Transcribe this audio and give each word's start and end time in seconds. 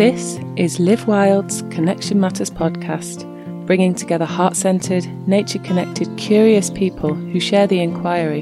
This 0.00 0.40
is 0.56 0.80
Live 0.80 1.06
Wild's 1.06 1.60
Connection 1.68 2.20
Matters 2.20 2.48
podcast, 2.48 3.26
bringing 3.66 3.94
together 3.94 4.24
heart 4.24 4.56
centered, 4.56 5.04
nature 5.28 5.58
connected, 5.58 6.08
curious 6.16 6.70
people 6.70 7.12
who 7.12 7.38
share 7.38 7.66
the 7.66 7.80
inquiry 7.80 8.40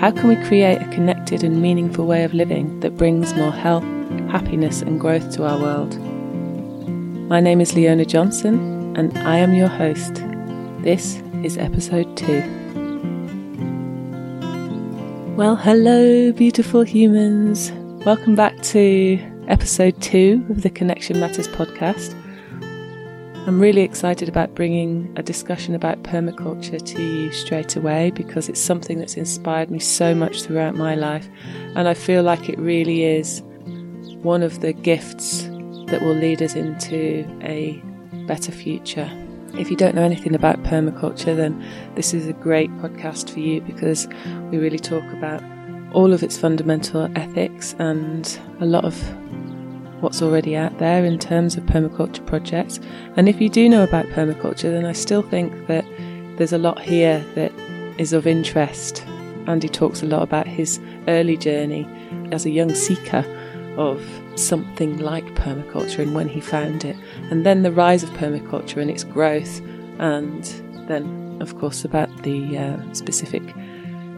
how 0.00 0.10
can 0.10 0.28
we 0.28 0.36
create 0.46 0.80
a 0.80 0.88
connected 0.90 1.44
and 1.44 1.60
meaningful 1.60 2.06
way 2.06 2.24
of 2.24 2.32
living 2.32 2.80
that 2.80 2.96
brings 2.96 3.34
more 3.34 3.52
health, 3.52 3.84
happiness, 4.30 4.80
and 4.80 4.98
growth 4.98 5.30
to 5.32 5.44
our 5.44 5.60
world? 5.60 5.98
My 7.28 7.40
name 7.40 7.60
is 7.60 7.74
Leona 7.74 8.06
Johnson, 8.06 8.96
and 8.96 9.14
I 9.18 9.36
am 9.36 9.52
your 9.52 9.68
host. 9.68 10.14
This 10.80 11.22
is 11.44 11.58
episode 11.58 12.16
two. 12.16 12.40
Well, 15.36 15.54
hello, 15.54 16.32
beautiful 16.32 16.80
humans. 16.80 17.72
Welcome 18.06 18.36
back 18.36 18.58
to 18.62 19.37
episode 19.48 20.00
two 20.02 20.44
of 20.50 20.60
the 20.60 20.68
Connection 20.68 21.18
Matters 21.18 21.48
podcast. 21.48 22.14
I'm 23.46 23.58
really 23.58 23.80
excited 23.80 24.28
about 24.28 24.54
bringing 24.54 25.10
a 25.16 25.22
discussion 25.22 25.74
about 25.74 26.02
permaculture 26.02 26.84
to 26.84 27.02
you 27.02 27.32
straight 27.32 27.74
away 27.74 28.10
because 28.10 28.50
it's 28.50 28.60
something 28.60 28.98
that's 28.98 29.16
inspired 29.16 29.70
me 29.70 29.78
so 29.78 30.14
much 30.14 30.42
throughout 30.42 30.74
my 30.74 30.94
life, 30.94 31.26
and 31.74 31.88
I 31.88 31.94
feel 31.94 32.22
like 32.22 32.50
it 32.50 32.58
really 32.58 33.04
is 33.04 33.42
one 34.22 34.42
of 34.42 34.60
the 34.60 34.74
gifts 34.74 35.44
that 35.86 36.02
will 36.02 36.14
lead 36.14 36.42
us 36.42 36.54
into 36.54 37.26
a 37.42 37.82
better 38.26 38.52
future. 38.52 39.10
If 39.54 39.70
you 39.70 39.76
don't 39.76 39.94
know 39.94 40.02
anything 40.02 40.34
about 40.34 40.62
permaculture, 40.62 41.34
then 41.34 41.64
this 41.94 42.12
is 42.12 42.26
a 42.26 42.34
great 42.34 42.70
podcast 42.82 43.30
for 43.30 43.40
you 43.40 43.62
because 43.62 44.06
we 44.50 44.58
really 44.58 44.78
talk 44.78 45.04
about 45.14 45.42
all 45.94 46.12
of 46.12 46.22
its 46.22 46.36
fundamental 46.36 47.10
ethics 47.16 47.74
and 47.78 48.38
a 48.60 48.66
lot 48.66 48.84
of 48.84 48.94
what's 50.00 50.22
already 50.22 50.56
out 50.56 50.78
there 50.78 51.04
in 51.04 51.18
terms 51.18 51.56
of 51.56 51.64
permaculture 51.64 52.24
projects. 52.26 52.78
And 53.16 53.28
if 53.28 53.40
you 53.40 53.48
do 53.48 53.68
know 53.68 53.82
about 53.82 54.06
permaculture, 54.06 54.70
then 54.70 54.84
I 54.84 54.92
still 54.92 55.22
think 55.22 55.66
that 55.66 55.84
there's 56.36 56.52
a 56.52 56.58
lot 56.58 56.80
here 56.80 57.24
that 57.34 57.52
is 57.98 58.12
of 58.12 58.26
interest. 58.26 59.04
Andy 59.46 59.68
talks 59.68 60.02
a 60.02 60.06
lot 60.06 60.22
about 60.22 60.46
his 60.46 60.78
early 61.08 61.36
journey 61.36 61.88
as 62.32 62.46
a 62.46 62.50
young 62.50 62.74
seeker 62.74 63.24
of 63.76 64.04
something 64.36 64.98
like 64.98 65.24
permaculture 65.34 66.00
and 66.00 66.14
when 66.14 66.28
he 66.28 66.40
found 66.40 66.84
it, 66.84 66.96
and 67.30 67.46
then 67.46 67.62
the 67.62 67.72
rise 67.72 68.02
of 68.02 68.10
permaculture 68.10 68.78
and 68.78 68.90
its 68.90 69.04
growth, 69.04 69.60
and 69.98 70.44
then, 70.88 71.38
of 71.40 71.58
course, 71.58 71.84
about 71.84 72.10
the 72.22 72.58
uh, 72.58 72.92
specific 72.92 73.42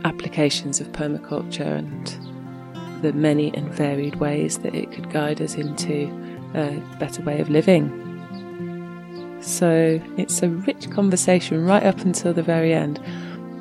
applications 0.04 0.80
of 0.80 0.90
permaculture 0.92 1.78
and 1.78 2.18
the 3.02 3.12
many 3.12 3.54
and 3.54 3.72
varied 3.72 4.16
ways 4.16 4.58
that 4.58 4.74
it 4.74 4.92
could 4.92 5.10
guide 5.10 5.40
us 5.40 5.54
into 5.54 6.08
a 6.54 6.70
better 6.98 7.22
way 7.22 7.40
of 7.40 7.50
living. 7.50 7.88
So 9.40 10.00
it's 10.16 10.42
a 10.42 10.48
rich 10.48 10.90
conversation 10.90 11.64
right 11.64 11.82
up 11.82 12.00
until 12.00 12.34
the 12.34 12.42
very 12.42 12.74
end. 12.74 13.00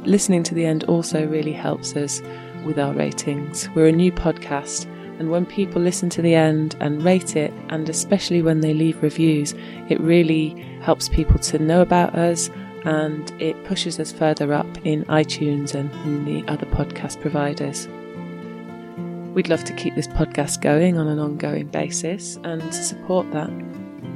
Listening 0.06 0.44
to 0.44 0.56
the 0.56 0.66
end 0.66 0.84
also 0.86 1.26
really 1.28 1.54
helps 1.54 1.96
us 1.96 2.22
with 2.66 2.78
our 2.78 2.94
ratings. 2.94 3.70
We're 3.76 3.88
a 3.88 3.92
new 3.92 4.12
podcast, 4.12 4.86
and 5.20 5.32
when 5.32 5.46
people 5.46 5.82
listen 5.82 6.10
to 6.12 6.22
the 6.22 6.36
end 6.36 6.76
and 6.80 7.04
rate 7.04 7.36
it, 7.36 7.54
and 7.70 7.88
especially 7.90 8.42
when 8.42 8.62
they 8.62 8.74
leave 8.74 9.02
reviews, 9.02 9.54
it 9.90 10.00
really 10.00 10.50
helps 10.82 11.10
people 11.10 11.40
to 11.40 11.60
know 11.60 11.82
about 11.82 12.16
us 12.16 12.50
and 12.86 13.32
it 13.42 13.62
pushes 13.66 14.00
us 14.00 14.12
further 14.12 14.54
up 14.54 14.68
in 14.86 15.04
iTunes 15.06 15.76
and 15.76 15.92
in 16.06 16.26
the 16.26 16.50
other 16.52 16.66
podcast 16.68 17.20
providers. 17.20 17.88
We'd 19.40 19.48
love 19.48 19.64
to 19.64 19.74
keep 19.74 19.96
this 19.96 20.10
podcast 20.10 20.60
going 20.60 20.98
on 20.98 21.08
an 21.08 21.18
ongoing 21.18 21.68
basis, 21.68 22.38
and 22.44 22.62
to 22.62 22.74
support 22.74 23.32
that, 23.32 23.50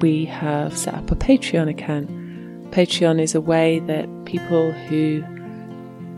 we 0.02 0.26
have 0.26 0.78
set 0.78 0.96
up 0.96 1.12
a 1.12 1.16
Patreon 1.16 1.70
account. 1.70 2.10
Patreon 2.72 3.22
is 3.22 3.34
a 3.34 3.40
way 3.40 3.80
that 3.80 4.26
people 4.26 4.74
who 4.74 5.24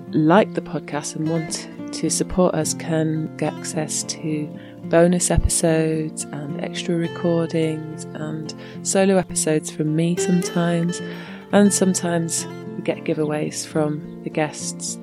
like 0.09 0.55
the 0.55 0.61
podcast 0.61 1.15
and 1.15 1.29
want 1.29 1.69
to 1.93 2.09
support 2.09 2.55
us 2.55 2.73
can 2.73 3.29
get 3.37 3.53
access 3.53 4.01
to 4.05 4.47
bonus 4.85 5.29
episodes 5.29 6.23
and 6.23 6.59
extra 6.61 6.95
recordings 6.95 8.05
and 8.15 8.55
solo 8.81 9.17
episodes 9.17 9.69
from 9.69 9.95
me 9.95 10.15
sometimes, 10.15 10.99
and 11.51 11.71
sometimes 11.71 12.47
we 12.75 12.81
get 12.81 13.03
giveaways 13.03 13.67
from 13.67 14.23
the 14.23 14.31
guests 14.31 14.97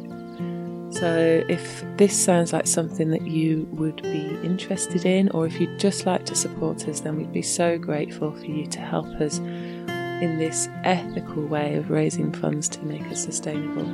so, 0.93 1.43
if 1.49 1.83
this 1.97 2.15
sounds 2.15 2.53
like 2.53 2.67
something 2.67 3.09
that 3.11 3.27
you 3.27 3.67
would 3.73 4.03
be 4.03 4.39
interested 4.45 5.07
in, 5.07 5.31
or 5.31 5.47
if 5.47 5.59
you'd 5.59 5.79
just 5.79 6.05
like 6.05 6.27
to 6.27 6.35
support 6.35 6.87
us, 6.87 7.01
then 7.01 7.17
we'd 7.17 7.33
be 7.33 7.41
so 7.41 7.79
grateful 7.79 8.31
for 8.31 8.45
you 8.45 8.67
to 8.67 8.79
help 8.79 9.07
us 9.07 9.39
in 9.39 10.37
this 10.39 10.69
ethical 10.85 11.47
way 11.47 11.77
of 11.77 11.91
raising 11.91 12.31
funds 12.31 12.69
to 12.69 12.83
make 12.85 13.03
us 13.07 13.25
sustainable. 13.25 13.89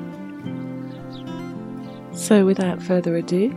So, 2.12 2.44
without 2.44 2.82
further 2.82 3.16
ado, 3.16 3.56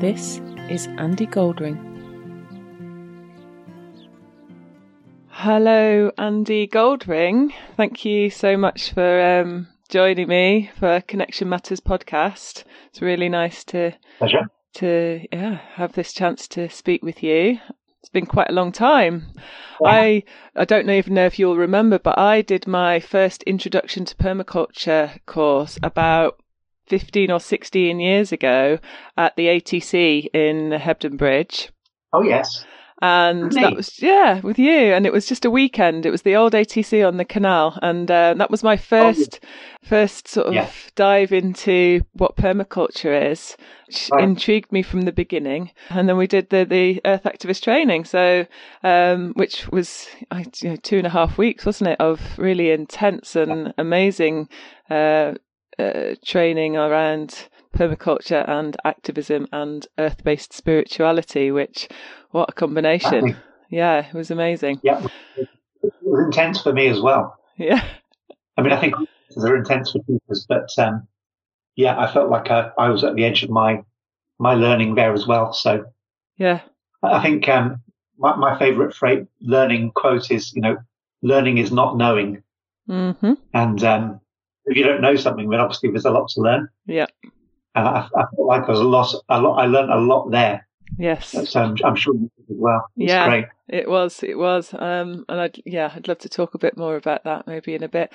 this 0.00 0.40
is 0.68 0.88
Andy 0.98 1.28
Goldring. 1.28 1.78
Hello, 5.28 6.10
Andy 6.18 6.66
Goldring. 6.66 7.52
Thank 7.76 8.04
you 8.04 8.28
so 8.28 8.56
much 8.56 8.92
for 8.92 9.22
um, 9.22 9.68
joining 9.88 10.28
me 10.28 10.70
for 10.78 11.00
Connection 11.00 11.48
Matters 11.48 11.80
podcast. 11.80 12.64
It's 12.88 13.00
really 13.02 13.28
nice 13.28 13.64
to 13.64 13.92
Pleasure. 14.18 14.50
to 14.74 15.26
yeah 15.32 15.58
have 15.74 15.92
this 15.92 16.12
chance 16.12 16.48
to 16.48 16.68
speak 16.68 17.02
with 17.02 17.22
you. 17.22 17.58
It's 18.00 18.10
been 18.10 18.26
quite 18.26 18.50
a 18.50 18.54
long 18.54 18.72
time. 18.72 19.32
Yeah. 19.80 19.90
I 19.90 20.22
I 20.54 20.64
don't 20.64 20.88
even 20.90 21.14
know 21.14 21.26
if 21.26 21.38
you'll 21.38 21.56
remember, 21.56 21.98
but 21.98 22.18
I 22.18 22.42
did 22.42 22.66
my 22.66 23.00
first 23.00 23.42
introduction 23.44 24.04
to 24.06 24.16
permaculture 24.16 25.24
course 25.26 25.78
about 25.82 26.38
15 26.86 27.30
or 27.30 27.40
16 27.40 27.98
years 27.98 28.32
ago 28.32 28.78
at 29.16 29.34
the 29.36 29.46
ATC 29.46 30.28
in 30.32 30.70
Hebden 30.70 31.16
Bridge. 31.16 31.70
Oh 32.12 32.22
yes 32.22 32.64
and 33.02 33.52
that 33.52 33.76
was 33.76 34.00
yeah 34.00 34.40
with 34.40 34.58
you. 34.58 34.94
And 34.94 35.04
it 35.04 35.12
was 35.12 35.26
just 35.26 35.44
a 35.44 35.50
weekend. 35.50 36.06
It 36.06 36.10
was 36.10 36.22
the 36.22 36.36
old 36.36 36.54
atc 36.54 37.06
on 37.06 37.18
the 37.18 37.24
canal. 37.24 37.78
And 37.82 38.10
uh, 38.10 38.34
that 38.34 38.50
was 38.50 38.62
my 38.62 38.76
first 38.76 39.40
oh, 39.42 39.46
yeah. 39.82 39.88
first 39.88 40.28
sort 40.28 40.46
of 40.48 40.54
yeah. 40.54 40.70
dive 40.94 41.32
into 41.32 42.00
what 42.14 42.36
permaculture 42.36 43.30
is 43.30 43.56
which 43.86 44.10
right. 44.12 44.24
intrigued 44.24 44.72
me 44.72 44.82
from 44.82 45.02
the 45.02 45.12
beginning. 45.12 45.70
And 45.90 46.08
then 46.08 46.16
we 46.16 46.26
did 46.26 46.48
the 46.48 46.64
the 46.64 47.00
earth 47.04 47.24
activist 47.24 47.62
training. 47.62 48.06
So 48.06 48.46
um, 48.82 49.32
which 49.34 49.68
was 49.68 50.08
you 50.62 50.70
know, 50.70 50.76
two 50.76 50.98
and 50.98 51.06
a 51.06 51.10
half 51.10 51.36
weeks 51.36 51.66
wasn't 51.66 51.90
it 51.90 52.00
of 52.00 52.20
really 52.38 52.70
intense 52.70 53.36
and 53.36 53.74
amazing 53.76 54.48
uh, 54.88 55.34
uh, 55.78 56.14
training 56.24 56.76
around 56.76 57.48
permaculture 57.76 58.48
and 58.48 58.76
activism 58.84 59.46
and 59.52 59.86
earth 59.98 60.24
based 60.24 60.52
spirituality, 60.52 61.50
which, 61.50 61.88
what 62.36 62.50
a 62.50 62.52
combination. 62.52 63.34
Yeah, 63.70 64.06
it 64.06 64.14
was 64.14 64.30
amazing. 64.30 64.80
Yeah, 64.82 65.04
it 65.36 65.48
was 66.02 66.24
intense 66.26 66.60
for 66.60 66.72
me 66.72 66.86
as 66.88 67.00
well. 67.00 67.38
Yeah. 67.56 67.82
I 68.56 68.62
mean, 68.62 68.72
I 68.72 68.80
think 68.80 68.94
they're 69.34 69.56
intense 69.56 69.92
for 69.92 70.00
teachers, 70.00 70.46
but 70.46 70.68
um, 70.78 71.08
yeah, 71.76 71.98
I 71.98 72.12
felt 72.12 72.30
like 72.30 72.50
I, 72.50 72.70
I 72.78 72.90
was 72.90 73.04
at 73.04 73.14
the 73.14 73.24
edge 73.24 73.42
of 73.42 73.50
my 73.50 73.82
my 74.38 74.54
learning 74.54 74.94
there 74.94 75.14
as 75.14 75.26
well. 75.26 75.54
So 75.54 75.86
yeah, 76.36 76.60
I 77.02 77.22
think 77.22 77.48
um, 77.48 77.80
my, 78.18 78.36
my 78.36 78.58
favorite 78.58 78.94
phrase, 78.94 79.26
learning 79.40 79.92
quote 79.94 80.30
is, 80.30 80.52
you 80.54 80.60
know, 80.60 80.76
learning 81.22 81.56
is 81.58 81.72
not 81.72 81.96
knowing. 81.96 82.42
Mm-hmm. 82.88 83.32
And 83.54 83.82
um, 83.82 84.20
if 84.66 84.76
you 84.76 84.84
don't 84.84 85.00
know 85.00 85.16
something, 85.16 85.48
then 85.48 85.60
obviously 85.60 85.90
there's 85.90 86.04
a 86.04 86.10
lot 86.10 86.28
to 86.30 86.40
learn. 86.40 86.68
Yeah. 86.84 87.06
And 87.74 87.88
I, 87.88 88.08
I 88.14 88.24
felt 88.34 88.46
like 88.46 88.64
I 88.64 88.70
was 88.70 88.80
a 88.80 88.84
lot, 88.84 89.14
a 89.28 89.40
lot, 89.40 89.56
I 89.56 89.66
learned 89.66 89.90
a 89.90 90.00
lot 90.00 90.30
there. 90.30 90.65
Yes. 90.98 91.50
So 91.50 91.60
I'm, 91.60 91.76
I'm 91.84 91.96
sure 91.96 92.14
you 92.14 92.30
as 92.38 92.56
well. 92.56 92.86
It's 92.96 93.10
yeah, 93.10 93.28
great. 93.28 93.44
it 93.68 93.88
was, 93.88 94.22
it 94.22 94.38
was. 94.38 94.72
Um, 94.72 95.24
and 95.28 95.40
I'd, 95.40 95.62
yeah, 95.64 95.92
I'd 95.94 96.08
love 96.08 96.18
to 96.18 96.28
talk 96.28 96.54
a 96.54 96.58
bit 96.58 96.76
more 96.76 96.96
about 96.96 97.24
that 97.24 97.46
maybe 97.46 97.74
in 97.74 97.82
a 97.82 97.88
bit. 97.88 98.12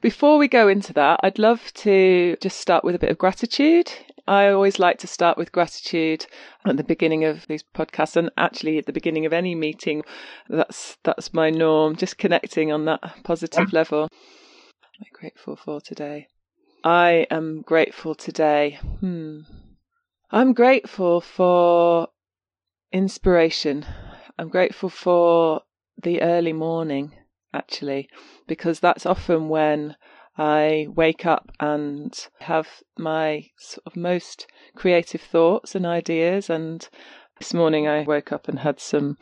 Before 0.00 0.38
we 0.38 0.48
go 0.48 0.68
into 0.68 0.92
that, 0.94 1.20
I'd 1.22 1.38
love 1.38 1.72
to 1.74 2.36
just 2.40 2.60
start 2.60 2.84
with 2.84 2.94
a 2.94 2.98
bit 2.98 3.10
of 3.10 3.18
gratitude. 3.18 3.92
I 4.28 4.48
always 4.48 4.78
like 4.78 4.98
to 4.98 5.06
start 5.06 5.38
with 5.38 5.50
gratitude 5.50 6.26
at 6.64 6.76
the 6.76 6.84
beginning 6.84 7.24
of 7.24 7.46
these 7.48 7.64
podcasts 7.74 8.16
and 8.16 8.30
actually 8.36 8.78
at 8.78 8.86
the 8.86 8.92
beginning 8.92 9.26
of 9.26 9.32
any 9.32 9.54
meeting. 9.54 10.02
That's, 10.48 10.98
that's 11.02 11.34
my 11.34 11.50
norm, 11.50 11.96
just 11.96 12.18
connecting 12.18 12.70
on 12.70 12.84
that 12.84 13.00
positive 13.24 13.72
yeah. 13.72 13.78
level. 13.78 14.08
I'm 15.00 15.06
grateful 15.12 15.56
for 15.56 15.80
today. 15.80 16.28
I 16.84 17.26
am 17.30 17.62
grateful 17.62 18.14
today. 18.14 18.78
Hmm. 19.00 19.40
I'm 20.30 20.52
grateful 20.52 21.20
for 21.20 22.08
inspiration. 22.92 23.86
I'm 24.38 24.48
grateful 24.48 24.88
for 24.88 25.62
the 26.02 26.22
early 26.22 26.52
morning, 26.52 27.14
actually, 27.52 28.08
because 28.46 28.80
that's 28.80 29.06
often 29.06 29.48
when 29.48 29.96
I 30.38 30.86
wake 30.88 31.26
up 31.26 31.50
and 31.60 32.12
have 32.40 32.68
my 32.98 33.46
sort 33.58 33.86
of 33.86 33.96
most 33.96 34.46
creative 34.74 35.20
thoughts 35.20 35.74
and 35.74 35.84
ideas 35.84 36.48
and 36.48 36.88
This 37.40 37.54
morning 37.54 37.88
I 37.88 38.02
woke 38.02 38.32
up 38.32 38.48
and 38.48 38.58
had 38.58 38.78
some 38.80 39.16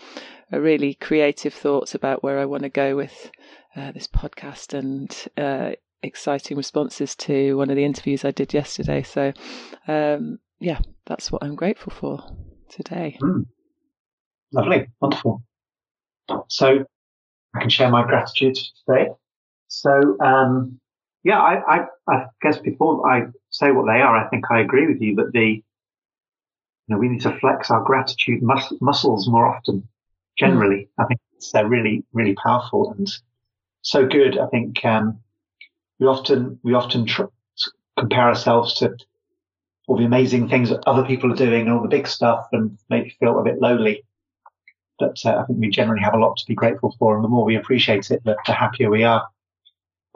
uh, 0.53 0.59
really 0.59 0.95
creative 0.95 1.55
thoughts 1.55 1.95
about 1.95 2.25
where 2.25 2.41
I 2.41 2.47
want 2.47 2.65
to 2.65 2.69
go 2.69 2.97
with 2.97 3.31
uh, 3.77 3.93
this 3.93 4.09
podcast 4.09 4.75
and 4.77 5.17
uh, 5.37 5.77
exciting 6.03 6.57
responses 6.57 7.15
to 7.15 7.57
one 7.57 7.71
of 7.71 7.77
the 7.77 7.85
interviews 7.85 8.25
I 8.25 8.33
did 8.33 8.53
yesterday. 8.53 9.05
So, 9.05 9.33
um, 9.87 10.41
yeah, 10.59 10.81
that's 11.07 11.31
what 11.31 11.45
I'm 11.45 11.55
grateful 11.55 11.93
for 11.93 12.19
today. 12.69 13.17
Mm. 13.23 13.47
Lovely, 14.53 14.89
wonderful. 15.01 15.43
So, 16.49 16.85
I 17.55 17.61
can 17.61 17.71
share 17.71 17.91
my 17.91 18.05
gratitude 18.05 18.59
today. 18.87 19.09
So, 19.69 20.17
um, 20.21 20.81
yeah, 21.25 21.41
I, 21.41 21.77
I, 21.77 21.87
I, 22.09 22.27
guess 22.43 22.59
before 22.59 23.11
I 23.11 23.27
say 23.51 23.71
what 23.71 23.87
they 23.87 24.01
are, 24.01 24.17
I 24.17 24.29
think 24.29 24.45
I 24.51 24.61
agree 24.61 24.87
with 24.87 25.01
you 25.01 25.15
that 25.17 25.33
the, 25.33 25.47
you 25.47 25.63
know, 26.89 26.99
we 26.99 27.09
need 27.09 27.23
to 27.23 27.39
flex 27.39 27.71
our 27.71 27.83
gratitude 27.83 28.43
mus- 28.43 28.73
muscles 28.81 29.29
more 29.29 29.47
often. 29.47 29.87
Generally, 30.39 30.89
mm. 30.99 31.05
I 31.05 31.07
think 31.07 31.21
it's 31.37 31.55
uh, 31.55 31.65
really, 31.65 32.05
really 32.13 32.35
powerful 32.35 32.93
and 32.97 33.09
so 33.83 34.07
good. 34.07 34.39
I 34.39 34.47
think 34.47 34.85
um, 34.85 35.19
we 35.99 36.07
often 36.07 36.61
we 36.63 36.75
often 36.75 37.07
tr- 37.07 37.25
compare 37.99 38.29
ourselves 38.29 38.75
to 38.75 38.97
all 39.87 39.97
the 39.97 40.05
amazing 40.05 40.49
things 40.49 40.69
that 40.69 40.87
other 40.87 41.05
people 41.05 41.33
are 41.33 41.37
doing 41.37 41.63
and 41.63 41.73
all 41.73 41.83
the 41.83 41.89
big 41.89 42.07
stuff, 42.07 42.47
and 42.53 42.79
you 42.91 43.11
feel 43.19 43.39
a 43.39 43.45
bit 43.45 43.61
lonely. 43.61 44.05
But 44.99 45.19
uh, 45.25 45.37
I 45.37 45.45
think 45.45 45.61
we 45.61 45.71
generally 45.71 46.03
have 46.03 46.15
a 46.15 46.19
lot 46.19 46.37
to 46.39 46.47
be 46.47 46.55
grateful 46.55 46.95
for, 46.99 47.15
and 47.15 47.25
the 47.25 47.29
more 47.29 47.45
we 47.45 47.57
appreciate 47.57 48.11
it, 48.11 48.23
the, 48.25 48.37
the 48.47 48.53
happier 48.53 48.91
we 48.91 49.05
are. 49.05 49.27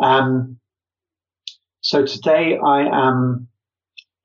Um, 0.02 0.58
so 1.80 2.04
today 2.04 2.58
I 2.58 2.82
am, 2.82 3.48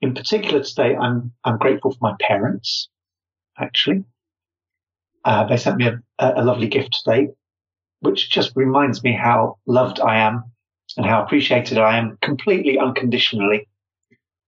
in 0.01 0.13
particular 0.13 0.63
today, 0.63 0.95
I'm, 0.95 1.31
I'm 1.43 1.57
grateful 1.57 1.91
for 1.91 1.99
my 2.01 2.15
parents, 2.19 2.89
actually. 3.59 4.03
Uh, 5.25 5.45
they 5.45 5.57
sent 5.57 5.77
me 5.77 5.87
a, 5.87 6.01
a, 6.19 6.43
lovely 6.43 6.67
gift 6.67 7.01
today, 7.03 7.29
which 7.99 8.29
just 8.29 8.53
reminds 8.55 9.03
me 9.03 9.11
how 9.11 9.57
loved 9.65 9.99
I 9.99 10.19
am 10.19 10.43
and 10.95 11.05
how 11.05 11.23
appreciated 11.23 11.77
I 11.77 11.97
am 11.97 12.17
completely 12.21 12.79
unconditionally 12.79 13.67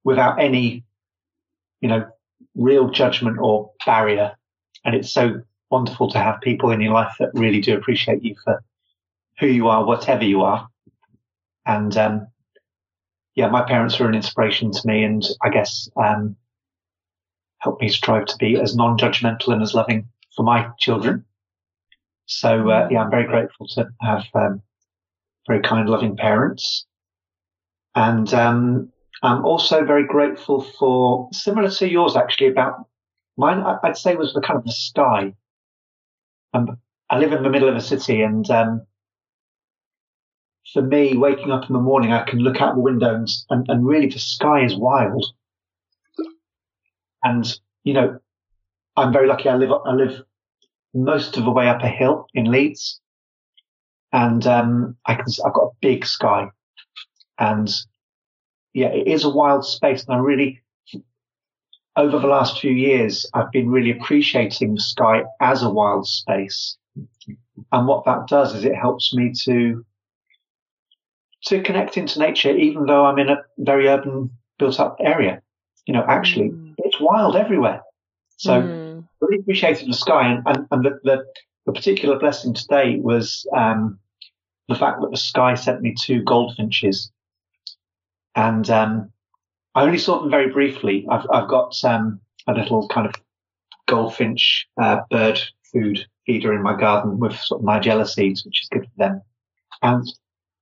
without 0.03 0.39
any, 0.39 0.85
you 1.81 1.89
know, 1.89 2.07
real 2.55 2.89
judgment 2.89 3.37
or 3.41 3.71
barrier. 3.85 4.37
And 4.85 4.95
it's 4.95 5.11
so 5.11 5.41
wonderful 5.69 6.09
to 6.11 6.19
have 6.19 6.41
people 6.41 6.71
in 6.71 6.81
your 6.81 6.93
life 6.93 7.13
that 7.19 7.29
really 7.33 7.61
do 7.61 7.75
appreciate 7.75 8.23
you 8.23 8.35
for 8.43 8.63
who 9.39 9.47
you 9.47 9.67
are, 9.67 9.85
whatever 9.85 10.23
you 10.23 10.41
are. 10.41 10.67
And, 11.65 11.95
um, 11.97 12.27
yeah, 13.35 13.47
my 13.49 13.61
parents 13.63 13.99
were 13.99 14.07
an 14.07 14.15
inspiration 14.15 14.71
to 14.71 14.87
me 14.87 15.03
and 15.03 15.23
I 15.41 15.49
guess, 15.49 15.89
um, 15.95 16.35
helped 17.59 17.81
me 17.81 17.89
strive 17.89 18.25
to 18.25 18.37
be 18.37 18.59
as 18.59 18.75
non-judgmental 18.75 19.53
and 19.53 19.61
as 19.61 19.73
loving 19.73 20.07
for 20.35 20.43
my 20.43 20.69
children. 20.79 21.25
So, 22.25 22.69
uh, 22.69 22.87
yeah, 22.91 23.03
I'm 23.03 23.11
very 23.11 23.25
grateful 23.25 23.67
to 23.69 23.89
have, 24.01 24.25
um, 24.33 24.61
very 25.47 25.61
kind, 25.61 25.89
loving 25.89 26.15
parents. 26.15 26.85
And, 27.95 28.33
um, 28.33 28.91
I'm 29.21 29.45
also 29.45 29.83
very 29.83 30.05
grateful 30.05 30.61
for 30.61 31.29
similar 31.33 31.69
to 31.69 31.89
yours, 31.89 32.15
actually, 32.15 32.47
about 32.47 32.85
mine, 33.37 33.63
I'd 33.83 33.97
say 33.97 34.15
was 34.15 34.33
the 34.33 34.41
kind 34.41 34.57
of 34.57 34.65
the 34.65 34.71
sky. 34.71 35.33
Um, 36.53 36.77
I 37.09 37.19
live 37.19 37.31
in 37.31 37.43
the 37.43 37.49
middle 37.49 37.69
of 37.69 37.75
a 37.75 37.81
city 37.81 38.21
and, 38.21 38.49
um, 38.49 38.85
for 40.73 40.81
me, 40.81 41.17
waking 41.17 41.51
up 41.51 41.67
in 41.67 41.73
the 41.73 41.81
morning, 41.81 42.13
I 42.13 42.23
can 42.23 42.39
look 42.39 42.61
out 42.61 42.75
the 42.75 42.81
windows 42.81 43.45
and, 43.49 43.67
and 43.69 43.85
really 43.85 44.07
the 44.07 44.19
sky 44.19 44.63
is 44.63 44.75
wild. 44.75 45.25
And, 47.23 47.45
you 47.83 47.93
know, 47.93 48.19
I'm 48.95 49.11
very 49.11 49.27
lucky. 49.27 49.49
I 49.49 49.55
live, 49.55 49.71
I 49.71 49.93
live 49.93 50.21
most 50.93 51.37
of 51.37 51.45
the 51.45 51.51
way 51.51 51.67
up 51.67 51.81
a 51.81 51.87
hill 51.87 52.27
in 52.33 52.45
Leeds 52.51 53.01
and, 54.11 54.45
um, 54.45 54.97
I 55.05 55.15
can, 55.15 55.25
I've 55.45 55.53
got 55.53 55.63
a 55.63 55.77
big 55.81 56.05
sky 56.05 56.49
and 57.39 57.69
yeah, 58.73 58.89
it 58.89 59.07
is 59.07 59.23
a 59.23 59.29
wild 59.29 59.65
space. 59.65 60.05
And 60.07 60.15
I 60.15 60.19
really, 60.19 60.61
over 61.99 62.17
the 62.17 62.27
last 62.27 62.59
few 62.61 62.71
years, 62.71 63.29
I've 63.33 63.51
been 63.51 63.69
really 63.69 63.91
appreciating 63.91 64.75
the 64.75 64.81
sky 64.81 65.23
as 65.41 65.63
a 65.63 65.69
wild 65.69 66.07
space. 66.07 66.77
And 67.73 67.87
what 67.87 68.05
that 68.05 68.27
does 68.27 68.55
is 68.55 68.63
it 68.63 68.75
helps 68.75 69.13
me 69.13 69.33
to 69.43 69.85
to 71.45 71.61
connect 71.61 71.97
into 71.97 72.19
nature, 72.19 72.55
even 72.55 72.85
though 72.85 73.05
I'm 73.05 73.19
in 73.19 73.29
a 73.29 73.37
very 73.57 73.87
urban, 73.87 74.29
built 74.57 74.79
up 74.79 74.97
area. 74.99 75.41
You 75.85 75.93
know, 75.93 76.05
actually, 76.07 76.49
mm. 76.49 76.75
it's 76.79 76.99
wild 76.99 77.35
everywhere. 77.35 77.81
So 78.37 78.61
mm. 78.61 79.07
really 79.21 79.41
appreciated 79.41 79.87
the 79.87 79.93
sky 79.93 80.31
and, 80.31 80.43
and, 80.45 80.67
and 80.71 80.85
the, 80.85 80.99
the, 81.03 81.25
the, 81.65 81.71
particular 81.71 82.19
blessing 82.19 82.53
today 82.53 82.97
was, 82.99 83.47
um, 83.55 83.99
the 84.67 84.75
fact 84.75 84.99
that 85.01 85.11
the 85.11 85.17
sky 85.17 85.55
sent 85.55 85.81
me 85.81 85.95
two 85.97 86.21
goldfinches 86.23 87.09
and, 88.35 88.69
um, 88.69 89.11
I 89.75 89.83
only 89.83 89.97
saw 89.97 90.19
them 90.19 90.31
very 90.31 90.49
briefly. 90.51 91.05
I've, 91.09 91.25
I've 91.31 91.47
got, 91.47 91.75
um, 91.83 92.21
a 92.47 92.53
little 92.53 92.87
kind 92.87 93.07
of 93.07 93.13
goldfinch, 93.87 94.67
uh, 94.81 95.01
bird 95.09 95.39
food 95.71 96.05
feeder 96.25 96.53
in 96.53 96.61
my 96.61 96.79
garden 96.79 97.19
with 97.19 97.35
sort 97.35 97.61
of 97.61 97.67
nigella 97.67 98.07
seeds, 98.07 98.45
which 98.45 98.63
is 98.63 98.69
good 98.69 98.85
for 98.85 98.97
them. 98.97 99.21
And 99.81 100.07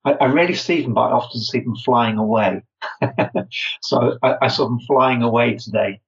I, 0.06 0.14
I 0.14 0.26
rarely 0.28 0.56
see 0.56 0.82
them, 0.82 0.94
but 0.94 1.10
I 1.10 1.12
often 1.12 1.42
see 1.42 1.60
them 1.60 1.76
flying 1.76 2.18
away. 2.18 2.64
so 3.82 4.18
I, 4.24 4.36
I, 4.44 4.48
saw 4.48 4.66
them 4.66 4.80
flying 4.82 5.22
away 5.22 5.56
today, 5.56 6.00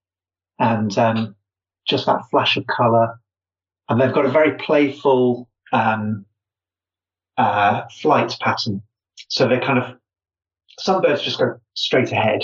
and 0.60 0.96
um, 0.98 1.36
just 1.88 2.06
that 2.06 2.30
flash 2.30 2.58
of 2.58 2.68
color, 2.68 3.20
and 3.90 4.00
they've 4.00 4.14
got 4.14 4.26
a 4.26 4.32
very 4.32 4.56
playful 4.58 5.50
um, 5.74 6.26
uh, 7.38 7.84
flight 8.02 8.36
pattern. 8.40 8.82
So 9.28 9.48
they're 9.48 9.60
kind 9.60 9.80
of 9.80 9.98
some 10.80 11.02
birds 11.02 11.22
just 11.22 11.40
go 11.40 11.60
straight 11.74 12.12
ahead, 12.12 12.44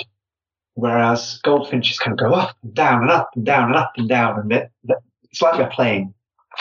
whereas 0.75 1.39
goldfinches 1.43 1.99
kind 1.99 2.13
of 2.13 2.19
go 2.19 2.35
up 2.35 2.55
and 2.63 2.73
down 2.73 3.01
and 3.01 3.11
up 3.11 3.31
and 3.35 3.45
down 3.45 3.67
and 3.69 3.75
up 3.75 3.93
and 3.97 4.07
down, 4.07 4.39
and 4.39 4.51
they're, 4.51 4.71
they're, 4.83 5.01
it's 5.31 5.41
like 5.41 5.57
they're 5.57 5.69
playing. 5.69 6.13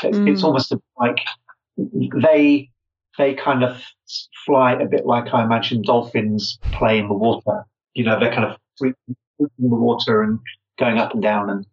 It's, 0.03 0.17
mm. 0.17 0.29
it's 0.29 0.43
almost 0.43 0.73
like 0.99 1.19
they 1.77 2.71
they 3.19 3.35
kind 3.35 3.63
of 3.63 3.81
fly 4.45 4.73
a 4.73 4.87
bit 4.87 5.07
like 5.07 5.33
I 5.33 5.45
imagine 5.45 5.83
dolphins 5.83 6.59
play 6.73 6.99
in 6.99 7.09
the 7.09 7.15
water. 7.15 7.65
You 7.95 8.05
know, 8.05 8.19
they're 8.19 8.35
kind 8.35 8.45
of 8.45 8.57
in 8.81 9.71
the 9.71 9.77
water 9.77 10.23
and 10.23 10.41
going 10.79 10.99
up 10.99 11.13
and 11.13 11.23
down. 11.23 11.51
And 11.51 11.67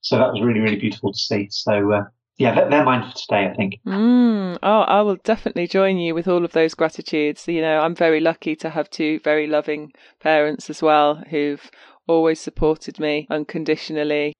so 0.00 0.18
that 0.18 0.32
was 0.32 0.42
really, 0.42 0.60
really 0.60 0.76
beautiful 0.76 1.12
to 1.12 1.18
see. 1.18 1.48
So, 1.50 1.92
uh, 1.92 2.04
yeah, 2.42 2.54
they're, 2.54 2.68
they're 2.68 2.84
mine 2.84 3.08
for 3.08 3.16
today, 3.16 3.46
I 3.46 3.54
think. 3.54 3.78
Mm. 3.86 4.58
Oh, 4.62 4.80
I 4.80 5.00
will 5.02 5.16
definitely 5.16 5.66
join 5.66 5.98
you 5.98 6.14
with 6.14 6.26
all 6.26 6.44
of 6.44 6.52
those 6.52 6.74
gratitudes. 6.74 7.46
You 7.46 7.60
know, 7.60 7.80
I'm 7.80 7.94
very 7.94 8.20
lucky 8.20 8.56
to 8.56 8.70
have 8.70 8.90
two 8.90 9.20
very 9.20 9.46
loving 9.46 9.92
parents 10.20 10.68
as 10.68 10.82
well 10.82 11.22
who've 11.30 11.70
always 12.08 12.40
supported 12.40 12.98
me 12.98 13.26
unconditionally 13.30 14.32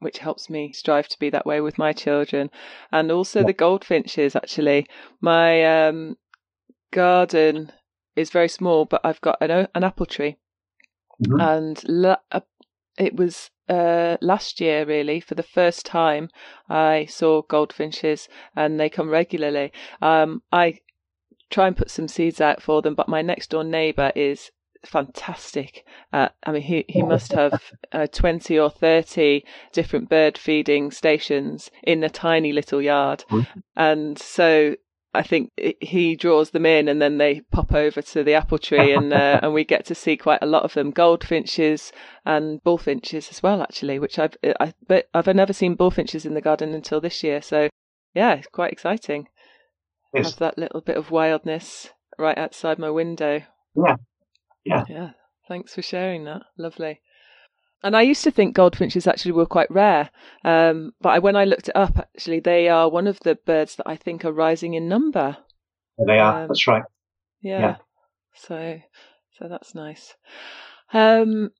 which 0.00 0.18
helps 0.18 0.48
me 0.48 0.72
strive 0.72 1.08
to 1.08 1.18
be 1.18 1.28
that 1.28 1.44
way 1.44 1.60
with 1.60 1.76
my 1.76 1.92
children. 1.92 2.50
And 2.92 3.10
also 3.10 3.42
the 3.42 3.52
goldfinches, 3.52 4.36
actually. 4.36 4.86
My 5.20 5.88
um, 5.88 6.16
garden 6.92 7.72
is 8.14 8.30
very 8.30 8.48
small, 8.48 8.84
but 8.84 9.00
I've 9.02 9.20
got 9.20 9.38
an, 9.40 9.66
an 9.74 9.82
apple 9.82 10.06
tree. 10.06 10.36
Mm-hmm. 11.20 11.40
And 11.40 11.82
la- 11.88 12.22
uh, 12.30 12.42
it 12.96 13.16
was 13.16 13.50
uh, 13.68 14.16
last 14.20 14.60
year, 14.60 14.84
really, 14.84 15.20
for 15.20 15.34
the 15.34 15.42
first 15.42 15.86
time, 15.86 16.28
I 16.68 17.06
saw 17.06 17.42
goldfinches 17.42 18.28
and 18.56 18.78
they 18.78 18.88
come 18.88 19.08
regularly. 19.08 19.72
Um, 20.00 20.42
I 20.52 20.80
try 21.50 21.66
and 21.66 21.76
put 21.76 21.90
some 21.90 22.08
seeds 22.08 22.40
out 22.40 22.62
for 22.62 22.82
them, 22.82 22.94
but 22.94 23.08
my 23.08 23.22
next 23.22 23.50
door 23.50 23.64
neighbour 23.64 24.12
is 24.14 24.50
fantastic. 24.84 25.84
Uh, 26.12 26.28
I 26.44 26.52
mean, 26.52 26.62
he, 26.62 26.84
he 26.88 27.02
must 27.02 27.32
have 27.32 27.62
uh, 27.92 28.06
20 28.06 28.58
or 28.58 28.70
30 28.70 29.44
different 29.72 30.08
bird 30.08 30.38
feeding 30.38 30.90
stations 30.90 31.70
in 31.82 32.02
a 32.04 32.10
tiny 32.10 32.52
little 32.52 32.80
yard. 32.80 33.24
Mm-hmm. 33.30 33.60
And 33.76 34.18
so 34.18 34.76
I 35.14 35.22
think 35.22 35.50
he 35.80 36.16
draws 36.16 36.50
them 36.50 36.66
in 36.66 36.88
and 36.88 37.00
then 37.00 37.18
they 37.18 37.40
pop 37.52 37.72
over 37.72 38.02
to 38.02 38.22
the 38.22 38.34
apple 38.34 38.58
tree 38.58 38.92
and 38.92 39.12
uh, 39.12 39.40
and 39.42 39.54
we 39.54 39.64
get 39.64 39.86
to 39.86 39.94
see 39.94 40.16
quite 40.16 40.40
a 40.42 40.46
lot 40.46 40.64
of 40.64 40.74
them 40.74 40.90
goldfinches 40.90 41.92
and 42.26 42.62
bullfinches 42.62 43.30
as 43.30 43.42
well 43.42 43.62
actually 43.62 43.98
which 43.98 44.18
I've 44.18 44.36
I, 44.60 44.74
but 44.86 45.08
I've 45.14 45.26
never 45.34 45.52
seen 45.52 45.76
bullfinches 45.76 46.26
in 46.26 46.34
the 46.34 46.42
garden 46.42 46.74
until 46.74 47.00
this 47.00 47.22
year 47.22 47.40
so 47.40 47.68
yeah 48.14 48.34
it's 48.34 48.48
quite 48.48 48.72
exciting 48.72 49.28
yes. 50.14 50.30
have 50.30 50.38
that 50.40 50.58
little 50.58 50.82
bit 50.82 50.98
of 50.98 51.10
wildness 51.10 51.88
right 52.18 52.36
outside 52.36 52.78
my 52.78 52.90
window 52.90 53.42
yeah 53.74 53.96
yeah. 54.68 54.84
Yeah. 54.88 55.10
Thanks 55.48 55.74
for 55.74 55.82
sharing 55.82 56.24
that. 56.24 56.42
Lovely. 56.58 57.00
And 57.82 57.96
I 57.96 58.02
used 58.02 58.24
to 58.24 58.30
think 58.30 58.56
goldfinches 58.56 59.06
actually 59.06 59.32
were 59.32 59.46
quite 59.46 59.70
rare, 59.70 60.10
um, 60.44 60.92
but 61.00 61.22
when 61.22 61.36
I 61.36 61.44
looked 61.44 61.68
it 61.68 61.76
up, 61.76 61.96
actually 61.98 62.40
they 62.40 62.68
are 62.68 62.88
one 62.88 63.06
of 63.06 63.20
the 63.20 63.36
birds 63.36 63.76
that 63.76 63.88
I 63.88 63.94
think 63.96 64.24
are 64.24 64.32
rising 64.32 64.74
in 64.74 64.88
number. 64.88 65.36
they 66.04 66.18
are. 66.18 66.42
Um, 66.42 66.48
that's 66.48 66.66
right. 66.66 66.82
Yeah. 67.40 67.60
yeah. 67.60 67.76
So, 68.34 68.80
so 69.38 69.48
that's 69.48 69.74
nice. 69.74 70.14
Um, 70.92 71.50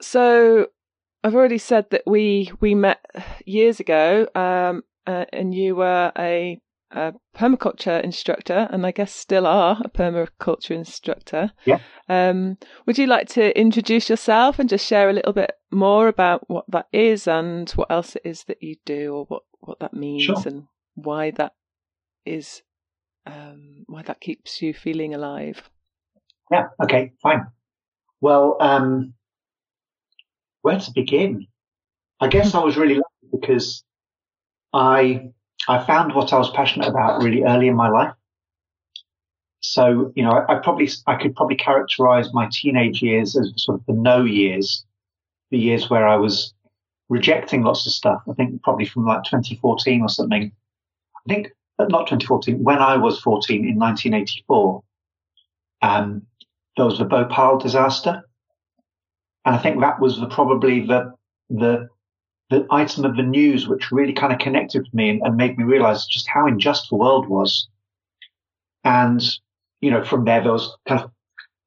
so 0.00 0.68
I've 1.22 1.34
already 1.34 1.58
said 1.58 1.90
that 1.90 2.02
we 2.06 2.52
we 2.60 2.74
met 2.74 3.04
years 3.44 3.80
ago, 3.80 4.26
um, 4.34 4.82
uh, 5.06 5.24
and 5.32 5.54
you 5.54 5.76
were 5.76 6.12
a, 6.18 6.60
a, 6.90 7.12
permaculture 7.36 8.02
instructor, 8.02 8.68
and 8.70 8.84
I 8.86 8.90
guess 8.90 9.12
still 9.12 9.46
are 9.46 9.80
a 9.84 9.88
permaculture 9.88 10.74
instructor. 10.74 11.52
Yeah. 11.64 11.78
Um, 12.08 12.58
would 12.86 12.98
you 12.98 13.06
like 13.06 13.28
to 13.30 13.58
introduce 13.58 14.08
yourself 14.10 14.58
and 14.58 14.68
just 14.68 14.86
share 14.86 15.08
a 15.08 15.12
little 15.12 15.32
bit 15.32 15.52
more 15.70 16.08
about 16.08 16.48
what 16.48 16.64
that 16.68 16.86
is 16.92 17.26
and 17.28 17.70
what 17.70 17.90
else 17.90 18.16
it 18.16 18.22
is 18.24 18.44
that 18.44 18.62
you 18.62 18.76
do, 18.84 19.14
or 19.14 19.24
what 19.26 19.42
what 19.60 19.78
that 19.80 19.92
means, 19.94 20.24
Sure. 20.24 20.36
and 20.46 20.64
why 20.94 21.30
that 21.32 21.52
is, 22.24 22.62
um, 23.26 23.84
why 23.86 24.02
that 24.02 24.20
keeps 24.20 24.62
you 24.62 24.72
feeling 24.72 25.14
alive? 25.14 25.70
Yeah. 26.50 26.68
Okay. 26.82 27.12
Fine. 27.22 27.46
Well, 28.20 28.56
um, 28.60 29.14
where 30.62 30.78
to 30.78 30.90
begin? 30.94 31.46
I 32.20 32.28
guess 32.28 32.54
I 32.54 32.64
was 32.64 32.76
really 32.76 32.94
lucky 32.96 33.28
because 33.40 33.84
I 34.72 35.30
I 35.68 35.84
found 35.84 36.14
what 36.14 36.32
I 36.32 36.38
was 36.38 36.50
passionate 36.50 36.88
about 36.88 37.22
really 37.22 37.44
early 37.44 37.68
in 37.68 37.76
my 37.76 37.88
life. 37.88 38.14
So 39.60 40.12
you 40.16 40.24
know, 40.24 40.30
I, 40.30 40.56
I 40.56 40.58
probably 40.58 40.88
I 41.06 41.16
could 41.16 41.36
probably 41.36 41.56
characterize 41.56 42.32
my 42.32 42.48
teenage 42.50 43.02
years 43.02 43.36
as 43.36 43.52
sort 43.56 43.80
of 43.80 43.86
the 43.86 43.92
no 43.92 44.24
years, 44.24 44.84
the 45.50 45.58
years 45.58 45.90
where 45.90 46.08
I 46.08 46.16
was 46.16 46.54
rejecting 47.08 47.62
lots 47.62 47.86
of 47.86 47.92
stuff. 47.92 48.22
I 48.28 48.34
think 48.34 48.62
probably 48.62 48.86
from 48.86 49.04
like 49.04 49.24
2014 49.24 50.00
or 50.02 50.08
something. 50.08 50.52
I 51.16 51.32
think 51.32 51.52
not 51.78 52.06
2014 52.06 52.62
when 52.62 52.78
I 52.78 52.96
was 52.96 53.20
14 53.20 53.56
in 53.56 53.78
1984. 53.78 54.82
Um, 55.82 56.26
there 56.76 56.86
was 56.86 56.98
the 56.98 57.04
Bhopal 57.04 57.58
disaster. 57.58 58.22
And 59.44 59.54
I 59.54 59.58
think 59.58 59.80
that 59.80 60.00
was 60.00 60.20
the, 60.20 60.26
probably 60.26 60.86
the, 60.86 61.14
the, 61.48 61.88
the 62.50 62.66
item 62.70 63.04
of 63.04 63.16
the 63.16 63.22
news 63.22 63.68
which 63.68 63.92
really 63.92 64.12
kind 64.12 64.32
of 64.32 64.40
connected 64.40 64.82
with 64.82 64.94
me 64.94 65.08
and, 65.08 65.22
and 65.22 65.36
made 65.36 65.56
me 65.56 65.64
realize 65.64 66.06
just 66.06 66.28
how 66.28 66.46
unjust 66.46 66.90
the 66.90 66.96
world 66.96 67.28
was. 67.28 67.68
And, 68.82 69.22
you 69.80 69.90
know, 69.90 70.04
from 70.04 70.24
there, 70.24 70.42
there 70.42 70.52
was 70.52 70.76
kind 70.86 71.00
of, 71.00 71.10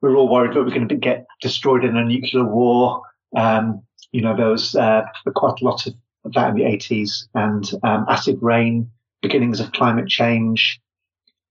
we 0.02 0.10
were 0.10 0.18
all 0.18 0.30
worried 0.30 0.52
that 0.52 0.60
we 0.60 0.66
were 0.66 0.75
going 0.75 0.90
to 0.90 0.96
get 0.96 1.25
destroyed 1.42 1.86
in 1.86 1.96
a 1.96 2.04
nuclear 2.04 2.44
war. 2.44 3.02
Um, 3.36 3.82
you 4.12 4.22
know, 4.22 4.36
there 4.36 4.50
was 4.50 4.75
uh, 4.75 5.04
quite 5.36 5.62
a 5.62 5.66
lot 5.66 5.88
of 5.88 5.94
that 6.34 6.50
in 6.50 6.56
the 6.56 6.63
80s 6.63 7.28
and 7.34 7.70
um, 7.84 8.06
acid 8.10 8.38
rain, 8.42 8.90
beginnings 9.22 9.60
of 9.62 9.72
climate 9.72 10.10
change, 10.10 10.82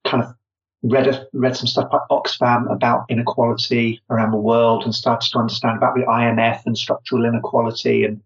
kind 0.07 0.23
of 0.23 0.35
read 0.83 1.27
read 1.33 1.57
some 1.57 1.67
stuff 1.67 1.91
by 1.91 1.99
Oxfam 2.11 2.71
about 2.71 3.05
inequality 3.09 4.01
around 4.11 4.33
the 4.33 4.37
world 4.37 4.85
and 4.85 4.95
started 4.95 5.31
to 5.31 5.39
understand 5.39 5.77
about 5.77 5.95
the 5.95 6.03
IMF 6.03 6.62
and 6.67 6.77
structural 6.77 7.25
inequality 7.25 8.05
and 8.05 8.21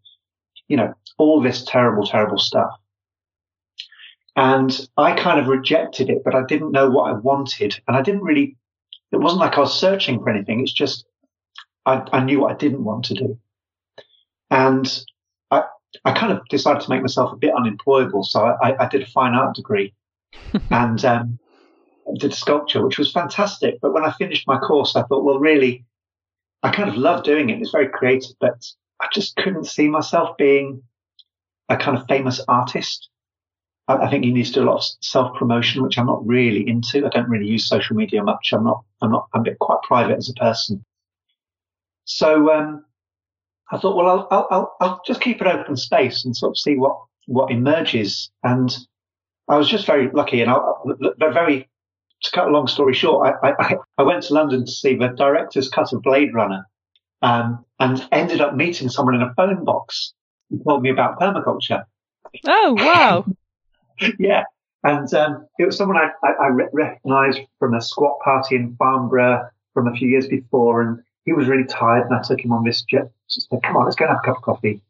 you 0.69 0.77
know 0.77 0.95
all 1.19 1.41
this 1.41 1.65
terrible 1.65 2.07
terrible 2.07 2.39
stuff. 2.39 2.71
And 4.37 4.87
I 4.99 5.15
kind 5.15 5.41
of 5.41 5.47
rejected 5.47 6.11
it, 6.11 6.23
but 6.23 6.35
I 6.35 6.43
didn't 6.45 6.73
know 6.73 6.91
what 6.91 7.11
I 7.11 7.15
wanted, 7.15 7.81
and 7.89 7.97
I 7.97 8.03
didn't 8.03 8.23
really. 8.23 8.57
It 9.13 9.19
wasn't 9.19 9.41
like 9.41 9.57
I 9.57 9.61
was 9.61 9.79
searching 9.79 10.19
for 10.21 10.29
anything. 10.29 10.61
It's 10.61 10.73
just 10.73 11.07
I, 11.87 12.07
I 12.13 12.23
knew 12.23 12.41
what 12.41 12.53
I 12.53 12.57
didn't 12.57 12.85
want 12.85 13.05
to 13.07 13.15
do, 13.15 13.39
and 14.51 15.05
I 15.51 15.65
I 16.05 16.13
kind 16.13 16.33
of 16.33 16.47
decided 16.49 16.83
to 16.83 16.91
make 16.91 17.01
myself 17.01 17.33
a 17.33 17.37
bit 17.37 17.55
unemployable. 17.55 18.25
So 18.25 18.45
I, 18.45 18.85
I 18.85 18.89
did 18.89 19.03
a 19.03 19.07
fine 19.07 19.35
art 19.35 19.55
degree, 19.55 19.95
and 20.71 21.03
um, 21.05 21.39
did 22.19 22.35
sculpture, 22.35 22.85
which 22.85 22.99
was 22.99 23.13
fantastic. 23.13 23.81
But 23.81 23.93
when 23.93 24.05
I 24.05 24.13
finished 24.13 24.47
my 24.47 24.59
course, 24.59 24.97
I 24.97 25.03
thought, 25.03 25.25
well, 25.25 25.39
really, 25.39 25.85
I 26.63 26.71
kind 26.71 26.89
of 26.89 26.97
love 26.97 27.25
doing 27.25 27.51
it. 27.51 27.61
It's 27.61 27.71
very 27.71 27.89
creative, 27.89 28.37
but 28.41 28.67
I 29.00 29.09
just 29.12 29.37
couldn't 29.37 29.67
see 29.67 29.88
myself 29.88 30.37
being 30.37 30.83
a 31.69 31.76
kind 31.76 31.97
of 31.97 32.07
famous 32.09 32.41
artist. 32.49 33.09
I, 33.88 33.97
I 33.97 34.11
think 34.11 34.25
you 34.25 34.33
need 34.33 34.47
to 34.47 34.53
do 34.53 34.62
a 34.62 34.71
lot 34.71 34.79
of 34.79 34.85
self 35.00 35.37
promotion, 35.37 35.83
which 35.83 35.99
I'm 35.99 36.07
not 36.07 36.26
really 36.26 36.69
into. 36.69 37.05
I 37.07 37.11
don't 37.11 37.29
really 37.29 37.47
use 37.47 37.67
social 37.67 37.97
media 37.97 38.23
much. 38.23 38.53
I'm 38.53 38.65
not, 38.65 38.83
I'm 39.03 39.11
not, 39.11 39.29
I'm 39.35 39.43
a 39.43 39.45
bit 39.45 39.59
quite 39.59 39.83
private 39.83 40.17
as 40.17 40.29
a 40.29 40.35
person. 40.35 40.85
So, 42.05 42.53
um, 42.53 42.85
I 43.71 43.79
thought, 43.79 43.97
well, 43.97 44.09
I'll, 44.09 44.29
I'll, 44.31 44.49
I'll, 44.50 44.76
I'll 44.81 45.03
just 45.05 45.21
keep 45.21 45.41
an 45.41 45.49
open 45.49 45.76
space 45.76 46.25
and 46.25 46.37
sort 46.37 46.50
of 46.50 46.59
see 46.59 46.76
what, 46.76 46.97
what 47.26 47.50
emerges. 47.50 48.31
And 48.45 48.76
I 49.49 49.57
was 49.57 49.69
just 49.69 49.87
very 49.87 50.09
lucky 50.12 50.41
and 50.41 50.50
I, 50.50 50.59
very 51.19 51.69
to 52.23 52.31
cut 52.31 52.49
a 52.49 52.50
long 52.50 52.67
story 52.67 52.95
short, 52.95 53.37
I, 53.43 53.50
I, 53.50 53.76
I, 53.99 54.03
went 54.03 54.23
to 54.25 54.35
London 54.35 54.65
to 54.65 54.71
see 54.71 54.97
the 54.97 55.09
director's 55.09 55.69
cut 55.69 55.93
of 55.93 56.03
Blade 56.03 56.33
Runner 56.33 56.67
um, 57.23 57.65
and 57.81 58.07
ended 58.13 58.41
up 58.41 58.55
meeting 58.55 58.89
someone 58.89 59.15
in 59.15 59.23
a 59.23 59.35
phone 59.35 59.65
box 59.65 60.15
who 60.51 60.63
told 60.63 60.83
me 60.83 60.91
about 60.91 61.19
permaculture. 61.19 61.85
Oh, 62.47 62.75
wow. 62.79 63.27
yeah. 64.19 64.45
And 64.85 65.13
um, 65.15 65.47
it 65.59 65.67
was 65.67 65.77
someone 65.77 65.97
I, 65.97 66.11
I, 66.23 66.47
I 66.47 66.49
recognized 66.73 67.41
from 67.59 67.75
a 67.75 67.81
squat 67.81 68.21
party 68.23 68.57
in 68.57 68.77
Farnborough 68.77 69.51
from 69.75 69.89
a 69.89 69.97
few 69.97 70.09
years 70.09 70.29
before. 70.29 70.83
And 70.83 71.03
he 71.25 71.33
was 71.33 71.49
really 71.49 71.65
tired. 71.65 72.07
And 72.07 72.15
I 72.15 72.23
took 72.23 72.41
him 72.41 72.53
on 72.53 72.65
this 72.65 72.83
jet. 72.83 73.11
So 73.27 73.41
said, 73.51 73.63
come 73.63 73.77
on, 73.77 73.85
let's 73.85 73.97
go 73.97 74.05
and 74.05 74.15
have 74.15 74.23
a 74.23 74.27
cup 74.27 74.37
of 74.37 74.43
coffee. 74.43 74.81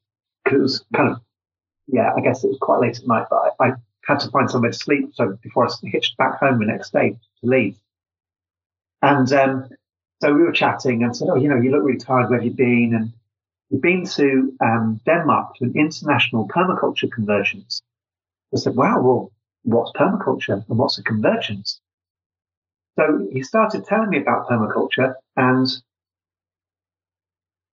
Because 0.45 0.59
it 0.59 0.63
was 0.63 0.85
kind 0.95 1.11
of, 1.11 1.21
yeah, 1.87 2.13
I 2.15 2.21
guess 2.21 2.45
it 2.45 2.49
was 2.49 2.59
quite 2.61 2.81
late 2.81 2.99
at 2.99 3.07
night, 3.07 3.27
but 3.31 3.55
I, 3.59 3.69
I 3.69 3.73
had 4.05 4.21
to 4.21 4.31
find 4.31 4.51
somewhere 4.51 4.71
to 4.71 4.79
sleep. 4.79 5.11
So 5.15 5.39
before 5.43 5.67
I 5.67 5.71
hitched 5.85 6.17
back 6.17 6.39
home 6.41 6.59
the 6.59 6.67
next 6.67 6.93
day 6.93 7.11
to 7.11 7.47
leave. 7.47 7.77
And 9.03 9.33
um, 9.33 9.69
so 10.21 10.33
we 10.33 10.43
were 10.43 10.53
chatting 10.53 11.03
and 11.03 11.17
said, 11.17 11.29
Oh, 11.31 11.37
you 11.37 11.49
know, 11.49 11.57
you 11.57 11.71
look 11.71 11.85
really 11.85 11.99
tired. 11.99 12.31
Where 12.31 12.39
have 12.39 12.45
you 12.45 12.53
been? 12.53 12.95
And 12.95 13.13
we've 13.71 13.83
been 13.83 14.05
to 14.07 14.53
um, 14.61 15.01
Denmark 15.05 15.57
to 15.57 15.65
an 15.65 15.73
international 15.77 16.49
permaculture 16.49 17.11
convergence. 17.11 17.83
I 18.55 18.59
said, 18.59 18.77
Wow, 18.77 19.01
well, 19.01 19.33
what's 19.63 19.93
permaculture 19.93 20.65
and 20.69 20.79
what's 20.79 20.99
a 20.99 21.03
convergence? 21.03 21.81
So 22.99 23.29
he 23.31 23.43
started 23.43 23.85
telling 23.85 24.09
me 24.09 24.21
about 24.21 24.49
permaculture 24.49 25.15
and 25.37 25.69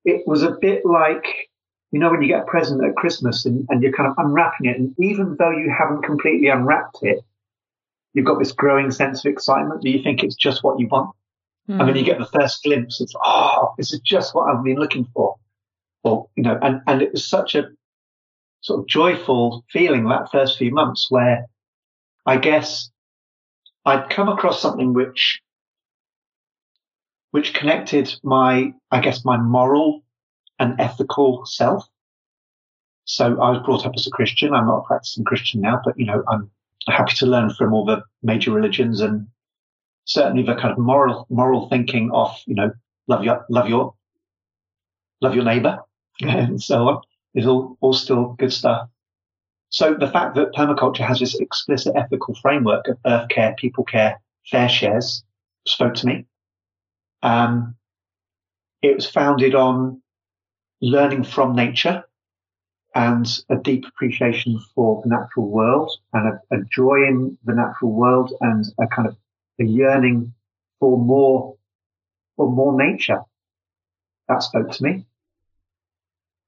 it 0.03 0.27
was 0.27 0.43
a 0.43 0.51
bit 0.51 0.85
like 0.85 1.49
you 1.93 1.99
know, 1.99 2.09
when 2.09 2.23
you 2.23 2.27
get 2.27 2.41
a 2.41 2.45
present 2.45 2.83
at 2.83 2.95
Christmas 2.95 3.45
and, 3.45 3.67
and, 3.69 3.83
you're 3.83 3.93
kind 3.93 4.09
of 4.09 4.15
unwrapping 4.17 4.65
it, 4.65 4.79
and 4.79 4.95
even 4.99 5.35
though 5.37 5.51
you 5.51 5.69
haven't 5.69 6.01
completely 6.01 6.47
unwrapped 6.47 6.97
it, 7.03 7.23
you've 8.13 8.25
got 8.25 8.39
this 8.39 8.51
growing 8.51 8.89
sense 8.89 9.23
of 9.23 9.31
excitement 9.31 9.83
that 9.83 9.89
you 9.89 10.01
think 10.01 10.23
it's 10.23 10.35
just 10.35 10.63
what 10.63 10.79
you 10.79 10.87
want. 10.87 11.15
Mm. 11.69 11.79
And 11.79 11.89
then 11.89 11.95
you 11.95 12.03
get 12.03 12.19
the 12.19 12.25
first 12.25 12.63
glimpse, 12.63 12.99
it's, 12.99 13.13
oh, 13.23 13.73
this 13.77 13.93
is 13.93 13.99
just 14.01 14.35
what 14.35 14.49
I've 14.49 14.63
been 14.63 14.77
looking 14.77 15.07
for. 15.13 15.35
Or, 16.03 16.27
you 16.35 16.43
know, 16.43 16.59
and, 16.61 16.81
and 16.87 17.01
it 17.01 17.13
was 17.13 17.25
such 17.25 17.55
a 17.55 17.69
sort 18.61 18.81
of 18.81 18.87
joyful 18.87 19.63
feeling 19.71 20.05
that 20.05 20.31
first 20.31 20.57
few 20.57 20.73
months 20.73 21.07
where 21.09 21.45
I 22.25 22.37
guess 22.37 22.89
I'd 23.85 24.09
come 24.09 24.29
across 24.29 24.61
something 24.61 24.93
which, 24.93 25.41
which 27.31 27.53
connected 27.53 28.13
my, 28.23 28.73
I 28.91 28.99
guess, 28.99 29.23
my 29.23 29.37
moral 29.37 30.03
and 30.59 30.79
ethical 30.79 31.45
self. 31.45 31.87
So 33.05 33.41
I 33.41 33.49
was 33.49 33.61
brought 33.65 33.85
up 33.85 33.93
as 33.95 34.07
a 34.07 34.11
Christian. 34.11 34.53
I'm 34.53 34.67
not 34.67 34.79
a 34.79 34.87
practicing 34.87 35.25
Christian 35.25 35.61
now, 35.61 35.81
but 35.83 35.97
you 35.97 36.05
know, 36.05 36.23
I'm 36.27 36.49
happy 36.87 37.15
to 37.15 37.25
learn 37.25 37.49
from 37.53 37.73
all 37.73 37.85
the 37.85 38.01
major 38.21 38.51
religions 38.51 39.01
and 39.01 39.27
certainly 40.05 40.43
the 40.43 40.55
kind 40.55 40.71
of 40.71 40.77
moral, 40.77 41.25
moral 41.29 41.69
thinking 41.69 42.11
of, 42.13 42.35
you 42.45 42.55
know, 42.55 42.71
love 43.07 43.23
your, 43.23 43.45
love 43.49 43.69
your, 43.69 43.93
love 45.21 45.35
your 45.35 45.45
neighbor 45.45 45.79
and 46.21 46.61
so 46.61 46.87
on 46.87 47.01
is 47.33 47.47
all, 47.47 47.77
all 47.81 47.93
still 47.93 48.35
good 48.37 48.53
stuff. 48.53 48.89
So 49.69 49.95
the 49.95 50.07
fact 50.07 50.35
that 50.35 50.53
permaculture 50.53 51.05
has 51.07 51.19
this 51.19 51.39
explicit 51.39 51.95
ethical 51.95 52.35
framework 52.35 52.87
of 52.87 52.97
earth 53.05 53.29
care, 53.29 53.55
people 53.57 53.83
care, 53.83 54.21
fair 54.51 54.69
shares 54.69 55.23
spoke 55.65 55.95
to 55.95 56.05
me. 56.05 56.25
Um, 57.23 57.75
it 58.83 58.95
was 58.95 59.09
founded 59.09 59.55
on 59.55 60.01
learning 60.81 61.23
from 61.23 61.55
nature 61.55 62.03
and 62.93 63.27
a 63.49 63.55
deep 63.55 63.85
appreciation 63.87 64.59
for 64.75 65.01
the 65.01 65.09
natural 65.09 65.49
world 65.49 65.91
and 66.11 66.27
a, 66.27 66.55
a, 66.55 66.63
joy 66.71 67.07
in 67.07 67.35
the 67.45 67.55
natural 67.55 67.91
world 67.91 68.31
and 68.41 68.65
a 68.79 68.85
kind 68.87 69.07
of 69.07 69.17
a 69.59 69.63
yearning 69.63 70.33
for 70.79 70.97
more, 70.97 71.55
for 72.35 72.51
more 72.51 72.75
nature. 72.75 73.21
That 74.27 74.43
spoke 74.43 74.71
to 74.71 74.83
me. 74.83 75.05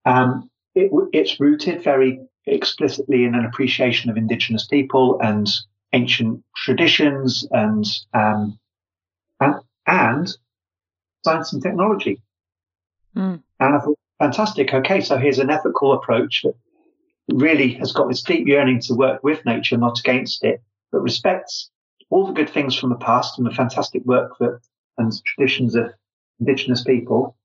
Um, 0.06 0.50
it, 0.76 0.92
it's 1.14 1.40
rooted 1.40 1.84
very 1.84 2.20
explicitly 2.46 3.26
in 3.26 3.36
an 3.36 3.46
appreciation 3.46 4.10
of 4.10 4.18
indigenous 4.18 4.68
people 4.68 5.20
and 5.22 5.48
ancient 5.94 6.44
traditions 6.56 7.48
and, 7.52 7.86
um, 8.14 8.60
and, 9.40 9.56
and 9.88 10.38
science 11.24 11.54
and 11.54 11.62
technology. 11.62 12.22
Mm. 13.16 13.42
And 13.60 13.76
I 13.76 13.80
thought, 13.80 14.00
fantastic. 14.20 14.74
Okay, 14.74 15.02
so 15.02 15.18
here's 15.18 15.40
an 15.40 15.50
ethical 15.50 15.94
approach 15.94 16.44
that 16.44 16.56
really 17.30 17.74
has 17.74 17.92
got 17.92 18.08
this 18.08 18.22
deep 18.22 18.48
yearning 18.48 18.80
to 18.82 18.94
work 18.94 19.24
with 19.24 19.46
nature, 19.46 19.78
not 19.78 20.00
against 20.00 20.44
it, 20.44 20.62
but 20.92 21.02
respects 21.02 21.72
all 22.10 22.28
the 22.28 22.34
good 22.34 22.50
things 22.50 22.76
from 22.76 22.90
the 22.90 22.96
past 22.96 23.38
and 23.38 23.48
the 23.48 23.52
fantastic 23.52 24.04
work 24.06 24.38
that 24.40 24.60
and 24.98 25.12
traditions 25.26 25.76
of 25.76 25.94
indigenous 26.40 26.84
people, 26.84 27.36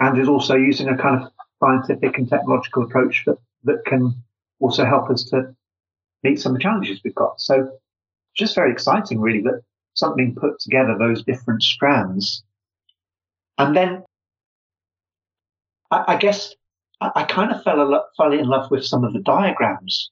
and 0.00 0.18
is 0.18 0.28
also 0.28 0.54
using 0.54 0.88
a 0.88 0.96
kind 0.96 1.22
of 1.22 1.32
scientific 1.60 2.18
and 2.18 2.28
technological 2.28 2.84
approach 2.84 3.24
that, 3.26 3.38
that 3.64 3.84
can 3.86 4.14
also 4.60 4.84
help 4.84 5.10
us 5.10 5.24
to 5.24 5.54
meet 6.22 6.40
some 6.40 6.52
of 6.52 6.58
the 6.58 6.62
challenges 6.62 7.00
we've 7.02 7.14
got. 7.14 7.40
So 7.40 7.70
just 8.36 8.54
very 8.54 8.70
exciting, 8.70 9.20
really, 9.20 9.42
that 9.42 9.62
something 9.94 10.34
put 10.34 10.60
together 10.60 10.96
those 10.98 11.24
different 11.24 11.62
strands. 11.62 12.44
And 13.58 13.74
then 13.74 14.04
I, 15.90 16.04
I 16.08 16.16
guess 16.16 16.54
I, 17.00 17.10
I, 17.16 17.24
kind 17.24 17.52
of 17.52 17.62
fell, 17.62 17.76
lo- 17.76 18.04
fell 18.16 18.32
in 18.32 18.46
love 18.46 18.70
with 18.70 18.84
some 18.84 19.04
of 19.04 19.12
the 19.12 19.20
diagrams. 19.20 20.10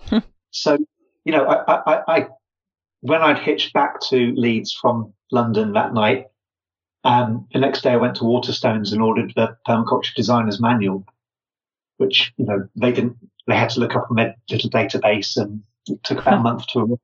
Hmm. 0.00 0.18
so, 0.50 0.76
you 1.24 1.32
know, 1.32 1.46
I, 1.46 1.96
I, 2.16 2.28
when 3.02 3.20
I'd 3.20 3.38
hitched 3.38 3.72
back 3.72 4.00
to 4.08 4.32
Leeds 4.36 4.72
from 4.72 5.12
London 5.32 5.72
that 5.72 5.92
night, 5.92 6.26
um, 7.04 7.48
the 7.52 7.58
next 7.58 7.82
day 7.82 7.90
I 7.90 7.96
went 7.96 8.14
to 8.16 8.24
Waterstones 8.24 8.92
and 8.92 9.02
ordered 9.02 9.32
the 9.34 9.56
permaculture 9.66 10.14
designer's 10.14 10.60
manual, 10.60 11.04
which, 11.96 12.32
you 12.36 12.46
know, 12.46 12.68
they 12.76 12.92
didn't, 12.92 13.16
they 13.48 13.56
had 13.56 13.70
to 13.70 13.80
look 13.80 13.96
up 13.96 14.08
a 14.10 14.34
little 14.48 14.70
database 14.70 15.36
and 15.36 15.62
it 15.88 16.02
took 16.04 16.20
about 16.20 16.38
a 16.38 16.40
month 16.42 16.68
to 16.68 16.78
arrive. 16.78 16.98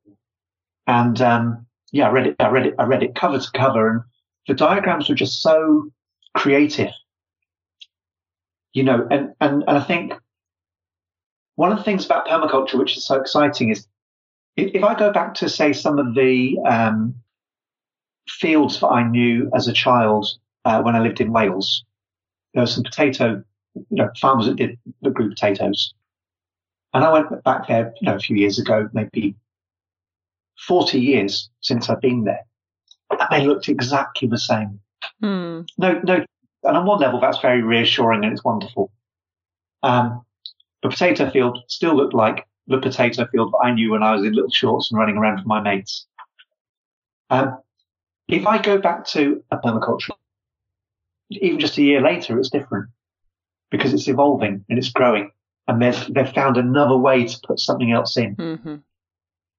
And, 0.87 1.21
um, 1.21 1.67
yeah, 1.91 2.09
I 2.09 2.13
read 2.13 2.29
it, 2.29 2.37
I 2.39 2.49
read 2.49 2.67
it, 2.67 2.75
I 2.79 2.85
read 2.85 3.03
it 3.03 3.17
cover 3.17 3.41
to 3.41 3.51
cover 3.53 3.91
and 3.91 4.01
the 4.47 4.55
diagrams 4.55 5.09
were 5.09 5.17
just 5.17 5.43
so 5.43 5.91
creative, 6.37 6.93
you 8.73 8.85
know, 8.85 9.05
and, 9.11 9.35
and, 9.41 9.65
and 9.67 9.79
I 9.79 9.83
think 9.83 10.15
one 11.57 11.73
of 11.73 11.79
the 11.79 11.85
things 11.85 12.07
about 12.07 12.29
permaculture, 12.29 12.79
which 12.79 12.97
is 12.97 13.05
so 13.05 13.21
exciting 13.21 13.71
is 13.71 13.89
if 14.59 14.85
I 14.85 14.95
go 14.95 15.13
back 15.13 15.35
to 15.35 15.49
say 15.49 15.73
some 15.73 15.99
of 15.99 16.15
the, 16.15 16.59
um, 16.67 17.15
fields 18.29 18.81
that 18.81 18.89
I 18.89 19.03
knew 19.09 19.51
as 19.55 19.69
a 19.69 19.73
child 19.73 20.29
uh, 20.65 20.83
when 20.83 20.95
I 20.95 21.01
lived 21.01 21.21
in 21.21 21.33
Wales. 21.33 21.85
There 22.55 22.63
were 22.63 22.67
some 22.67 22.85
potato, 22.85 23.43
you 23.75 23.85
know, 23.91 24.11
farmers 24.21 24.47
that 24.47 24.57
did 24.57 24.79
that 25.03 25.15
grew 25.15 25.31
potatoes, 25.31 25.95
and 26.95 27.05
I 27.05 27.13
went 27.13 27.45
back 27.45 27.69
there, 27.69 27.93
you 28.01 28.07
know, 28.07 28.17
a 28.17 28.21
few 28.21 28.37
years 28.37 28.59
ago, 28.59 28.89
maybe 28.93 29.35
forty 30.67 31.01
years 31.01 31.51
since 31.61 31.89
I've 31.89 32.01
been 32.01 32.25
there, 32.25 32.45
and 33.11 33.21
they 33.31 33.47
looked 33.47 33.69
exactly 33.69 34.29
the 34.29 34.39
same. 34.39 34.81
Hmm. 35.21 35.61
No, 35.77 36.01
no, 36.05 36.25
and 36.65 36.77
on 36.77 36.87
one 36.87 37.01
level, 37.01 37.21
that's 37.21 37.41
very 37.41 37.63
reassuring 37.63 38.25
and 38.25 38.33
it's 38.33 38.45
wonderful. 38.45 38.91
Um, 39.83 40.25
the 40.83 40.89
potato 40.89 41.31
field 41.31 41.59
still 41.69 41.95
looked 41.95 42.15
like 42.15 42.47
the 42.69 42.79
potato 42.79 43.27
field 43.27 43.53
that 43.53 43.67
I 43.67 43.73
knew 43.73 43.93
when 43.93 44.03
I 44.03 44.15
was 44.15 44.25
in 44.25 44.33
little 44.33 44.51
shorts 44.51 44.91
and 44.91 44.99
running 44.99 45.17
around 45.17 45.37
with 45.37 45.47
my 45.47 45.61
mates. 45.61 46.07
Um, 47.31 47.59
if 48.29 48.47
I 48.47 48.61
go 48.61 48.79
back 48.79 49.07
to 49.09 49.43
a 49.51 49.57
permaculture, 49.57 50.11
even 51.31 51.59
just 51.59 51.79
a 51.79 51.83
year 51.83 52.01
later, 52.01 52.39
it's 52.39 52.51
different 52.51 52.91
because 53.71 53.93
it's 53.93 54.09
evolving 54.09 54.65
and 54.69 54.79
it's 54.79 54.91
growing 54.91 55.31
and 55.67 55.83
they've, 55.83 56.15
they've 56.15 56.33
found 56.33 56.57
another 56.57 56.97
way 56.97 57.27
to 57.27 57.41
put 57.47 57.59
something 57.61 57.93
else 57.93 58.17
in. 58.17 58.37
Mm-hmm. 58.37 58.77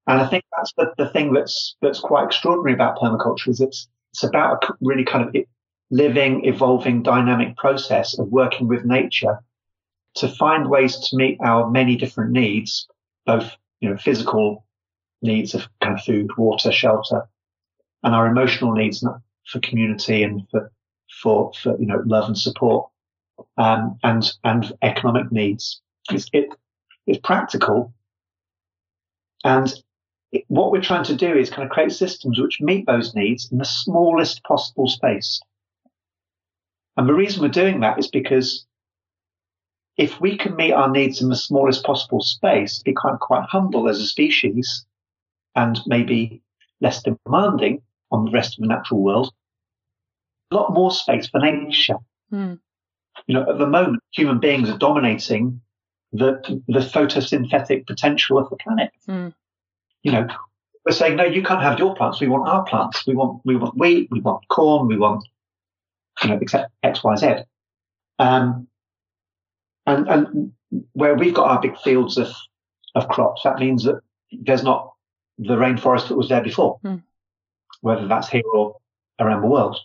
And 0.06 0.20
I 0.20 0.26
think 0.26 0.44
that's 0.56 0.72
the, 0.76 0.92
the 0.98 1.08
thing 1.10 1.32
that's, 1.32 1.76
that's 1.80 2.00
quite 2.00 2.24
extraordinary 2.24 2.74
about 2.74 2.98
permaculture 2.98 3.48
is 3.48 3.60
it's, 3.60 3.88
it's 4.12 4.24
about 4.24 4.64
a 4.64 4.74
really 4.80 5.04
kind 5.04 5.24
of 5.24 5.44
living, 5.90 6.44
evolving, 6.44 7.02
dynamic 7.02 7.56
process 7.56 8.18
of 8.18 8.28
working 8.28 8.66
with 8.66 8.84
nature 8.84 9.38
to 10.16 10.28
find 10.28 10.68
ways 10.68 10.96
to 10.96 11.16
meet 11.16 11.38
our 11.44 11.70
many 11.70 11.96
different 11.96 12.32
needs, 12.32 12.88
both, 13.26 13.50
you 13.80 13.90
know, 13.90 13.96
physical 13.96 14.64
needs 15.22 15.54
of 15.54 15.68
kind 15.82 15.94
of 15.94 16.04
food, 16.04 16.30
water, 16.36 16.72
shelter, 16.72 17.28
and 18.02 18.14
our 18.14 18.26
emotional 18.26 18.72
needs 18.72 19.04
for 19.46 19.60
community 19.60 20.22
and 20.22 20.48
for, 20.50 20.72
for, 21.22 21.52
for, 21.54 21.78
you 21.78 21.86
know, 21.86 22.02
love 22.06 22.28
and 22.28 22.38
support, 22.38 22.88
um, 23.58 23.98
and, 24.02 24.32
and 24.44 24.72
economic 24.82 25.30
needs. 25.30 25.80
It's, 26.10 26.28
it, 26.32 26.48
it's 27.06 27.20
practical. 27.22 27.92
And 29.44 29.72
it, 30.32 30.44
what 30.48 30.72
we're 30.72 30.82
trying 30.82 31.04
to 31.04 31.16
do 31.16 31.32
is 31.36 31.50
kind 31.50 31.64
of 31.64 31.70
create 31.70 31.92
systems 31.92 32.40
which 32.40 32.60
meet 32.60 32.86
those 32.86 33.14
needs 33.14 33.50
in 33.50 33.58
the 33.58 33.64
smallest 33.64 34.42
possible 34.44 34.88
space. 34.88 35.40
And 36.96 37.08
the 37.08 37.14
reason 37.14 37.42
we're 37.42 37.48
doing 37.48 37.80
that 37.80 37.98
is 37.98 38.08
because 38.08 38.66
if 40.00 40.18
we 40.18 40.34
can 40.38 40.56
meet 40.56 40.72
our 40.72 40.90
needs 40.90 41.20
in 41.20 41.28
the 41.28 41.36
smallest 41.36 41.84
possible 41.84 42.22
space, 42.22 42.82
become 42.82 43.18
quite 43.18 43.44
humble 43.44 43.86
as 43.86 44.00
a 44.00 44.06
species 44.06 44.86
and 45.54 45.78
maybe 45.86 46.40
less 46.80 47.02
demanding, 47.02 47.82
on 48.10 48.24
the 48.24 48.30
rest 48.30 48.58
of 48.58 48.62
the 48.62 48.68
natural 48.68 49.00
world. 49.00 49.32
A 50.50 50.54
lot 50.54 50.72
more 50.72 50.90
space 50.90 51.28
for 51.28 51.38
nature. 51.38 51.98
Mm. 52.32 52.58
You 53.26 53.34
know, 53.34 53.42
at 53.48 53.58
the 53.58 53.66
moment, 53.66 54.02
human 54.12 54.40
beings 54.40 54.70
are 54.70 54.78
dominating 54.78 55.60
the 56.12 56.40
the 56.66 56.80
photosynthetic 56.80 57.86
potential 57.86 58.38
of 58.38 58.48
the 58.48 58.56
planet. 58.56 58.90
Mm. 59.06 59.34
You 60.02 60.12
know, 60.12 60.28
we're 60.86 60.92
saying 60.92 61.16
no, 61.16 61.24
you 61.24 61.42
can't 61.42 61.62
have 61.62 61.78
your 61.78 61.94
plants. 61.94 62.20
We 62.20 62.26
want 62.26 62.48
our 62.48 62.64
plants. 62.64 63.06
We 63.06 63.14
want 63.14 63.42
we 63.44 63.54
want 63.54 63.76
wheat. 63.76 64.08
We 64.10 64.20
want 64.20 64.48
corn. 64.48 64.88
We 64.88 64.96
want 64.96 65.22
you 66.22 66.30
know, 66.30 66.38
except 66.40 66.72
X, 66.82 67.04
Y, 67.04 67.16
Z. 67.16 67.26
Um, 68.18 68.66
and 69.86 70.08
and 70.08 70.52
where 70.92 71.14
we've 71.14 71.34
got 71.34 71.48
our 71.48 71.60
big 71.60 71.78
fields 71.78 72.18
of 72.18 72.28
of 72.94 73.08
crops, 73.08 73.42
that 73.44 73.58
means 73.58 73.84
that 73.84 74.00
there's 74.32 74.62
not 74.62 74.92
the 75.38 75.56
rainforest 75.56 76.08
that 76.08 76.16
was 76.16 76.28
there 76.28 76.42
before. 76.42 76.78
Mm 76.84 77.02
whether 77.80 78.06
that's 78.06 78.28
here 78.28 78.42
or 78.54 78.76
around 79.18 79.42
the 79.42 79.48
world. 79.48 79.78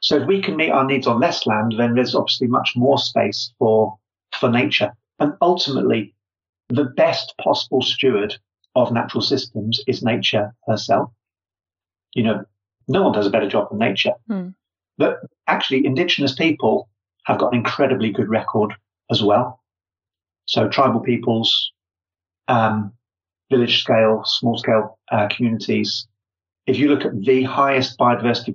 So 0.00 0.16
if 0.16 0.26
we 0.26 0.42
can 0.42 0.56
meet 0.56 0.70
our 0.70 0.84
needs 0.84 1.06
on 1.06 1.20
less 1.20 1.46
land, 1.46 1.74
then 1.78 1.94
there's 1.94 2.14
obviously 2.14 2.46
much 2.46 2.72
more 2.76 2.98
space 2.98 3.52
for, 3.58 3.96
for 4.38 4.50
nature. 4.50 4.92
And 5.18 5.32
ultimately, 5.40 6.14
the 6.68 6.84
best 6.84 7.34
possible 7.38 7.82
steward 7.82 8.36
of 8.74 8.92
natural 8.92 9.22
systems 9.22 9.80
is 9.86 10.02
nature 10.02 10.54
herself. 10.66 11.10
You 12.14 12.24
know, 12.24 12.44
no 12.88 13.02
one 13.02 13.12
does 13.12 13.26
a 13.26 13.30
better 13.30 13.48
job 13.48 13.70
than 13.70 13.78
nature. 13.78 14.14
Mm. 14.28 14.54
But 14.98 15.20
actually, 15.46 15.86
indigenous 15.86 16.34
people 16.34 16.88
have 17.24 17.38
got 17.38 17.52
an 17.52 17.58
incredibly 17.58 18.10
good 18.10 18.28
record 18.28 18.74
as 19.10 19.22
well. 19.22 19.60
So 20.46 20.68
tribal 20.68 21.00
peoples, 21.00 21.72
um, 22.48 22.92
village 23.50 23.82
scale, 23.82 24.22
small 24.24 24.58
scale 24.58 24.98
uh, 25.10 25.28
communities, 25.28 26.06
if 26.66 26.78
you 26.78 26.88
look 26.88 27.04
at 27.04 27.20
the 27.20 27.42
highest 27.42 27.98
biodiversity 27.98 28.54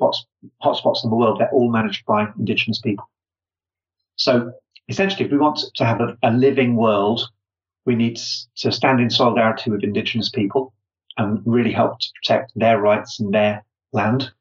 hotspots 0.63 1.03
in 1.03 1.09
the 1.09 1.15
world, 1.15 1.39
they're 1.39 1.51
all 1.51 1.71
managed 1.71 2.05
by 2.05 2.27
indigenous 2.37 2.79
people. 2.79 3.07
So 4.15 4.51
essentially, 4.87 5.25
if 5.25 5.31
we 5.31 5.37
want 5.37 5.59
to 5.75 5.85
have 5.85 6.01
a, 6.01 6.17
a 6.23 6.31
living 6.31 6.75
world, 6.75 7.21
we 7.85 7.95
need 7.95 8.19
to 8.57 8.71
stand 8.71 8.99
in 8.99 9.09
solidarity 9.09 9.69
with 9.69 9.83
indigenous 9.83 10.29
people 10.29 10.73
and 11.17 11.41
really 11.45 11.71
help 11.71 11.99
to 11.99 12.07
protect 12.21 12.51
their 12.55 12.79
rights 12.79 13.19
and 13.19 13.33
their 13.33 13.63
land. 13.93 14.31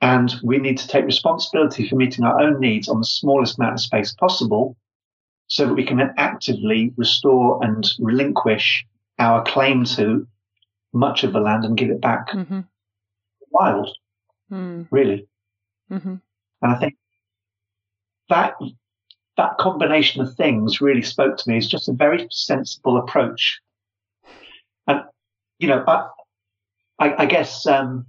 And 0.00 0.34
we 0.42 0.58
need 0.58 0.78
to 0.78 0.88
take 0.88 1.04
responsibility 1.04 1.88
for 1.88 1.96
meeting 1.96 2.24
our 2.24 2.40
own 2.40 2.60
needs 2.60 2.88
on 2.88 2.98
the 2.98 3.06
smallest 3.06 3.58
amount 3.58 3.74
of 3.74 3.80
space 3.80 4.12
possible 4.12 4.76
so 5.52 5.66
that 5.66 5.74
we 5.74 5.84
can 5.84 5.98
then 5.98 6.14
actively 6.16 6.94
restore 6.96 7.62
and 7.62 7.92
relinquish 7.98 8.86
our 9.18 9.42
claim 9.44 9.84
to 9.84 10.26
much 10.94 11.24
of 11.24 11.32
the 11.32 11.40
land 11.40 11.64
and 11.64 11.76
give 11.76 11.90
it 11.90 12.00
back 12.00 12.30
mm-hmm 12.30 12.60
wild, 13.52 13.96
mm. 14.50 14.86
really. 14.90 15.28
Mm-hmm. 15.90 16.14
And 16.62 16.72
I 16.72 16.78
think 16.78 16.96
that 18.28 18.54
that 19.36 19.58
combination 19.58 20.22
of 20.22 20.34
things 20.34 20.80
really 20.80 21.02
spoke 21.02 21.36
to 21.36 21.50
me 21.50 21.58
as 21.58 21.68
just 21.68 21.88
a 21.88 21.92
very 21.92 22.26
sensible 22.30 22.96
approach. 22.96 23.60
And 24.86 25.02
you 25.58 25.68
know, 25.68 25.84
I 25.86 26.08
I, 26.98 27.22
I 27.22 27.26
guess 27.26 27.66
um, 27.66 28.06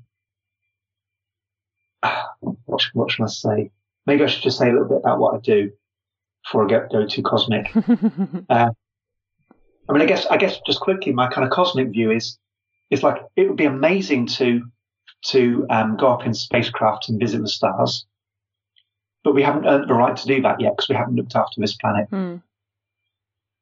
what 2.39 2.83
what 2.93 3.11
should 3.11 3.23
I 3.23 3.27
say? 3.27 3.71
Maybe 4.05 4.23
I 4.23 4.27
should 4.27 4.43
just 4.43 4.57
say 4.57 4.69
a 4.69 4.71
little 4.71 4.87
bit 4.87 4.97
about 4.97 5.19
what 5.19 5.35
I 5.35 5.39
do 5.39 5.71
before 6.43 6.65
I 6.65 6.67
get 6.67 6.91
go 6.91 7.05
too 7.05 7.23
cosmic. 7.23 7.75
uh, 8.49 8.69
I 9.89 9.91
mean, 9.91 10.01
I 10.01 10.05
guess 10.05 10.25
I 10.27 10.37
guess 10.37 10.59
just 10.65 10.79
quickly, 10.79 11.11
my 11.11 11.27
kind 11.27 11.45
of 11.45 11.51
cosmic 11.51 11.89
view 11.89 12.11
is 12.11 12.37
it's 12.89 13.03
like 13.03 13.21
it 13.35 13.47
would 13.47 13.57
be 13.57 13.65
amazing 13.65 14.27
to 14.27 14.63
to 15.25 15.65
um, 15.69 15.97
go 15.97 16.07
up 16.07 16.25
in 16.25 16.33
spacecraft 16.33 17.09
and 17.09 17.19
visit 17.19 17.41
the 17.41 17.47
stars. 17.47 18.05
But 19.23 19.33
we 19.33 19.41
haven't 19.41 19.65
earned 19.65 19.89
the 19.89 19.93
right 19.93 20.15
to 20.15 20.27
do 20.27 20.41
that 20.41 20.59
yet 20.59 20.73
because 20.75 20.89
we 20.89 20.95
haven't 20.95 21.15
looked 21.15 21.35
after 21.35 21.61
this 21.61 21.75
planet. 21.75 22.09
Mm. 22.11 22.41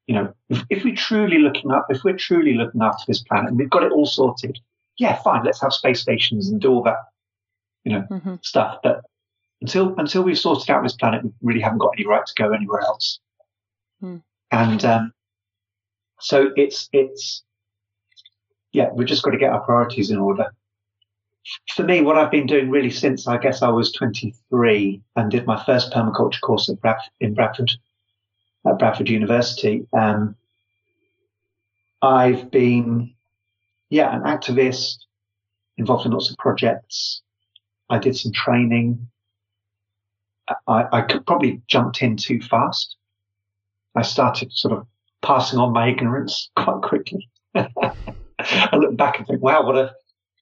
You 0.08 0.14
know, 0.16 0.34
if, 0.48 0.64
if 0.70 0.84
we're 0.84 0.96
truly 0.96 1.38
looking 1.38 1.70
up, 1.70 1.86
if 1.88 2.02
we're 2.02 2.16
truly 2.16 2.54
looking 2.54 2.82
after 2.82 3.04
this 3.06 3.22
planet 3.22 3.50
and 3.50 3.58
we've 3.58 3.70
got 3.70 3.84
it 3.84 3.92
all 3.92 4.06
sorted, 4.06 4.58
yeah, 4.98 5.14
fine, 5.22 5.44
let's 5.44 5.60
have 5.60 5.72
space 5.72 6.00
stations 6.00 6.48
and 6.48 6.60
do 6.60 6.72
all 6.72 6.82
that, 6.82 6.98
you 7.84 7.92
know, 7.92 8.06
mm-hmm. 8.10 8.34
stuff. 8.42 8.78
But 8.82 9.02
until 9.62 9.94
until 9.98 10.22
we've 10.22 10.38
sorted 10.38 10.70
out 10.70 10.82
this 10.82 10.96
planet, 10.96 11.24
we 11.24 11.30
really 11.40 11.60
haven't 11.60 11.78
got 11.78 11.94
any 11.96 12.06
right 12.06 12.24
to 12.26 12.34
go 12.34 12.52
anywhere 12.52 12.82
else. 12.82 13.20
Mm. 14.02 14.22
And 14.50 14.84
um, 14.84 15.12
so 16.20 16.50
it's 16.56 16.90
it's 16.92 17.42
yeah, 18.72 18.90
we've 18.92 19.08
just 19.08 19.22
got 19.22 19.30
to 19.30 19.38
get 19.38 19.52
our 19.52 19.60
priorities 19.60 20.10
in 20.10 20.18
order 20.18 20.52
for 21.74 21.82
me, 21.82 22.02
what 22.02 22.16
I've 22.16 22.30
been 22.30 22.46
doing 22.46 22.70
really 22.70 22.90
since 22.90 23.26
I 23.26 23.38
guess 23.38 23.62
I 23.62 23.68
was 23.68 23.92
23 23.92 25.02
and 25.16 25.30
did 25.30 25.46
my 25.46 25.62
first 25.64 25.92
permaculture 25.92 26.40
course 26.40 26.68
Brad- 26.80 26.96
in 27.20 27.34
Bradford 27.34 27.72
at 28.66 28.78
Bradford 28.78 29.08
University. 29.08 29.86
Um, 29.92 30.36
I've 32.00 32.50
been, 32.50 33.14
yeah, 33.90 34.14
an 34.14 34.22
activist 34.22 34.98
involved 35.76 36.06
in 36.06 36.12
lots 36.12 36.30
of 36.30 36.36
projects. 36.36 37.22
I 37.90 37.98
did 37.98 38.16
some 38.16 38.32
training. 38.32 39.08
I, 40.66 40.84
I 40.92 41.00
could 41.02 41.26
probably 41.26 41.62
jumped 41.66 42.02
in 42.02 42.16
too 42.16 42.40
fast. 42.40 42.96
I 43.94 44.02
started 44.02 44.52
sort 44.52 44.74
of 44.74 44.86
passing 45.20 45.58
on 45.58 45.72
my 45.72 45.88
ignorance 45.88 46.50
quite 46.56 46.82
quickly. 46.82 47.28
I 47.54 48.76
look 48.76 48.96
back 48.96 49.18
and 49.18 49.26
think, 49.26 49.42
wow, 49.42 49.64
what 49.64 49.76
a 49.76 49.94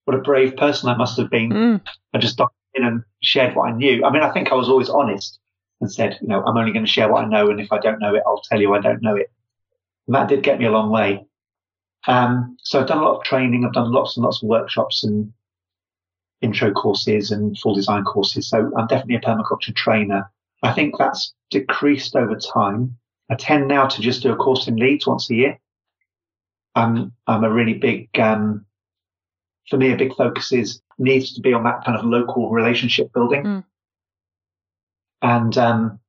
what 0.05 0.17
a 0.17 0.23
brave 0.23 0.57
person 0.57 0.89
I 0.89 0.97
must 0.97 1.19
have 1.19 1.31
been. 1.31 1.51
Mm. 1.51 1.81
I 2.15 2.19
just 2.19 2.37
dived 2.37 2.51
in 2.75 2.85
and 2.85 3.03
shared 3.23 3.55
what 3.55 3.69
I 3.69 3.73
knew. 3.73 4.05
I 4.05 4.11
mean, 4.11 4.23
I 4.23 4.33
think 4.33 4.51
I 4.51 4.55
was 4.55 4.69
always 4.69 4.89
honest 4.89 5.39
and 5.81 5.93
said, 5.93 6.19
you 6.21 6.29
know, 6.29 6.43
I'm 6.45 6.57
only 6.57 6.73
going 6.73 6.85
to 6.85 6.91
share 6.91 7.11
what 7.11 7.25
I 7.25 7.29
know, 7.29 7.49
and 7.51 7.61
if 7.61 7.73
I 7.73 7.79
don't 7.79 8.01
know 8.01 8.15
it, 8.15 8.23
I'll 8.27 8.41
tell 8.41 8.61
you 8.61 8.75
I 8.75 8.81
don't 8.81 9.03
know 9.03 9.17
it. 9.17 9.31
And 10.07 10.15
that 10.15 10.29
did 10.29 10.43
get 10.43 10.59
me 10.59 10.67
a 10.67 10.71
long 10.71 10.91
way. 10.91 11.25
Um, 12.07 12.57
so 12.63 12.81
I've 12.81 12.87
done 12.87 12.99
a 12.99 13.03
lot 13.03 13.19
of 13.19 13.25
training. 13.25 13.65
I've 13.65 13.73
done 13.73 13.93
lots 13.93 14.17
and 14.17 14.25
lots 14.25 14.43
of 14.43 14.49
workshops 14.49 15.05
and 15.05 15.33
intro 16.41 16.73
courses 16.73 17.31
and 17.31 17.59
full 17.59 17.75
design 17.75 18.05
courses. 18.05 18.49
So 18.49 18.73
I'm 18.77 18.87
definitely 18.87 19.17
a 19.17 19.21
permaculture 19.21 19.75
trainer. 19.75 20.31
I 20.63 20.73
think 20.73 20.95
that's 20.99 21.35
decreased 21.51 22.17
over 22.17 22.37
time. 22.37 22.97
I 23.31 23.35
tend 23.35 23.69
now 23.69 23.87
to 23.87 24.03
just 24.03 24.23
do 24.23 24.33
a 24.33 24.37
course 24.37 24.67
in 24.67 24.77
Leeds 24.77 25.07
once 25.07 25.31
a 25.31 25.35
year. 25.35 25.59
I'm, 26.75 27.13
I'm 27.27 27.45
a 27.45 27.53
really 27.53 27.75
big, 27.75 28.09
um, 28.19 28.65
for 29.69 29.77
me, 29.77 29.93
a 29.93 29.97
big 29.97 30.15
focus 30.15 30.53
is 30.53 30.81
needs 30.99 31.35
to 31.35 31.41
be 31.41 31.53
on 31.53 31.65
that 31.65 31.85
kind 31.85 31.99
of 31.99 32.05
local 32.05 32.51
relationship 32.51 33.13
building. 33.13 33.45
Mm. 33.45 33.65
And, 35.23 35.59
um, 35.59 36.01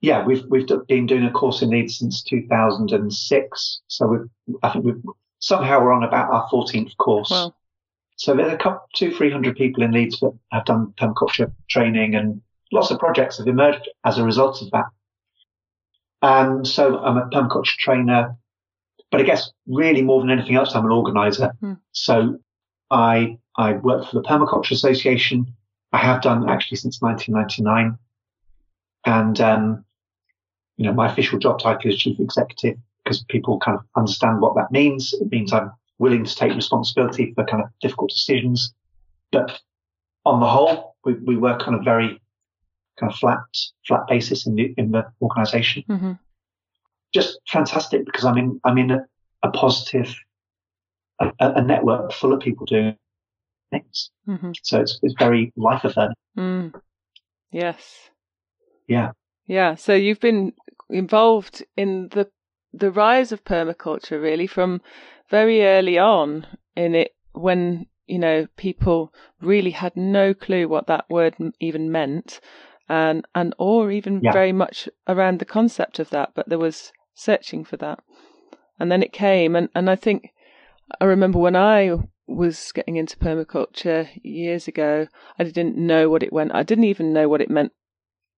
yeah, 0.00 0.24
we've, 0.24 0.44
we've 0.48 0.66
been 0.88 1.06
doing 1.06 1.24
a 1.24 1.30
course 1.30 1.62
in 1.62 1.70
Leeds 1.70 1.98
since 1.98 2.22
2006. 2.22 3.80
So 3.86 4.06
we 4.06 4.18
I 4.62 4.70
think 4.70 4.84
we've 4.84 5.02
somehow 5.38 5.80
we're 5.80 5.92
on 5.92 6.04
about 6.04 6.30
our 6.32 6.48
14th 6.48 6.96
course. 6.96 7.30
Wow. 7.30 7.54
So 8.22 8.36
there's 8.36 8.52
a 8.52 8.56
couple, 8.56 8.88
two, 8.94 9.12
three 9.12 9.32
hundred 9.32 9.56
people 9.56 9.82
in 9.82 9.90
Leeds 9.90 10.20
that 10.20 10.32
have 10.52 10.64
done 10.64 10.94
permaculture 10.96 11.52
training 11.68 12.14
and 12.14 12.40
lots 12.70 12.92
of 12.92 13.00
projects 13.00 13.38
have 13.38 13.48
emerged 13.48 13.90
as 14.04 14.16
a 14.16 14.22
result 14.22 14.62
of 14.62 14.70
that. 14.70 14.84
And 16.22 16.64
so 16.64 16.98
I'm 16.98 17.16
a 17.16 17.26
permaculture 17.30 17.76
trainer, 17.78 18.36
but 19.10 19.20
I 19.20 19.24
guess 19.24 19.50
really 19.66 20.02
more 20.02 20.20
than 20.20 20.30
anything 20.30 20.54
else, 20.54 20.72
I'm 20.72 20.84
an 20.84 20.92
organizer. 20.92 21.50
Mm. 21.60 21.80
So 21.90 22.38
I, 22.92 23.38
I 23.56 23.72
work 23.72 24.06
for 24.06 24.14
the 24.14 24.28
Permaculture 24.28 24.70
Association. 24.70 25.44
I 25.92 25.98
have 25.98 26.22
done 26.22 26.48
actually 26.48 26.76
since 26.76 27.02
1999. 27.02 27.98
And, 29.04 29.40
um, 29.40 29.84
you 30.76 30.84
know, 30.84 30.92
my 30.92 31.10
official 31.10 31.40
job 31.40 31.58
title 31.58 31.90
is 31.90 31.98
chief 31.98 32.20
executive 32.20 32.76
because 33.02 33.24
people 33.24 33.58
kind 33.58 33.78
of 33.78 33.84
understand 33.96 34.40
what 34.40 34.54
that 34.54 34.70
means. 34.70 35.12
It 35.12 35.28
means 35.28 35.52
I'm 35.52 35.72
willing 36.02 36.24
to 36.24 36.34
take 36.34 36.52
responsibility 36.52 37.32
for 37.34 37.44
kind 37.44 37.62
of 37.62 37.68
difficult 37.80 38.10
decisions. 38.10 38.74
But 39.30 39.60
on 40.26 40.40
the 40.40 40.48
whole, 40.48 40.96
we, 41.04 41.14
we 41.14 41.36
work 41.36 41.68
on 41.68 41.74
a 41.74 41.82
very 41.82 42.20
kind 42.98 43.12
of 43.12 43.16
flat, 43.18 43.38
flat 43.86 44.02
basis 44.08 44.46
in 44.46 44.56
the, 44.56 44.74
in 44.76 44.90
the 44.90 45.04
organization. 45.22 45.84
Mm-hmm. 45.88 46.12
Just 47.14 47.38
fantastic 47.48 48.04
because 48.04 48.24
I'm 48.24 48.36
in, 48.36 48.60
I'm 48.64 48.78
in 48.78 48.90
a, 48.90 49.06
a 49.44 49.50
positive, 49.52 50.12
a, 51.20 51.30
a, 51.38 51.62
network 51.62 52.12
full 52.12 52.32
of 52.32 52.40
people 52.40 52.66
doing 52.66 52.96
things. 53.70 54.10
Mm-hmm. 54.28 54.52
So 54.62 54.80
it's, 54.80 54.98
it's 55.02 55.14
very 55.18 55.52
life 55.56 55.84
affirming. 55.84 56.16
Mm. 56.36 56.80
Yes. 57.52 58.10
Yeah. 58.88 59.12
Yeah. 59.46 59.76
So 59.76 59.94
you've 59.94 60.20
been 60.20 60.52
involved 60.90 61.64
in 61.76 62.08
the 62.08 62.28
the 62.74 62.90
rise 62.90 63.32
of 63.32 63.44
permaculture 63.44 64.20
really 64.20 64.46
from 64.46 64.80
very 65.32 65.64
early 65.64 65.98
on 65.98 66.46
in 66.76 66.94
it 66.94 67.16
when 67.32 67.86
you 68.06 68.18
know 68.18 68.46
people 68.56 69.12
really 69.40 69.70
had 69.70 69.96
no 69.96 70.34
clue 70.34 70.68
what 70.68 70.86
that 70.86 71.06
word 71.08 71.34
even 71.58 71.90
meant 71.90 72.38
and 72.88 73.26
and 73.34 73.54
or 73.58 73.90
even 73.90 74.20
yeah. 74.22 74.30
very 74.30 74.52
much 74.52 74.88
around 75.08 75.38
the 75.38 75.54
concept 75.56 75.98
of 75.98 76.10
that 76.10 76.30
but 76.34 76.48
there 76.50 76.58
was 76.58 76.92
searching 77.14 77.64
for 77.64 77.78
that 77.78 77.98
and 78.78 78.92
then 78.92 79.02
it 79.02 79.12
came 79.12 79.56
and 79.56 79.68
and 79.74 79.88
I 79.88 79.96
think 79.96 80.28
I 81.00 81.06
remember 81.06 81.38
when 81.38 81.56
I 81.56 81.96
was 82.28 82.70
getting 82.72 82.96
into 82.96 83.16
permaculture 83.16 84.08
years 84.22 84.68
ago 84.68 85.08
I 85.38 85.44
didn't 85.44 85.78
know 85.78 86.10
what 86.10 86.22
it 86.22 86.32
went 86.32 86.54
I 86.54 86.62
didn't 86.62 86.84
even 86.84 87.14
know 87.14 87.26
what 87.26 87.40
it 87.40 87.50
meant 87.50 87.72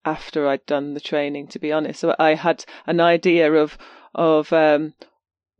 after 0.04 0.46
I'd 0.46 0.66
done 0.66 0.94
the 0.94 1.00
training, 1.00 1.48
to 1.48 1.58
be 1.58 1.72
honest. 1.72 2.00
So 2.00 2.14
I 2.18 2.34
had 2.34 2.64
an 2.86 3.00
idea 3.00 3.52
of 3.52 3.78
of 4.14 4.52
um, 4.52 4.94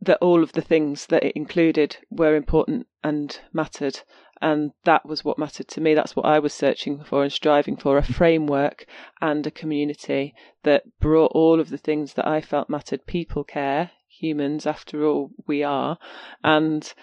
that 0.01 0.17
all 0.21 0.43
of 0.43 0.51
the 0.51 0.61
things 0.61 1.07
that 1.07 1.23
it 1.23 1.35
included 1.35 1.97
were 2.09 2.35
important 2.35 2.87
and 3.03 3.39
mattered. 3.53 4.01
And 4.41 4.71
that 4.83 5.05
was 5.05 5.23
what 5.23 5.39
mattered 5.39 5.67
to 5.69 5.81
me. 5.81 5.93
That's 5.93 6.15
what 6.15 6.25
I 6.25 6.39
was 6.39 6.53
searching 6.53 7.03
for 7.03 7.23
and 7.23 7.31
striving 7.31 7.77
for 7.77 7.97
a 7.97 8.03
framework 8.03 8.85
and 9.21 9.47
a 9.47 9.51
community 9.51 10.35
that 10.63 10.83
brought 10.99 11.31
all 11.33 11.59
of 11.59 11.69
the 11.69 11.77
things 11.77 12.13
that 12.13 12.27
I 12.27 12.41
felt 12.41 12.69
mattered. 12.69 13.05
People 13.05 13.43
care, 13.43 13.91
humans, 14.09 14.67
after 14.67 15.05
all, 15.05 15.31
we 15.47 15.63
are. 15.63 15.97
And, 16.43 16.93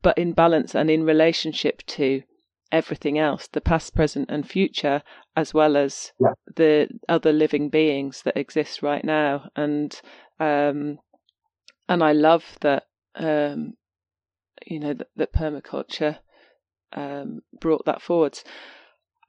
but 0.00 0.18
in 0.18 0.32
balance 0.32 0.74
and 0.74 0.90
in 0.90 1.04
relationship 1.04 1.82
to 1.86 2.22
everything 2.70 3.18
else, 3.18 3.48
the 3.48 3.62
past, 3.62 3.94
present, 3.94 4.28
and 4.30 4.48
future, 4.48 5.02
as 5.34 5.54
well 5.54 5.76
as 5.76 6.12
yeah. 6.20 6.32
the 6.54 6.88
other 7.08 7.32
living 7.32 7.70
beings 7.70 8.22
that 8.22 8.36
exist 8.36 8.82
right 8.82 9.04
now. 9.04 9.48
And 9.56 9.98
um, 10.38 10.98
and 11.88 12.02
I 12.02 12.12
love 12.12 12.44
that 12.60 12.84
um, 13.14 13.74
you 14.66 14.80
know 14.80 14.94
that, 14.94 15.08
that 15.16 15.32
permaculture 15.32 16.18
um, 16.92 17.40
brought 17.60 17.84
that 17.86 18.02
forwards. 18.02 18.44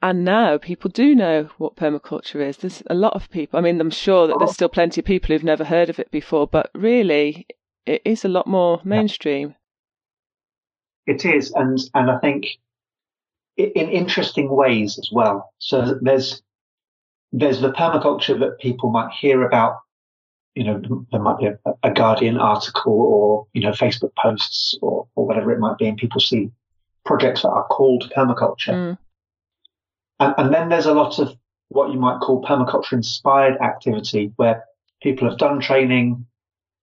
And 0.01 0.23
now 0.23 0.57
people 0.57 0.89
do 0.89 1.13
know 1.13 1.49
what 1.57 1.75
permaculture 1.75 2.47
is. 2.47 2.57
There's 2.57 2.81
a 2.89 2.93
lot 2.93 3.15
of 3.15 3.29
people. 3.29 3.59
I 3.59 3.61
mean, 3.61 3.81
I'm 3.81 3.89
sure 3.89 4.27
that 4.27 4.39
there's 4.39 4.53
still 4.53 4.69
plenty 4.69 5.01
of 5.01 5.05
people 5.05 5.33
who've 5.33 5.43
never 5.43 5.65
heard 5.65 5.89
of 5.89 5.99
it 5.99 6.09
before, 6.09 6.47
but 6.47 6.69
really, 6.73 7.47
it 7.85 8.01
is 8.05 8.23
a 8.23 8.29
lot 8.29 8.47
more 8.47 8.79
mainstream. 8.85 9.55
It 11.05 11.25
is, 11.25 11.51
and 11.51 11.77
and 11.93 12.09
I 12.09 12.17
think 12.19 12.45
in 13.57 13.89
interesting 13.89 14.49
ways 14.49 14.97
as 14.97 15.09
well. 15.11 15.53
So 15.59 15.97
there's 16.01 16.41
there's 17.31 17.59
the 17.61 17.73
permaculture 17.73 18.39
that 18.39 18.59
people 18.59 18.89
might 18.89 19.11
hear 19.11 19.45
about. 19.45 19.79
You 20.55 20.63
know, 20.63 21.05
there 21.11 21.21
might 21.21 21.37
be 21.37 21.45
a, 21.45 21.57
a 21.83 21.91
Guardian 21.91 22.37
article 22.37 22.93
or 22.93 23.47
you 23.53 23.61
know 23.61 23.71
Facebook 23.71 24.13
posts 24.15 24.77
or, 24.81 25.07
or 25.15 25.25
whatever 25.25 25.51
it 25.51 25.59
might 25.59 25.77
be, 25.77 25.87
and 25.87 25.97
people 25.97 26.19
see 26.19 26.51
projects 27.05 27.43
that 27.43 27.49
are 27.49 27.65
called 27.67 28.11
permaculture. 28.15 28.73
Mm. 28.73 28.97
And, 30.19 30.33
and 30.37 30.53
then 30.53 30.69
there's 30.69 30.85
a 30.85 30.93
lot 30.93 31.19
of 31.19 31.35
what 31.69 31.91
you 31.91 31.99
might 31.99 32.19
call 32.19 32.43
permaculture 32.43 32.93
inspired 32.93 33.57
activity 33.61 34.33
where 34.35 34.65
people 35.01 35.29
have 35.29 35.37
done 35.37 35.59
training, 35.59 36.25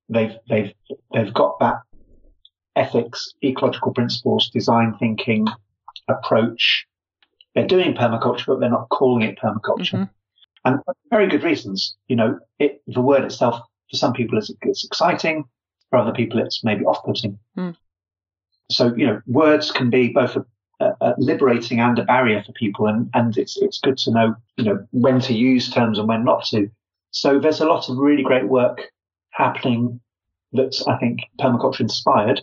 they've 0.08 0.36
they've 0.48 0.72
they've 1.12 1.34
got 1.34 1.58
that 1.60 1.80
ethics, 2.76 3.34
ecological 3.42 3.92
principles, 3.92 4.50
design 4.50 4.94
thinking, 4.98 5.46
approach. 6.08 6.86
They're 7.54 7.66
doing 7.66 7.94
permaculture, 7.94 8.46
but 8.46 8.60
they're 8.60 8.68
not 8.70 8.90
calling 8.90 9.22
it 9.22 9.38
permaculture. 9.38 9.94
Mm-hmm. 9.94 10.15
And 10.66 10.80
very 11.10 11.28
good 11.28 11.44
reasons. 11.44 11.96
You 12.08 12.16
know, 12.16 12.38
it, 12.58 12.82
the 12.88 13.00
word 13.00 13.24
itself, 13.24 13.60
for 13.88 13.96
some 13.96 14.12
people, 14.12 14.36
it's, 14.36 14.52
it's 14.62 14.84
exciting. 14.84 15.44
For 15.90 15.98
other 15.98 16.12
people, 16.12 16.40
it's 16.40 16.64
maybe 16.64 16.84
off-putting. 16.84 17.38
Mm. 17.56 17.76
So, 18.68 18.92
you 18.96 19.06
know, 19.06 19.22
words 19.28 19.70
can 19.70 19.90
be 19.90 20.08
both 20.08 20.34
a, 20.34 20.44
a, 20.80 20.92
a, 21.00 21.14
liberating 21.18 21.78
and 21.78 21.96
a 22.00 22.04
barrier 22.04 22.42
for 22.44 22.52
people. 22.52 22.88
And, 22.88 23.08
and 23.14 23.38
it's, 23.38 23.56
it's 23.56 23.78
good 23.78 23.96
to 23.98 24.10
know, 24.10 24.34
you 24.56 24.64
know, 24.64 24.84
when 24.90 25.20
to 25.20 25.32
use 25.32 25.70
terms 25.70 26.00
and 26.00 26.08
when 26.08 26.24
not 26.24 26.44
to. 26.46 26.68
So 27.12 27.38
there's 27.38 27.60
a 27.60 27.66
lot 27.66 27.88
of 27.88 27.96
really 27.96 28.24
great 28.24 28.48
work 28.48 28.90
happening 29.30 30.00
that's, 30.52 30.84
I 30.88 30.98
think, 30.98 31.20
permaculture 31.40 31.80
inspired. 31.80 32.42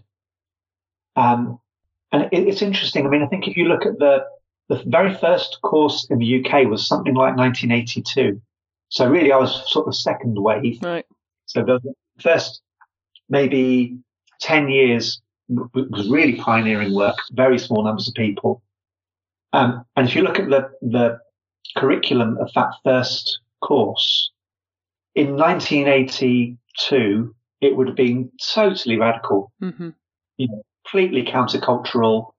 Um, 1.17 1.59
and 2.13 2.23
it, 2.31 2.47
it's 2.47 2.61
interesting. 2.61 3.05
I 3.05 3.09
mean, 3.09 3.21
I 3.21 3.27
think 3.27 3.49
if 3.49 3.57
you 3.57 3.65
look 3.65 3.85
at 3.85 3.99
the, 3.99 4.23
the 4.73 4.83
very 4.89 5.13
first 5.13 5.59
course 5.61 6.07
in 6.09 6.19
the 6.19 6.43
UK 6.43 6.67
was 6.67 6.87
something 6.87 7.13
like 7.13 7.35
1982. 7.37 8.41
So 8.89 9.07
really 9.09 9.31
I 9.31 9.37
was 9.37 9.71
sort 9.71 9.87
of 9.87 9.95
second 9.95 10.35
wave. 10.41 10.81
Right. 10.81 11.05
So 11.45 11.63
the 11.63 11.79
first 12.19 12.61
maybe 13.29 13.97
10 14.41 14.69
years 14.69 15.21
was 15.49 16.09
really 16.09 16.35
pioneering 16.35 16.93
work, 16.93 17.17
very 17.31 17.59
small 17.59 17.83
numbers 17.83 18.07
of 18.07 18.13
people. 18.15 18.63
Um, 19.51 19.85
and 19.95 20.07
if 20.07 20.15
you 20.15 20.23
look 20.23 20.39
at 20.39 20.49
the, 20.49 20.71
the 20.81 21.19
curriculum 21.77 22.37
of 22.39 22.51
that 22.55 22.73
first 22.83 23.39
course, 23.61 24.31
in 25.15 25.37
1982, 25.37 27.35
it 27.61 27.75
would 27.75 27.87
have 27.87 27.95
been 27.95 28.31
totally 28.43 28.97
radical. 28.97 29.51
Mm-hmm. 29.61 29.89
You 30.37 30.47
know, 30.47 30.63
completely 30.83 31.23
countercultural. 31.23 32.32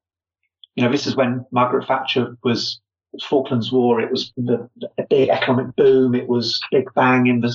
You 0.77 0.85
know, 0.85 0.91
this 0.91 1.07
is 1.07 1.17
when 1.17 1.45
Margaret 1.51 1.87
Thatcher 1.87 2.37
was 2.43 2.81
Falklands 3.23 3.71
War. 3.71 4.01
It 4.01 4.11
was 4.11 4.33
the, 4.37 4.69
the 4.77 5.07
big 5.09 5.29
economic 5.29 5.75
boom. 5.77 6.15
It 6.15 6.29
was 6.29 6.61
Big 6.71 6.89
Bang 6.95 7.27
in 7.27 7.41
the 7.41 7.55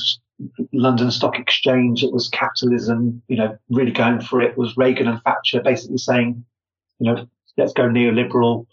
London 0.72 1.12
Stock 1.12 1.38
Exchange. 1.38 2.04
It 2.04 2.14
was 2.14 2.30
capitalism, 2.30 3.22
you 3.28 3.38
know, 3.38 3.58
really 3.70 3.92
going 3.92 4.22
for 4.22 4.42
it. 4.42 4.52
it 4.52 4.58
was 4.58 4.78
Reagan 4.78 5.08
and 5.08 5.22
Thatcher 5.24 5.62
basically 5.62 5.98
saying, 5.98 6.46
you 7.00 7.12
know, 7.12 7.28
let's 7.58 7.74
go 7.74 7.84
neoliberal, 7.84 8.66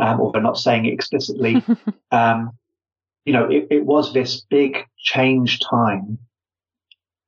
um, 0.00 0.20
although 0.20 0.40
not 0.40 0.58
saying 0.58 0.84
it 0.86 0.92
explicitly. 0.92 1.62
um, 2.10 2.50
you 3.24 3.32
know, 3.32 3.48
it, 3.50 3.68
it 3.70 3.86
was 3.86 4.12
this 4.12 4.42
big 4.50 4.84
change 4.98 5.60
time. 5.60 6.18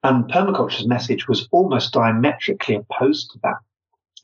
And 0.03 0.31
permaculture's 0.31 0.87
message 0.87 1.27
was 1.27 1.49
almost 1.51 1.93
diametrically 1.93 2.77
opposed 2.77 3.31
to 3.33 3.39
that. 3.43 3.57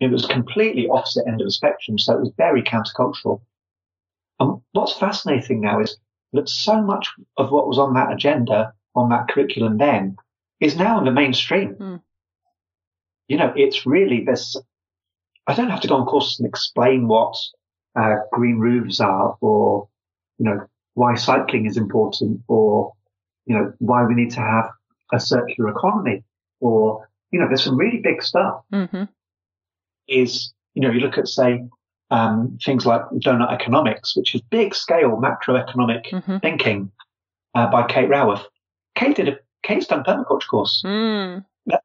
It 0.02 0.10
was 0.10 0.26
completely 0.26 0.88
opposite 0.88 1.26
end 1.26 1.40
of 1.40 1.46
the 1.46 1.52
spectrum. 1.52 1.98
So 1.98 2.14
it 2.14 2.20
was 2.20 2.32
very 2.36 2.62
countercultural. 2.62 3.40
And 4.40 4.60
what's 4.72 4.98
fascinating 4.98 5.60
now 5.60 5.80
is 5.80 5.96
that 6.32 6.48
so 6.48 6.80
much 6.80 7.08
of 7.36 7.50
what 7.50 7.68
was 7.68 7.78
on 7.78 7.94
that 7.94 8.12
agenda, 8.12 8.72
on 8.94 9.10
that 9.10 9.28
curriculum 9.28 9.78
then, 9.78 10.16
is 10.60 10.76
now 10.76 10.98
in 10.98 11.04
the 11.04 11.10
mainstream. 11.12 11.74
Mm. 11.74 12.00
You 13.28 13.36
know, 13.36 13.52
it's 13.56 13.86
really 13.86 14.24
this. 14.24 14.56
I 15.46 15.54
don't 15.54 15.70
have 15.70 15.80
to 15.80 15.88
go 15.88 15.96
on 15.96 16.06
courses 16.06 16.38
and 16.38 16.48
explain 16.48 17.08
what 17.08 17.36
uh, 17.96 18.16
green 18.32 18.58
roofs 18.58 19.00
are, 19.00 19.36
or 19.40 19.88
you 20.38 20.46
know, 20.46 20.66
why 20.94 21.14
cycling 21.14 21.66
is 21.66 21.76
important, 21.76 22.40
or 22.48 22.92
you 23.46 23.56
know, 23.56 23.72
why 23.78 24.04
we 24.04 24.14
need 24.14 24.30
to 24.32 24.40
have 24.40 24.70
a 25.12 25.20
circular 25.20 25.70
economy, 25.70 26.24
or 26.60 27.08
you 27.30 27.40
know, 27.40 27.48
there's 27.48 27.64
some 27.64 27.76
really 27.76 28.00
big 28.00 28.22
stuff. 28.22 28.62
Mm-hmm. 28.72 29.04
Is 30.08 30.52
you 30.74 30.82
know, 30.82 30.90
you 30.90 31.00
look 31.00 31.18
at 31.18 31.28
say 31.28 31.62
um, 32.10 32.58
things 32.64 32.86
like 32.86 33.02
donut 33.24 33.52
economics, 33.52 34.16
which 34.16 34.34
is 34.34 34.42
big 34.50 34.74
scale 34.74 35.20
macroeconomic 35.20 36.10
mm-hmm. 36.10 36.38
thinking 36.38 36.90
uh, 37.54 37.70
by 37.70 37.86
Kate 37.86 38.08
Raworth. 38.08 38.44
Kate 38.94 39.16
did 39.16 39.28
a 39.28 39.38
Kate's 39.62 39.86
done 39.86 40.04
permaculture 40.04 40.48
course. 40.48 40.82
Mm. 40.84 41.44
That, 41.66 41.82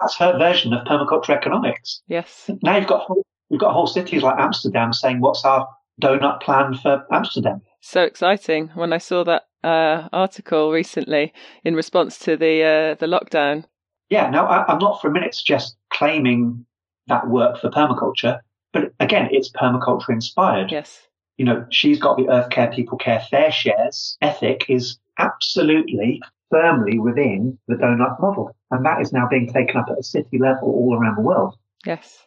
that's 0.00 0.16
her 0.16 0.36
version 0.38 0.72
of 0.72 0.86
permaculture 0.86 1.30
economics. 1.30 2.02
Yes. 2.08 2.50
Now 2.62 2.76
you've 2.76 2.88
got 2.88 3.08
you've 3.50 3.60
got 3.60 3.72
whole 3.72 3.86
cities 3.86 4.22
like 4.22 4.38
Amsterdam 4.38 4.92
saying, 4.92 5.20
"What's 5.20 5.44
our 5.44 5.68
donut 6.02 6.40
plan 6.42 6.74
for 6.74 7.04
Amsterdam?" 7.12 7.60
So 7.80 8.02
exciting! 8.02 8.68
When 8.74 8.92
I 8.92 8.98
saw 8.98 9.24
that 9.24 9.44
uh, 9.62 10.08
article 10.12 10.72
recently 10.72 11.32
in 11.64 11.74
response 11.74 12.18
to 12.20 12.36
the 12.36 12.62
uh, 12.62 12.94
the 12.94 13.06
lockdown. 13.06 13.64
Yeah. 14.08 14.30
Now 14.30 14.46
I, 14.46 14.72
I'm 14.72 14.78
not 14.78 15.00
for 15.00 15.08
a 15.08 15.12
minute 15.12 15.36
just 15.44 15.76
claiming 15.90 16.64
that 17.08 17.28
work 17.28 17.60
for 17.60 17.70
permaculture. 17.70 18.40
But 18.72 18.92
again, 19.00 19.28
it's 19.32 19.50
permaculture 19.50 20.10
inspired. 20.10 20.70
Yes. 20.70 21.08
You 21.36 21.44
know, 21.44 21.66
she's 21.70 21.98
got 21.98 22.16
the 22.16 22.28
Earth 22.28 22.50
Care 22.50 22.70
People 22.70 22.98
Care 22.98 23.24
Fair 23.30 23.50
Shares 23.50 24.16
ethic 24.20 24.64
is 24.68 24.98
absolutely 25.18 26.20
firmly 26.50 26.98
within 26.98 27.58
the 27.68 27.74
donut 27.74 28.20
model. 28.20 28.54
And 28.70 28.84
that 28.84 29.00
is 29.00 29.12
now 29.12 29.28
being 29.28 29.52
taken 29.52 29.76
up 29.76 29.86
at 29.90 29.98
a 29.98 30.02
city 30.02 30.38
level 30.38 30.68
all 30.68 30.96
around 30.98 31.16
the 31.16 31.22
world. 31.22 31.56
Yes. 31.84 32.26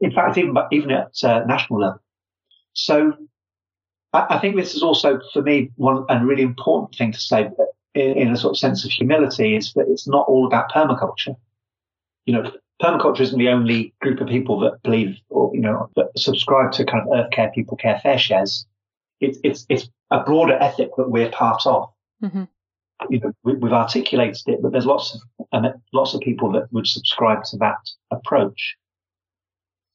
In 0.00 0.12
fact, 0.12 0.36
even, 0.38 0.54
even 0.72 0.90
at 0.90 1.12
uh, 1.22 1.44
national 1.46 1.80
level. 1.80 2.00
So 2.74 3.14
I, 4.12 4.26
I, 4.30 4.38
think 4.40 4.56
this 4.56 4.74
is 4.74 4.82
also, 4.82 5.20
for 5.32 5.42
me, 5.42 5.70
one 5.76 6.04
and 6.08 6.26
really 6.26 6.42
important 6.42 6.96
thing 6.96 7.12
to 7.12 7.20
say 7.20 7.48
in, 7.94 8.12
in 8.16 8.32
a 8.32 8.36
sort 8.36 8.52
of 8.52 8.58
sense 8.58 8.84
of 8.84 8.90
humility 8.90 9.56
is 9.56 9.72
that 9.74 9.86
it's 9.88 10.08
not 10.08 10.26
all 10.28 10.46
about 10.46 10.70
permaculture. 10.70 11.36
You 12.26 12.34
know, 12.34 12.52
permaculture 12.84 13.20
isn't 13.20 13.38
the 13.38 13.48
only 13.48 13.94
group 14.00 14.20
of 14.20 14.28
people 14.28 14.60
that 14.60 14.82
believe 14.82 15.16
or, 15.30 15.50
you 15.54 15.60
know, 15.60 15.88
that 15.96 16.08
subscribe 16.16 16.72
to 16.72 16.84
kind 16.84 17.08
of 17.08 17.18
earth 17.18 17.30
care, 17.30 17.50
people 17.54 17.76
care, 17.76 17.98
fair 18.02 18.18
shares. 18.18 18.66
It, 19.20 19.38
it's, 19.42 19.64
it's 19.68 19.88
a 20.10 20.22
broader 20.22 20.54
ethic 20.54 20.90
that 20.96 21.10
we're 21.10 21.30
part 21.30 21.66
of. 21.66 21.90
Mm-hmm. 22.22 22.44
You 23.10 23.20
know, 23.20 23.32
we, 23.42 23.52
have 23.54 23.72
articulated 23.72 24.42
it, 24.46 24.62
but 24.62 24.72
there's 24.72 24.86
lots 24.86 25.14
of, 25.14 25.46
um, 25.52 25.72
lots 25.92 26.14
of 26.14 26.20
people 26.20 26.52
that 26.52 26.72
would 26.72 26.86
subscribe 26.86 27.44
to 27.44 27.56
that 27.58 27.78
approach. 28.10 28.76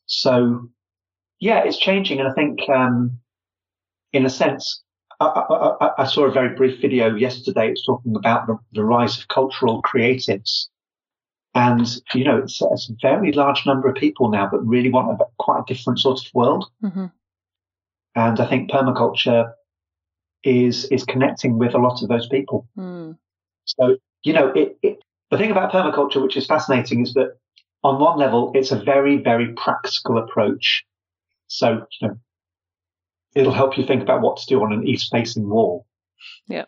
So 0.08 0.70
yeah, 1.40 1.64
it's 1.64 1.78
changing. 1.78 2.20
And 2.20 2.28
I 2.28 2.34
think, 2.34 2.68
um, 2.70 3.20
in 4.14 4.26
a 4.26 4.30
sense, 4.30 4.82
I, 5.20 5.26
I, 5.26 5.90
I, 6.00 6.06
saw 6.06 6.26
a 6.26 6.32
very 6.32 6.56
brief 6.56 6.82
video 6.82 7.14
yesterday. 7.14 7.70
It's 7.70 7.86
talking 7.86 8.16
about 8.16 8.48
the, 8.48 8.58
the 8.72 8.84
rise 8.84 9.20
of 9.20 9.28
cultural 9.28 9.82
creatives 9.82 10.68
and, 11.60 11.86
you 12.14 12.24
know, 12.24 12.38
it's, 12.38 12.62
it's, 12.62 12.90
a 12.90 12.94
very 13.02 13.34
large 13.34 13.66
number 13.66 13.90
of 13.90 13.96
people 13.96 14.30
now 14.30 14.48
that 14.48 14.60
really 14.60 14.90
want 14.90 15.20
a, 15.20 15.26
quite 15.40 15.60
a 15.60 15.74
different 15.74 16.00
sort 16.00 16.26
of 16.26 16.34
world. 16.34 16.66
Mm-hmm. 16.82 17.08
And 18.16 18.40
I 18.40 18.46
think 18.48 18.72
permaculture 18.72 19.52
is, 20.46 20.86
is 20.86 21.04
connecting 21.04 21.58
with 21.58 21.76
a 21.76 21.78
lot 21.78 22.02
of 22.02 22.08
those 22.08 22.30
people. 22.30 22.66
Mm. 22.78 23.18
So, 23.66 23.98
you 24.24 24.32
know, 24.32 24.54
it, 24.56 24.78
it, 24.82 25.04
the 25.32 25.38
thing 25.38 25.52
about 25.52 25.74
permaculture, 25.74 26.24
which 26.24 26.38
is 26.38 26.46
fascinating, 26.46 27.02
is 27.02 27.14
that 27.16 27.36
on 27.84 28.00
one 28.00 28.18
level, 28.18 28.54
it's 28.56 28.72
a 28.72 28.82
very, 28.82 29.18
very 29.18 29.54
practical 29.56 30.18
approach. 30.18 30.86
So, 31.48 31.86
you 32.00 32.08
know, 32.08 32.18
it'll 33.36 33.52
help 33.52 33.78
you 33.78 33.86
think 33.86 34.02
about 34.02 34.22
what 34.22 34.38
to 34.38 34.46
do 34.46 34.64
on 34.64 34.72
an 34.72 34.88
east 34.88 35.12
facing 35.12 35.50
wall. 35.50 35.86
Yeah. 36.48 36.66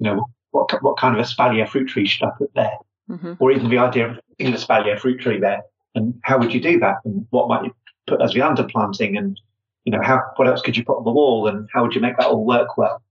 You 0.00 0.10
know, 0.10 0.26
what, 0.50 0.72
what 0.82 0.98
kind 0.98 1.16
of 1.16 1.24
espalier 1.24 1.68
fruit 1.68 1.86
tree 1.86 2.08
should 2.08 2.26
I 2.26 2.30
put 2.36 2.52
there? 2.56 2.78
mm-hmm. 3.10 3.32
or 3.38 3.52
even 3.52 3.70
the 3.70 3.78
idea 3.78 4.10
of 4.10 4.20
putting 4.38 4.52
an 4.52 4.58
espalier 4.58 4.98
fruit 4.98 5.20
tree 5.20 5.40
there. 5.40 5.62
And 5.94 6.14
how 6.22 6.38
would 6.38 6.52
you 6.52 6.60
do 6.60 6.78
that? 6.80 6.96
And 7.04 7.26
what 7.30 7.48
might 7.48 7.64
you 7.64 7.74
put 8.06 8.22
as 8.22 8.32
the 8.32 8.40
underplanting? 8.40 9.16
And, 9.16 9.40
you 9.84 9.92
know, 9.92 10.02
how, 10.02 10.20
what 10.36 10.48
else 10.48 10.62
could 10.62 10.76
you 10.76 10.84
put 10.84 10.98
on 10.98 11.04
the 11.04 11.12
wall? 11.12 11.46
And 11.46 11.68
how 11.72 11.82
would 11.82 11.94
you 11.94 12.00
make 12.00 12.16
that 12.16 12.26
all 12.26 12.44
work 12.44 12.76
well? 12.76 13.02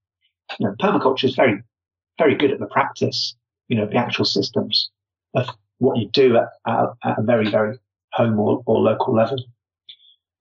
You 0.60 0.68
know, 0.68 0.76
permaculture 0.82 1.26
is 1.26 1.36
very, 1.36 1.62
very 2.18 2.36
good 2.36 2.52
at 2.52 2.60
the 2.60 2.66
practice, 2.68 3.36
you 3.70 3.78
know, 3.78 3.86
the 3.86 3.96
actual 3.96 4.26
systems 4.26 4.90
of 5.34 5.48
what 5.80 5.98
you 5.98 6.10
do 6.10 6.38
at, 6.38 6.50
at, 6.68 6.90
at 7.04 7.20
a 7.20 7.24
very, 7.24 7.50
very 7.50 7.78
home 8.12 8.40
or, 8.40 8.62
or, 8.66 8.80
local 8.80 9.14
level. 9.14 9.38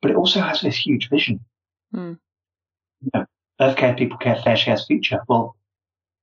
But 0.01 0.11
it 0.11 0.16
also 0.16 0.40
has 0.40 0.61
this 0.61 0.77
huge 0.77 1.09
vision. 1.09 1.40
Mm. 1.95 2.18
You 3.01 3.11
know, 3.14 3.27
Earth 3.61 3.77
Care 3.77 3.95
People 3.95 4.18
Care 4.18 4.37
Fair 4.37 4.57
Shares 4.57 4.87
Future. 4.87 5.21
Well, 5.29 5.57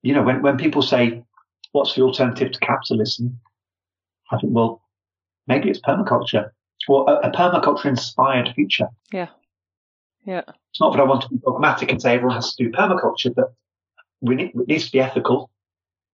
you 0.04 0.13
know, 0.13 0.22
when, 0.22 0.41
when 0.41 0.58
people 0.58 0.82
say 0.82 1.24
what's 1.72 1.95
the 1.95 2.02
alternative 2.02 2.52
to 2.52 2.60
capitalism? 2.60 3.39
I 4.31 4.37
think, 4.37 4.53
well, 4.53 4.81
maybe 5.47 5.69
it's 5.69 5.81
permaculture 5.81 6.51
or 6.87 7.09
a, 7.09 7.29
a 7.29 7.31
permaculture 7.31 7.85
inspired 7.85 8.49
future. 8.55 8.87
Yeah. 9.11 9.27
Yeah. 10.25 10.43
It's 10.71 10.79
not 10.79 10.93
that 10.93 10.99
I 10.99 11.05
want 11.05 11.23
to 11.23 11.29
be 11.29 11.37
dogmatic 11.37 11.91
and 11.91 12.01
say 12.01 12.15
everyone 12.15 12.35
has 12.35 12.55
to 12.55 12.63
do 12.63 12.71
permaculture, 12.71 13.33
but 13.33 13.53
we 14.21 14.35
need, 14.35 14.51
it 14.55 14.67
needs 14.67 14.85
to 14.85 14.91
be 14.91 14.99
ethical. 14.99 15.49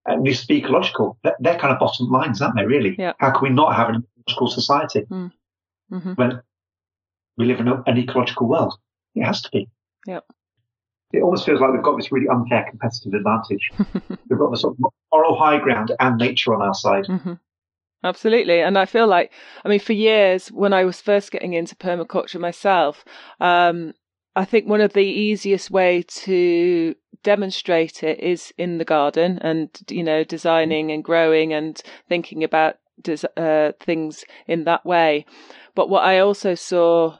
It 0.07 0.19
needs 0.19 0.41
to 0.41 0.47
be 0.47 0.57
ecological. 0.57 1.17
They're, 1.23 1.35
they're 1.39 1.59
kind 1.59 1.73
of 1.73 1.79
bottom 1.79 2.09
lines, 2.11 2.41
aren't 2.41 2.55
they, 2.55 2.65
really? 2.65 2.95
Yeah. 2.97 3.13
How 3.19 3.31
can 3.31 3.41
we 3.43 3.49
not 3.49 3.75
have 3.75 3.89
an 3.89 4.05
ecological 4.19 4.47
society 4.49 5.01
mm. 5.01 5.31
mm-hmm. 5.91 6.13
when 6.13 6.41
we 7.37 7.45
live 7.45 7.59
in 7.59 7.67
a, 7.67 7.81
an 7.87 7.97
ecological 7.97 8.47
world? 8.47 8.75
It 9.15 9.23
has 9.23 9.41
to 9.41 9.49
be. 9.51 9.69
Yeah 10.05 10.19
it 11.15 11.21
almost 11.21 11.45
feels 11.45 11.61
like 11.61 11.71
we've 11.71 11.83
got 11.83 11.97
this 11.97 12.11
really 12.11 12.27
unfair 12.27 12.65
competitive 12.69 13.13
advantage. 13.13 13.71
we've 14.29 14.39
got 14.39 14.51
the 14.51 14.57
sort 14.57 14.75
of 14.75 14.91
moral 15.11 15.37
high 15.37 15.59
ground 15.59 15.91
and 15.99 16.17
nature 16.17 16.53
on 16.53 16.61
our 16.61 16.73
side. 16.73 17.05
Mm-hmm. 17.05 17.33
Absolutely. 18.05 18.61
And 18.61 18.77
I 18.77 18.85
feel 18.85 19.07
like, 19.07 19.31
I 19.65 19.67
mean, 19.67 19.79
for 19.79 19.93
years, 19.93 20.49
when 20.49 20.73
I 20.73 20.85
was 20.85 21.01
first 21.01 21.31
getting 21.31 21.53
into 21.53 21.75
permaculture 21.75 22.39
myself, 22.39 23.03
um, 23.39 23.95
I 24.35 24.45
think 24.45 24.67
one 24.67 24.79
of 24.81 24.93
the 24.93 24.99
easiest 24.99 25.71
way 25.71 26.03
to 26.03 26.93
demonstrate 27.23 28.03
it 28.03 28.19
is 28.19 28.53
in 28.59 28.77
the 28.77 28.85
garden 28.85 29.39
and, 29.41 29.69
you 29.89 30.03
know, 30.03 30.23
designing 30.23 30.91
and 30.91 31.03
growing 31.03 31.51
and 31.51 31.81
thinking 32.07 32.43
about 32.43 32.75
des- 33.01 33.27
uh, 33.37 33.71
things 33.79 34.23
in 34.45 34.65
that 34.65 34.85
way. 34.85 35.25
But 35.73 35.89
what 35.89 36.03
I 36.03 36.19
also 36.19 36.53
saw 36.53 37.17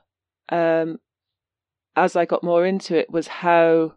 um, 0.50 1.00
as 1.95 2.15
I 2.15 2.26
got 2.26 2.43
more 2.43 2.63
into 2.63 2.95
it 2.95 3.10
was 3.10 3.28
how 3.28 3.93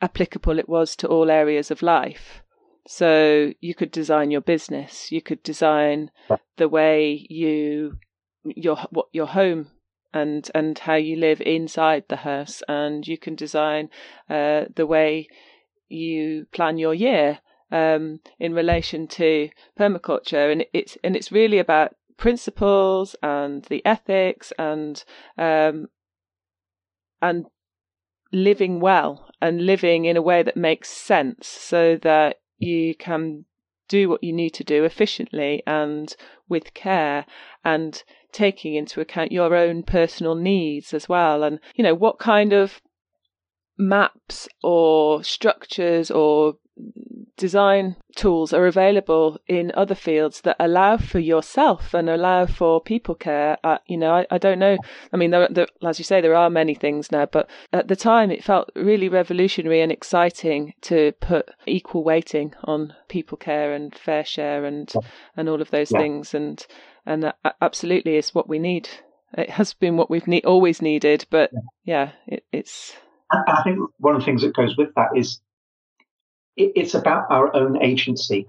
applicable 0.00 0.58
it 0.58 0.70
was 0.70 0.96
to 0.96 1.06
all 1.08 1.30
areas 1.30 1.70
of 1.70 1.82
life. 1.82 2.43
So 2.86 3.52
you 3.60 3.74
could 3.74 3.90
design 3.90 4.30
your 4.30 4.42
business, 4.42 5.10
you 5.10 5.22
could 5.22 5.42
design 5.42 6.10
the 6.56 6.68
way 6.68 7.26
you 7.30 7.98
your 8.44 8.76
what 8.90 9.06
your 9.12 9.26
home 9.26 9.68
and 10.12 10.50
and 10.54 10.78
how 10.78 10.94
you 10.94 11.16
live 11.16 11.40
inside 11.40 12.04
the 12.08 12.16
house, 12.16 12.62
and 12.68 13.06
you 13.06 13.16
can 13.16 13.34
design 13.34 13.88
uh, 14.28 14.64
the 14.74 14.86
way 14.86 15.28
you 15.88 16.46
plan 16.52 16.76
your 16.76 16.94
year 16.94 17.40
um, 17.70 18.20
in 18.38 18.52
relation 18.52 19.06
to 19.08 19.48
permaculture, 19.78 20.52
and 20.52 20.66
it's 20.72 20.98
and 21.02 21.16
it's 21.16 21.32
really 21.32 21.58
about 21.58 21.94
principles 22.16 23.16
and 23.22 23.64
the 23.64 23.84
ethics 23.84 24.52
and 24.58 25.04
um, 25.38 25.88
and 27.20 27.46
living 28.32 28.80
well 28.80 29.28
and 29.40 29.64
living 29.64 30.04
in 30.04 30.16
a 30.16 30.22
way 30.22 30.42
that 30.42 30.56
makes 30.56 30.90
sense 30.90 31.46
so 31.46 31.96
that 31.96 32.40
you 32.58 32.94
can 32.94 33.44
do 33.88 34.08
what 34.08 34.24
you 34.24 34.32
need 34.32 34.50
to 34.50 34.64
do 34.64 34.84
efficiently 34.84 35.62
and 35.66 36.16
with 36.48 36.74
care 36.74 37.26
and 37.64 38.02
taking 38.32 38.74
into 38.74 39.00
account 39.00 39.32
your 39.32 39.54
own 39.54 39.82
personal 39.82 40.34
needs 40.34 40.94
as 40.94 41.08
well. 41.08 41.42
And 41.42 41.60
you 41.74 41.84
know 41.84 41.94
what 41.94 42.18
kind 42.18 42.52
of 42.52 42.80
maps 43.76 44.48
or 44.62 45.22
structures 45.22 46.10
or 46.10 46.54
design 47.36 47.96
tools 48.14 48.52
are 48.52 48.66
available 48.66 49.38
in 49.48 49.72
other 49.74 49.94
fields 49.94 50.40
that 50.42 50.56
allow 50.60 50.96
for 50.96 51.18
yourself 51.18 51.92
and 51.94 52.08
allow 52.08 52.46
for 52.46 52.80
people 52.80 53.14
care. 53.14 53.58
Uh, 53.64 53.78
you 53.86 53.96
know, 53.96 54.14
I, 54.14 54.26
I, 54.30 54.38
don't 54.38 54.58
know. 54.58 54.76
I 55.12 55.16
mean, 55.16 55.30
there, 55.30 55.48
there, 55.50 55.66
as 55.84 55.98
you 55.98 56.04
say, 56.04 56.20
there 56.20 56.34
are 56.34 56.50
many 56.50 56.74
things 56.74 57.10
now, 57.10 57.26
but 57.26 57.48
at 57.72 57.88
the 57.88 57.96
time 57.96 58.30
it 58.30 58.44
felt 58.44 58.70
really 58.76 59.08
revolutionary 59.08 59.80
and 59.80 59.90
exciting 59.90 60.74
to 60.82 61.12
put 61.20 61.50
equal 61.66 62.04
weighting 62.04 62.54
on 62.64 62.94
people 63.08 63.36
care 63.36 63.72
and 63.72 63.94
fair 63.94 64.24
share 64.24 64.64
and 64.64 64.92
and 65.36 65.48
all 65.48 65.60
of 65.60 65.70
those 65.70 65.90
yeah. 65.90 65.98
things. 65.98 66.34
And 66.34 66.64
and 67.06 67.32
absolutely 67.60 68.16
is 68.16 68.34
what 68.34 68.48
we 68.48 68.58
need. 68.58 68.88
It 69.36 69.50
has 69.50 69.74
been 69.74 69.96
what 69.96 70.10
we've 70.10 70.28
ne- 70.28 70.42
always 70.42 70.80
needed, 70.80 71.26
but 71.30 71.50
yeah, 71.52 71.60
yeah 71.84 72.10
it, 72.26 72.44
it's. 72.52 72.94
I 73.32 73.62
think 73.64 73.78
one 73.98 74.14
of 74.14 74.20
the 74.20 74.24
things 74.24 74.42
that 74.42 74.54
goes 74.54 74.76
with 74.76 74.94
that 74.94 75.08
is 75.16 75.40
it's 76.56 76.94
about 76.94 77.26
our 77.30 77.54
own 77.54 77.82
agency. 77.82 78.46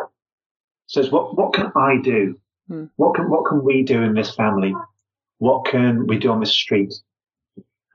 So 0.87 1.01
it's 1.01 1.11
what, 1.11 1.37
what 1.37 1.53
can 1.53 1.71
I 1.75 1.97
do? 2.03 2.39
Hmm. 2.67 2.85
What 2.95 3.15
can, 3.15 3.29
what 3.29 3.45
can 3.45 3.63
we 3.63 3.83
do 3.83 4.01
in 4.01 4.13
this 4.13 4.35
family? 4.35 4.73
What 5.39 5.65
can 5.65 6.07
we 6.07 6.17
do 6.19 6.31
on 6.31 6.39
this 6.39 6.51
street? 6.51 6.93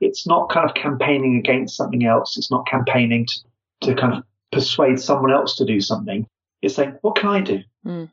It's 0.01 0.27
not 0.27 0.49
kind 0.49 0.69
of 0.69 0.75
campaigning 0.75 1.37
against 1.37 1.75
something 1.75 2.05
else. 2.05 2.37
It's 2.37 2.51
not 2.51 2.67
campaigning 2.67 3.25
to, 3.27 3.35
to 3.81 3.95
kind 3.95 4.13
of 4.15 4.23
persuade 4.51 4.99
someone 4.99 5.31
else 5.31 5.55
to 5.57 5.65
do 5.65 5.79
something. 5.79 6.27
It's 6.61 6.75
saying, 6.75 6.97
what 7.01 7.15
can 7.15 7.29
I 7.29 7.41
do? 7.41 7.59
Hmm. 7.83 8.05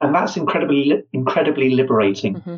And 0.00 0.14
that's 0.14 0.36
incredibly, 0.36 1.02
incredibly 1.12 1.70
liberating 1.70 2.34
mm-hmm. 2.34 2.56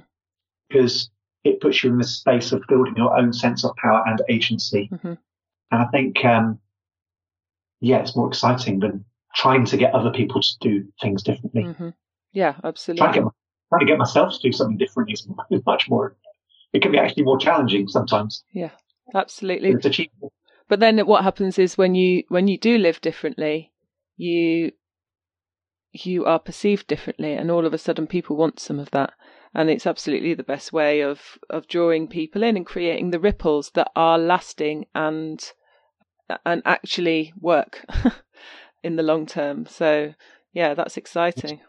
because 0.69 1.11
it 1.43 1.61
puts 1.61 1.85
you 1.85 1.91
in 1.91 1.99
the 1.99 2.05
space 2.05 2.53
of 2.53 2.63
building 2.69 2.95
your 2.97 3.17
own 3.17 3.33
sense 3.33 3.65
of 3.65 3.77
power 3.77 4.03
and 4.07 4.23
agency. 4.31 4.89
Mm-hmm. 4.91 5.09
And 5.09 5.19
I 5.83 5.85
think, 5.87 6.25
um, 6.25 6.59
yeah, 7.85 7.99
it's 7.99 8.17
more 8.17 8.29
exciting 8.29 8.81
than 8.81 9.05
trying 9.35 9.65
to 9.67 9.77
get 9.77 9.95
other 9.95 10.11
people 10.11 10.41
to 10.41 10.59
do 10.61 10.85
things 11.01 11.23
differently. 11.23 11.65
Mm-hmm. 11.65 11.91
Yeah, 12.33 12.55
absolutely. 12.65 13.01
Trying 13.01 13.13
to, 13.15 13.21
get, 13.21 13.29
trying 13.69 13.81
to, 13.81 13.87
get, 13.87 13.99
myself 13.99 14.33
to 14.33 14.39
do 14.49 14.53
something 14.53 14.79
different 14.79 15.13
is 15.13 15.29
much 15.67 15.89
more, 15.89 16.17
it 16.73 16.83
can 16.83 16.93
be 16.93 16.99
actually 16.99 17.25
more 17.25 17.39
challenging 17.39 17.89
sometimes. 17.89 18.43
Yeah, 18.53 18.71
absolutely. 19.15 19.71
It's 19.71 19.87
achievable. 19.87 20.33
But 20.69 20.81
then 20.81 20.99
what 21.01 21.25
happens 21.25 21.59
is 21.59 21.77
when 21.77 21.95
you, 21.95 22.25
when 22.29 22.49
you 22.49 22.59
do 22.59 22.79
live 22.79 23.01
differently, 23.03 23.73
you, 24.17 24.73
you 25.93 26.25
are 26.25 26.39
perceived 26.39 26.87
differently 26.87 27.35
and 27.35 27.51
all 27.51 27.67
of 27.67 27.75
a 27.75 27.79
sudden 27.79 28.07
people 28.07 28.37
want 28.37 28.59
some 28.59 28.81
of 28.81 28.91
that 28.93 29.13
and 29.55 29.71
it's 29.71 29.87
absolutely 29.87 30.35
the 30.35 30.43
best 30.43 30.73
way 30.73 31.01
of 31.01 31.39
of 31.49 31.69
drawing 31.69 32.09
people 32.09 32.43
in 32.43 32.57
and 32.57 32.67
creating 32.67 33.11
the 33.11 33.21
ripples 33.21 33.71
that 33.75 33.89
are 33.95 34.19
lasting 34.19 34.85
and 34.93 35.53
and 36.45 36.63
actually 36.65 37.33
work 37.41 37.85
in 38.83 38.97
the 38.97 39.03
long 39.03 39.27
term. 39.27 39.67
So 39.67 40.15
yeah, 40.53 40.75
that's 40.75 40.97
exciting. 40.97 41.61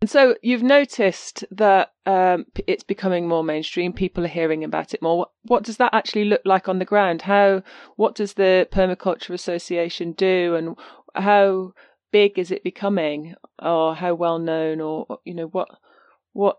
And 0.00 0.08
so 0.08 0.34
you've 0.42 0.62
noticed 0.62 1.44
that 1.50 1.92
um, 2.06 2.46
it's 2.66 2.82
becoming 2.82 3.28
more 3.28 3.44
mainstream. 3.44 3.92
People 3.92 4.24
are 4.24 4.28
hearing 4.28 4.64
about 4.64 4.94
it 4.94 5.02
more. 5.02 5.18
What, 5.18 5.30
what, 5.42 5.62
does 5.62 5.76
that 5.76 5.92
actually 5.92 6.24
look 6.24 6.40
like 6.44 6.68
on 6.68 6.78
the 6.78 6.86
ground? 6.86 7.22
How 7.22 7.62
what 7.96 8.14
does 8.14 8.34
the 8.34 8.66
Permaculture 8.72 9.34
Association 9.34 10.12
do, 10.12 10.54
and 10.54 10.76
how 11.14 11.74
big 12.12 12.38
is 12.38 12.50
it 12.50 12.64
becoming, 12.64 13.34
or 13.60 13.94
how 13.94 14.14
well 14.14 14.38
known, 14.38 14.80
or 14.80 15.18
you 15.24 15.34
know 15.34 15.48
what 15.48 15.68
what 16.32 16.56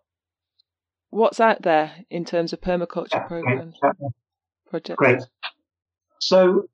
what's 1.10 1.40
out 1.40 1.64
there 1.64 1.92
in 2.12 2.26
terms 2.26 2.54
of 2.54 2.62
permaculture 2.62 3.28
programs 3.28 3.76
projects? 4.70 4.98
Great. 4.98 5.24
So 6.20 6.68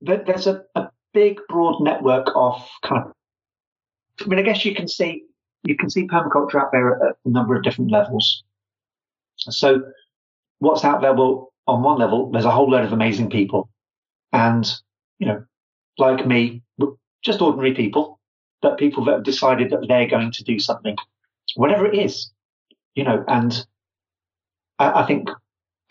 there's 0.00 0.46
a, 0.46 0.62
a 0.74 0.88
big, 1.12 1.38
broad 1.48 1.82
network 1.82 2.28
of 2.34 2.66
kind 2.82 3.04
of. 3.04 3.12
I 4.20 4.28
mean, 4.28 4.38
I 4.38 4.42
guess 4.42 4.64
you 4.64 4.74
can 4.74 4.88
see 4.88 5.24
you 5.64 5.76
can 5.76 5.90
see 5.90 6.06
permaculture 6.06 6.60
out 6.60 6.70
there 6.72 6.94
at 7.02 7.16
a 7.24 7.28
number 7.28 7.54
of 7.54 7.62
different 7.62 7.90
levels. 7.90 8.44
So, 9.36 9.82
what's 10.58 10.84
out 10.84 11.00
there? 11.00 11.12
Well, 11.12 11.52
on 11.66 11.82
one 11.82 11.98
level, 11.98 12.30
there's 12.30 12.44
a 12.44 12.50
whole 12.50 12.70
load 12.70 12.84
of 12.84 12.92
amazing 12.92 13.30
people, 13.30 13.68
and 14.32 14.70
you 15.18 15.26
know, 15.26 15.44
like 15.98 16.26
me, 16.26 16.62
just 17.22 17.42
ordinary 17.42 17.74
people, 17.74 18.20
but 18.62 18.78
people 18.78 19.04
that 19.04 19.14
have 19.14 19.24
decided 19.24 19.70
that 19.70 19.86
they're 19.88 20.08
going 20.08 20.32
to 20.32 20.44
do 20.44 20.58
something, 20.58 20.96
whatever 21.56 21.86
it 21.86 21.98
is, 21.98 22.30
you 22.94 23.04
know, 23.04 23.24
and 23.28 23.66
I, 24.78 25.02
I 25.02 25.06
think 25.06 25.28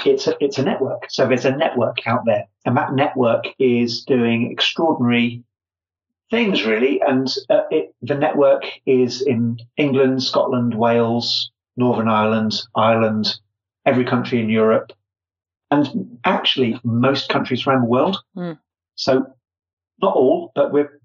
it's 0.07 0.27
a, 0.27 0.35
it's 0.39 0.57
a 0.57 0.63
network. 0.63 1.05
So 1.09 1.27
there's 1.27 1.45
a 1.45 1.55
network 1.55 2.05
out 2.05 2.25
there 2.25 2.45
and 2.65 2.77
that 2.77 2.93
network 2.93 3.45
is 3.59 4.03
doing 4.03 4.51
extraordinary 4.51 5.43
things 6.31 6.65
really. 6.65 7.01
And 7.01 7.27
uh, 7.49 7.63
it, 7.71 7.93
the 8.01 8.15
network 8.15 8.63
is 8.85 9.21
in 9.21 9.59
England, 9.77 10.23
Scotland, 10.23 10.75
Wales, 10.75 11.51
Northern 11.77 12.07
Ireland, 12.07 12.53
Ireland, 12.75 13.39
every 13.85 14.05
country 14.05 14.39
in 14.39 14.49
Europe, 14.49 14.91
and 15.71 16.17
actually 16.23 16.79
most 16.83 17.29
countries 17.29 17.65
around 17.65 17.81
the 17.81 17.89
world. 17.89 18.17
Mm. 18.35 18.57
So 18.95 19.25
not 20.01 20.15
all, 20.15 20.51
but 20.55 20.71
we're, 20.71 20.99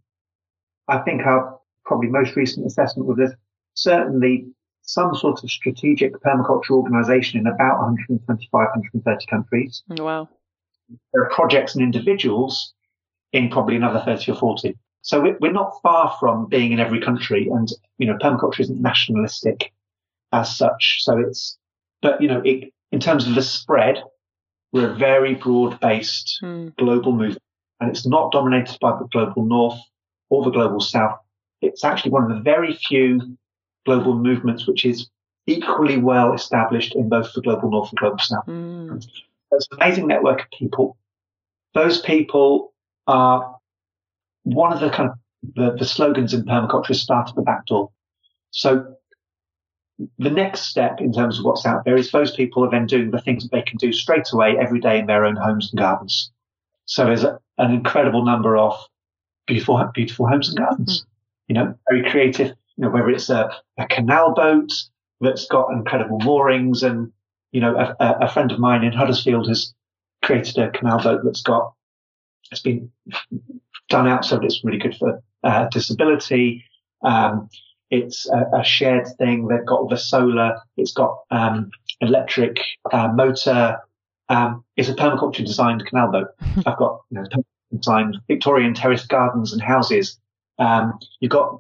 I 0.89 0.99
think 0.99 1.23
our 1.23 1.59
probably 1.85 2.09
most 2.09 2.37
recent 2.37 2.67
assessment 2.67 3.09
with 3.09 3.19
this, 3.19 3.33
certainly 3.75 4.47
some 4.91 5.15
sort 5.15 5.43
of 5.43 5.51
strategic 5.51 6.13
permaculture 6.21 6.71
organization 6.71 7.39
in 7.39 7.47
about 7.47 7.79
125, 7.79 8.51
130 8.51 9.27
countries. 9.27 9.83
Wow. 9.89 10.29
There 11.13 11.23
are 11.23 11.31
projects 11.31 11.75
and 11.75 11.85
individuals 11.85 12.75
in 13.33 13.51
probably 13.51 13.77
another 13.77 14.03
30 14.05 14.33
or 14.33 14.35
40. 14.35 14.77
So 15.03 15.37
we're 15.41 15.53
not 15.53 15.79
far 15.83 16.17
from 16.19 16.49
being 16.49 16.73
in 16.73 16.81
every 16.81 17.01
country 17.01 17.49
and, 17.49 17.69
you 17.99 18.07
know, 18.07 18.19
permaculture 18.19 18.61
isn't 18.61 18.83
nationalistic 18.83 19.73
as 20.33 20.57
such. 20.57 20.99
So 21.03 21.19
it's, 21.19 21.57
but, 22.03 22.21
you 22.21 22.29
know, 22.29 22.43
it, 22.45 22.73
in 22.91 22.99
terms 22.99 23.29
of 23.29 23.37
the 23.37 23.43
spread, 23.43 24.03
we're 24.73 24.91
a 24.91 24.95
very 24.95 25.35
broad 25.35 25.79
based 25.81 26.39
mm. 26.43 26.77
global 26.77 27.13
movement 27.13 27.43
and 27.79 27.91
it's 27.91 28.07
not 28.07 28.33
dominated 28.33 28.77
by 28.81 28.99
the 28.99 29.07
global 29.13 29.45
north 29.45 29.79
or 30.29 30.45
the 30.45 30.51
global 30.51 30.81
south. 30.81 31.19
It's 31.63 31.85
actually 31.85 32.11
one 32.11 32.25
of 32.25 32.37
the 32.37 32.43
very 32.43 32.75
few 32.75 33.39
global 33.87 34.15
movements, 34.15 34.67
which 34.67 34.85
is 34.85 35.09
equally 35.47 35.97
well 35.97 36.33
established 36.33 36.95
in 36.95 37.09
both 37.09 37.33
the 37.33 37.41
global 37.41 37.71
north 37.71 37.91
and 37.91 37.99
global 37.99 38.19
south. 38.19 38.47
Mm. 38.47 39.07
There's 39.51 39.69
an 39.71 39.79
amazing 39.81 40.07
network 40.07 40.43
of 40.43 40.51
people. 40.57 40.97
Those 41.75 42.01
people 42.01 42.73
are 43.07 43.57
one 44.45 44.73
of 44.73 44.81
the 44.81 44.91
kind 44.91 45.11
of 45.11 45.17
the, 45.55 45.77
the 45.77 45.85
slogans 45.85 46.35
in 46.35 46.45
permaculture 46.45 46.91
is 46.91 47.03
start 47.03 47.29
at 47.29 47.35
the 47.35 47.43
back 47.43 47.67
door. 47.67 47.91
So 48.51 48.95
the 50.19 50.31
next 50.31 50.63
step 50.63 51.01
in 51.01 51.13
terms 51.13 51.39
of 51.39 51.45
what's 51.45 51.67
out 51.67 51.85
there 51.85 51.97
is 51.97 52.11
those 52.11 52.35
people 52.35 52.65
are 52.65 52.71
then 52.71 52.87
doing 52.87 53.11
the 53.11 53.21
things 53.21 53.43
that 53.43 53.53
they 53.53 53.63
can 53.63 53.77
do 53.79 53.93
straight 53.93 54.33
away 54.33 54.57
every 54.59 54.81
day 54.81 54.99
in 54.99 55.07
their 55.07 55.25
own 55.25 55.37
homes 55.37 55.71
and 55.71 55.79
gardens. 55.79 56.31
So 56.87 57.05
there's 57.05 57.25
a, 57.25 57.39
an 57.59 57.73
incredible 57.73 58.25
number 58.25 58.57
of 58.57 58.75
beautiful, 59.47 59.83
beautiful 59.95 60.27
homes 60.27 60.49
and 60.49 60.59
gardens, 60.59 61.03
mm. 61.03 61.07
you 61.49 61.55
know, 61.55 61.75
very 61.89 62.11
creative 62.11 62.55
you 62.81 62.87
know, 62.87 62.93
whether 62.93 63.11
it's 63.11 63.29
a, 63.29 63.51
a 63.77 63.87
canal 63.89 64.33
boat 64.33 64.73
that's 65.21 65.45
got 65.47 65.71
incredible 65.71 66.19
moorings 66.21 66.83
and, 66.83 67.13
you 67.53 67.61
know, 67.61 67.77
a, 67.77 67.95
a, 68.23 68.29
friend 68.33 68.51
of 68.51 68.59
mine 68.59 68.85
in 68.85 68.93
Huddersfield 68.93 69.49
has 69.49 69.75
created 70.23 70.57
a 70.57 70.71
canal 70.71 70.99
boat 71.03 71.21
that's 71.23 71.43
got, 71.43 71.75
it's 72.51 72.63
been 72.63 72.91
done 73.91 74.09
out 74.09 74.25
so 74.25 74.37
that 74.37 74.47
it's 74.47 74.65
really 74.65 74.79
good 74.79 74.97
for 74.97 75.23
uh, 75.45 75.69
disability. 75.69 76.65
Um, 77.05 77.51
it's 77.91 78.27
a, 78.31 78.61
a, 78.61 78.65
shared 78.65 79.09
thing. 79.19 79.47
They've 79.47 79.67
got 79.67 79.91
the 79.91 79.99
solar. 79.99 80.57
It's 80.79 80.95
got 80.95 81.19
um, 81.31 81.71
electric 82.01 82.61
uh, 82.91 83.09
motor. 83.09 83.79
Um, 84.31 84.65
it's 84.79 84.89
a 84.89 84.95
permaculture 84.95 85.45
designed 85.45 85.85
canal 85.85 86.13
boat. 86.13 86.29
I've 86.65 86.79
got 86.79 87.03
you 87.11 87.21
know, 87.21 87.27
designed 87.77 88.17
Victorian 88.27 88.73
terraced 88.73 89.11
gardens 89.11 89.53
and 89.53 89.61
houses. 89.61 90.19
Um, 90.59 90.99
you've 91.21 91.31
got 91.31 91.59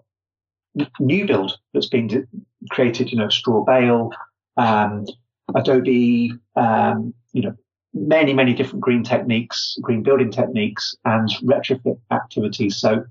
new 0.99 1.27
build 1.27 1.57
that's 1.73 1.89
been 1.89 2.27
created, 2.71 3.11
you 3.11 3.18
know, 3.18 3.29
straw 3.29 3.64
bale, 3.64 4.11
um, 4.57 5.07
Adobe, 5.55 6.33
um, 6.57 7.14
you 7.33 7.43
know, 7.43 7.55
many, 7.93 8.33
many 8.33 8.55
different 8.55 8.81
green 8.81 9.03
techniques, 9.03 9.77
green 9.83 10.03
building 10.03 10.31
techniques 10.31 10.95
and 11.05 11.29
retrofit 11.43 11.99
activities. 12.11 12.77
So 12.77 13.05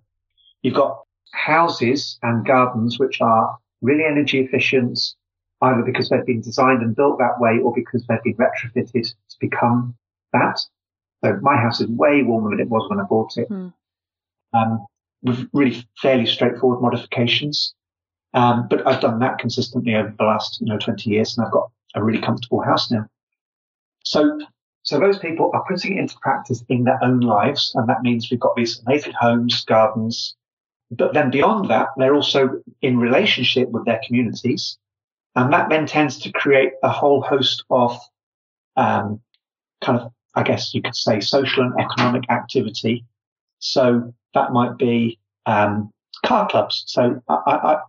you've 0.61 0.75
got 0.75 1.01
houses 1.31 2.17
and 2.23 2.45
gardens 2.45 2.99
which 2.99 3.21
are 3.21 3.57
really 3.81 4.05
energy 4.05 4.39
efficient, 4.39 4.99
either 5.61 5.83
because 5.83 6.09
they've 6.09 6.25
been 6.25 6.41
designed 6.41 6.81
and 6.81 6.95
built 6.95 7.19
that 7.19 7.39
way 7.39 7.59
or 7.59 7.73
because 7.73 8.05
they've 8.07 8.23
been 8.23 8.35
retrofitted 8.35 9.03
to 9.03 9.37
become 9.39 9.95
that. 10.33 10.59
So 11.23 11.37
my 11.41 11.57
house 11.57 11.81
is 11.81 11.87
way 11.87 12.23
warmer 12.23 12.51
than 12.51 12.61
it 12.61 12.69
was 12.69 12.89
when 12.89 12.99
I 12.99 13.03
bought 13.03 13.35
it. 13.35 13.49
Mm. 13.49 13.73
Um, 14.53 14.85
with 15.21 15.49
really 15.53 15.85
fairly 16.01 16.25
straightforward 16.25 16.81
modifications. 16.81 17.73
Um, 18.33 18.67
but 18.69 18.85
I've 18.87 19.01
done 19.01 19.19
that 19.19 19.39
consistently 19.39 19.95
over 19.95 20.13
the 20.17 20.23
last, 20.23 20.61
you 20.61 20.67
know, 20.67 20.77
20 20.77 21.09
years 21.09 21.37
and 21.37 21.45
I've 21.45 21.51
got 21.51 21.71
a 21.95 22.03
really 22.03 22.21
comfortable 22.21 22.61
house 22.61 22.91
now. 22.91 23.05
So, 24.03 24.39
so 24.83 24.99
those 24.99 25.19
people 25.19 25.51
are 25.53 25.65
putting 25.67 25.97
it 25.97 26.01
into 26.01 26.15
practice 26.21 26.63
in 26.69 26.83
their 26.83 27.03
own 27.03 27.19
lives. 27.21 27.71
And 27.75 27.89
that 27.89 28.01
means 28.01 28.29
we've 28.29 28.39
got 28.39 28.55
these 28.55 28.79
amazing 28.85 29.13
homes, 29.19 29.65
gardens, 29.65 30.35
but 30.91 31.13
then 31.13 31.29
beyond 31.29 31.69
that, 31.69 31.89
they're 31.97 32.15
also 32.15 32.61
in 32.81 32.97
relationship 32.97 33.69
with 33.69 33.85
their 33.85 34.01
communities. 34.05 34.77
And 35.35 35.53
that 35.53 35.69
then 35.69 35.85
tends 35.85 36.19
to 36.19 36.31
create 36.31 36.73
a 36.81 36.89
whole 36.89 37.21
host 37.21 37.63
of, 37.69 37.97
um, 38.75 39.21
kind 39.81 39.99
of, 39.99 40.11
I 40.35 40.43
guess 40.43 40.73
you 40.73 40.81
could 40.81 40.95
say 40.95 41.19
social 41.19 41.63
and 41.63 41.79
economic 41.79 42.29
activity. 42.29 43.05
So 43.59 44.13
that 44.33 44.51
might 44.51 44.77
be, 44.77 45.19
um, 45.45 45.91
car 46.25 46.47
clubs. 46.47 46.83
So 46.87 47.21
I, 47.27 47.35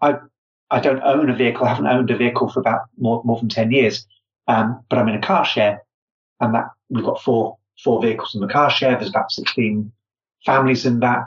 I, 0.02 0.10
I, 0.10 0.18
I 0.70 0.80
don't 0.80 1.02
own 1.02 1.30
a 1.30 1.36
vehicle. 1.36 1.66
I 1.66 1.70
haven't 1.70 1.86
owned 1.86 2.10
a 2.10 2.16
vehicle 2.16 2.48
for 2.48 2.60
about 2.60 2.82
more, 2.98 3.22
more 3.24 3.38
than 3.38 3.48
10 3.48 3.72
years. 3.72 4.06
Um, 4.46 4.82
but 4.88 4.98
I'm 4.98 5.08
in 5.08 5.16
a 5.16 5.20
car 5.20 5.44
share 5.44 5.82
and 6.40 6.54
that 6.54 6.66
we've 6.88 7.04
got 7.04 7.20
four, 7.20 7.58
four 7.82 8.00
vehicles 8.02 8.34
in 8.34 8.40
the 8.40 8.48
car 8.48 8.70
share. 8.70 8.92
There's 8.92 9.10
about 9.10 9.30
16 9.30 9.92
families 10.44 10.86
in 10.86 11.00
that. 11.00 11.24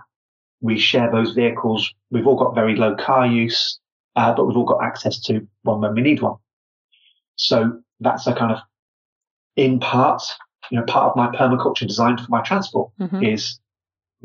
We 0.61 0.79
share 0.79 1.11
those 1.11 1.33
vehicles. 1.33 1.93
We've 2.09 2.27
all 2.27 2.37
got 2.37 2.55
very 2.55 2.75
low 2.75 2.95
car 2.95 3.27
use, 3.27 3.79
uh, 4.15 4.33
but 4.33 4.45
we've 4.45 4.57
all 4.57 4.65
got 4.65 4.83
access 4.83 5.19
to 5.21 5.45
one 5.63 5.81
when 5.81 5.93
we 5.93 6.01
need 6.01 6.21
one. 6.21 6.35
So 7.35 7.81
that's 7.99 8.27
a 8.27 8.33
kind 8.33 8.51
of, 8.51 8.59
in 9.55 9.79
part, 9.79 10.23
you 10.71 10.79
know, 10.79 10.85
part 10.85 11.11
of 11.11 11.15
my 11.15 11.27
permaculture 11.35 11.87
design 11.87 12.17
for 12.17 12.27
my 12.29 12.41
transport 12.41 12.91
mm-hmm. 12.99 13.23
is 13.23 13.59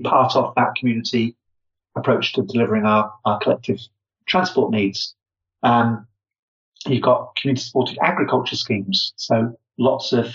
part 0.05 0.37
of 0.37 0.55
that 0.57 0.75
community 0.77 1.37
approach 1.97 2.33
to 2.35 2.43
delivering 2.43 2.85
our, 2.85 3.13
our 3.25 3.39
collective 3.41 3.81
transport 4.27 4.71
needs. 4.71 5.15
Um, 5.63 6.07
you've 6.87 7.03
got 7.03 7.35
community 7.37 7.63
supported 7.63 7.99
agriculture 8.03 8.57
schemes. 8.57 9.13
So 9.17 9.59
lots 9.79 10.13
of 10.13 10.35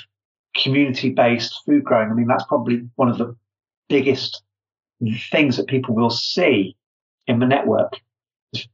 community 0.56 1.10
based 1.10 1.62
food 1.66 1.84
growing. 1.84 2.12
I 2.12 2.14
mean, 2.14 2.28
that's 2.28 2.46
probably 2.46 2.88
one 2.96 3.10
of 3.10 3.18
the 3.18 3.36
biggest 3.90 4.44
things 5.32 5.58
that 5.58 5.68
people 5.68 5.96
will 5.96 6.10
see 6.10 6.76
in 7.28 7.40
the 7.40 7.46
network. 7.46 7.94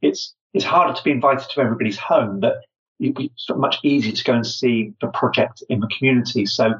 It's, 0.01 0.35
it's 0.53 0.65
harder 0.65 0.93
to 0.93 1.03
be 1.03 1.11
invited 1.11 1.49
to 1.49 1.61
everybody's 1.61 1.97
home, 1.97 2.39
but 2.39 2.61
it's 2.99 3.47
much 3.49 3.77
easier 3.83 4.11
to 4.11 4.23
go 4.23 4.33
and 4.33 4.45
see 4.45 4.93
the 4.99 5.07
project 5.07 5.63
in 5.69 5.79
the 5.79 5.89
community. 5.97 6.45
So 6.45 6.73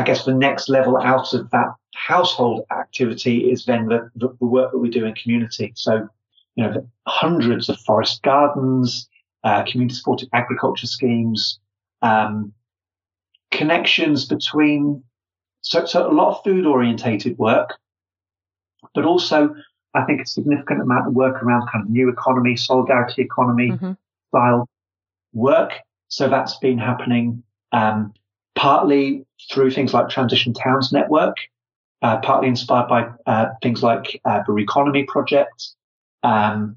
I 0.00 0.02
guess 0.02 0.24
the 0.24 0.32
next 0.32 0.70
level 0.70 0.96
out 0.96 1.34
of 1.34 1.50
that 1.50 1.74
household 1.94 2.64
activity 2.72 3.50
is 3.50 3.66
then 3.66 3.86
the, 3.86 4.10
the, 4.16 4.34
the 4.40 4.46
work 4.46 4.72
that 4.72 4.78
we 4.78 4.88
do 4.88 5.04
in 5.04 5.14
community. 5.14 5.72
So, 5.74 6.08
you 6.54 6.64
know, 6.64 6.88
hundreds 7.06 7.68
of 7.68 7.78
forest 7.80 8.22
gardens, 8.22 9.10
uh, 9.44 9.62
community 9.64 9.96
supported 9.96 10.30
agriculture 10.32 10.86
schemes, 10.86 11.60
um, 12.00 12.54
connections 13.50 14.24
between, 14.24 15.04
so, 15.60 15.84
so 15.84 16.10
a 16.10 16.14
lot 16.14 16.38
of 16.38 16.44
food 16.44 16.64
orientated 16.64 17.36
work, 17.36 17.76
but 18.94 19.04
also 19.04 19.54
I 19.92 20.04
think 20.04 20.22
a 20.22 20.26
significant 20.26 20.80
amount 20.80 21.08
of 21.08 21.12
work 21.12 21.42
around 21.42 21.68
kind 21.70 21.84
of 21.84 21.90
new 21.90 22.08
economy, 22.08 22.56
solidarity 22.56 23.20
economy 23.20 23.72
mm-hmm. 23.72 23.92
style 24.28 24.66
work. 25.34 25.72
So 26.08 26.30
that's 26.30 26.56
been 26.56 26.78
happening, 26.78 27.42
um, 27.72 28.14
partly 28.54 29.24
through 29.50 29.70
things 29.70 29.94
like 29.94 30.08
Transition 30.08 30.52
Towns 30.52 30.92
Network, 30.92 31.36
uh, 32.02 32.18
partly 32.18 32.48
inspired 32.48 32.88
by 32.88 33.08
uh, 33.26 33.46
things 33.62 33.82
like 33.82 34.20
uh, 34.24 34.40
the 34.46 34.52
Reconomy 34.52 35.06
Project. 35.06 35.68
Um, 36.22 36.76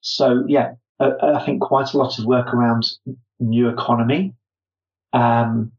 so 0.00 0.44
yeah, 0.48 0.72
I 1.00 1.42
think 1.44 1.62
quite 1.62 1.92
a 1.92 1.98
lot 1.98 2.18
of 2.18 2.26
work 2.26 2.52
around 2.52 2.86
new 3.38 3.68
economy. 3.68 4.34
Um, 5.12 5.72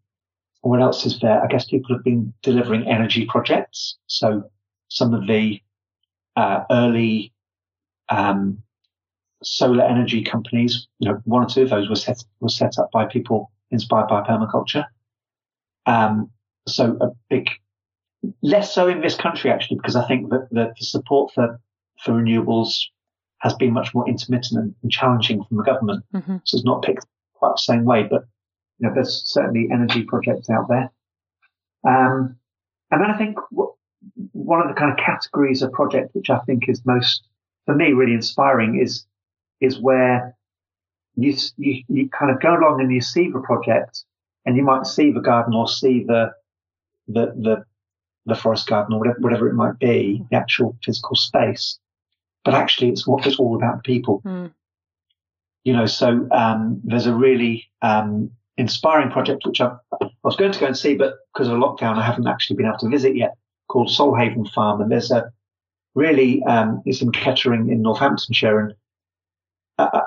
what 0.62 0.82
else 0.82 1.06
is 1.06 1.20
there? 1.20 1.44
I 1.44 1.48
guess 1.48 1.66
people 1.66 1.96
have 1.96 2.04
been 2.04 2.34
delivering 2.44 2.88
energy 2.88 3.26
projects. 3.26 3.98
So 4.08 4.44
some 4.90 5.14
of 5.14 5.28
the 5.28 5.62
uh, 6.36 6.64
early 6.70 7.34
um, 8.10 8.62
solar 9.44 9.84
energy 9.84 10.24
companies, 10.24 10.88
you 11.00 11.10
know, 11.10 11.22
one 11.26 11.44
or 11.44 11.50
two 11.50 11.64
of 11.64 11.70
those 11.70 11.90
were 11.90 11.96
set 11.96 12.24
were 12.40 12.50
set 12.50 12.78
up 12.78 12.92
by 12.92 13.06
people 13.06 13.52
inspired 13.72 14.08
by 14.08 14.22
permaculture. 14.22 14.86
Um, 15.86 16.32
so 16.68 16.98
a 17.02 17.08
big, 17.30 17.50
less 18.42 18.74
so 18.74 18.88
in 18.88 19.02
this 19.02 19.16
country 19.16 19.52
actually, 19.52 19.78
because 19.78 19.96
I 19.96 20.08
think 20.08 20.30
that 20.30 20.48
the, 20.52 20.74
the 20.78 20.86
support 20.86 21.34
for 21.34 21.60
for 22.04 22.14
renewables 22.14 22.80
has 23.40 23.54
been 23.56 23.74
much 23.74 23.94
more 23.94 24.08
intermittent 24.08 24.76
and 24.82 24.92
challenging 24.92 25.44
from 25.44 25.58
the 25.58 25.64
government. 25.64 26.04
Mm-hmm. 26.14 26.38
So 26.44 26.58
it's 26.58 26.66
not 26.66 26.84
picked 26.84 27.06
quite 27.34 27.54
the 27.56 27.62
same 27.62 27.86
way, 27.86 28.04
but 28.04 28.26
you 28.80 28.88
know, 28.88 28.94
there's 28.94 29.24
certainly 29.26 29.68
energy 29.72 30.04
projects 30.04 30.50
out 30.50 30.68
there. 30.70 30.92
Um, 31.88 32.38
and 32.92 33.02
then 33.02 33.10
I 33.10 33.18
think 33.18 33.38
w- 33.52 33.74
one 34.32 34.62
of 34.62 34.68
the 34.68 34.80
kind 34.80 34.92
of 34.92 34.98
categories 34.98 35.62
of 35.62 35.72
project 35.72 36.14
which 36.14 36.30
I 36.30 36.40
think 36.40 36.70
is 36.70 36.82
most, 36.86 37.24
for 37.66 37.76
me, 37.76 37.94
really 37.94 38.14
inspiring 38.14 38.80
is, 38.80 39.06
is 39.60 39.80
where 39.80 40.36
you, 41.16 41.36
you, 41.58 41.84
you 41.88 42.10
kind 42.10 42.32
of 42.32 42.42
go 42.42 42.56
along 42.56 42.82
and 42.82 42.92
you 42.92 43.02
see 43.02 43.30
the 43.30 43.40
project 43.40 44.04
and 44.46 44.56
you 44.56 44.64
might 44.64 44.86
see 44.86 45.12
the 45.12 45.22
garden 45.22 45.54
or 45.54 45.68
see 45.68 46.04
the, 46.04 46.32
the, 47.08 47.34
the, 47.38 47.66
the 48.26 48.36
forest 48.36 48.68
garden 48.68 48.94
or 48.94 49.00
whatever, 49.00 49.20
whatever 49.20 49.50
it 49.50 49.54
might 49.54 49.80
be, 49.80 50.24
the 50.30 50.38
actual 50.38 50.78
physical 50.84 51.16
space 51.16 51.80
but 52.44 52.54
actually 52.54 52.90
it's 52.90 53.06
what 53.08 53.26
it's 53.26 53.40
all 53.40 53.56
about 53.56 53.84
people. 53.84 54.22
Mm. 54.26 54.52
You 55.64 55.74
know, 55.74 55.86
so 55.86 56.28
um, 56.32 56.82
there's 56.84 57.06
a 57.06 57.14
really 57.14 57.70
um, 57.82 58.32
inspiring 58.58 59.12
project 59.12 59.46
which 59.46 59.62
I, 59.62 59.76
I, 60.02 60.10
was 60.24 60.36
going 60.36 60.52
to 60.52 60.60
go 60.60 60.66
and 60.66 60.78
see, 60.78 60.96
but 60.96 61.16
because 61.34 61.48
of 61.48 61.58
lockdown, 61.58 61.98
I 61.98 62.06
haven't 62.06 62.28
actually 62.28 62.58
been 62.58 62.66
able 62.66 62.80
to 62.80 62.90
visit 62.90 63.16
yet. 63.16 63.36
Called 63.68 63.88
Solhaven 63.88 64.52
Farm, 64.52 64.82
and 64.82 64.92
there's 64.92 65.12
a 65.12 65.32
really 65.96 66.44
um, 66.44 66.82
it's 66.86 67.02
in 67.02 67.12
Kettering 67.12 67.70
in 67.70 67.82
Northamptonshire, 67.82 68.60
and 68.60 68.74
uh, 69.78 69.90
uh, 69.94 70.02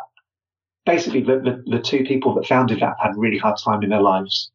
basically 0.86 1.22
the, 1.22 1.38
the, 1.40 1.64
the 1.66 1.82
two 1.82 2.04
people 2.04 2.34
that 2.34 2.46
founded 2.46 2.80
that 2.80 2.96
had 3.00 3.14
a 3.14 3.18
really 3.18 3.38
hard 3.38 3.58
time 3.62 3.82
in 3.82 3.90
their 3.90 4.02
lives. 4.02 4.50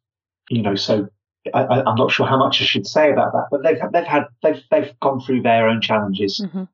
You 0.48 0.62
know, 0.62 0.74
so 0.74 1.08
I, 1.54 1.82
am 1.86 1.94
not 1.94 2.10
sure 2.10 2.26
how 2.26 2.38
much 2.38 2.60
I 2.60 2.64
should 2.64 2.86
say 2.86 3.10
about 3.10 3.32
that, 3.32 3.46
but 3.50 3.62
they've 3.62 3.78
they've 3.92 4.04
had 4.04 4.24
they've 4.42 4.62
they've 4.70 5.00
gone 5.00 5.20
through 5.20 5.42
their 5.42 5.68
own 5.68 5.80
challenges. 5.80 6.40
Mm-hmm. 6.44 6.64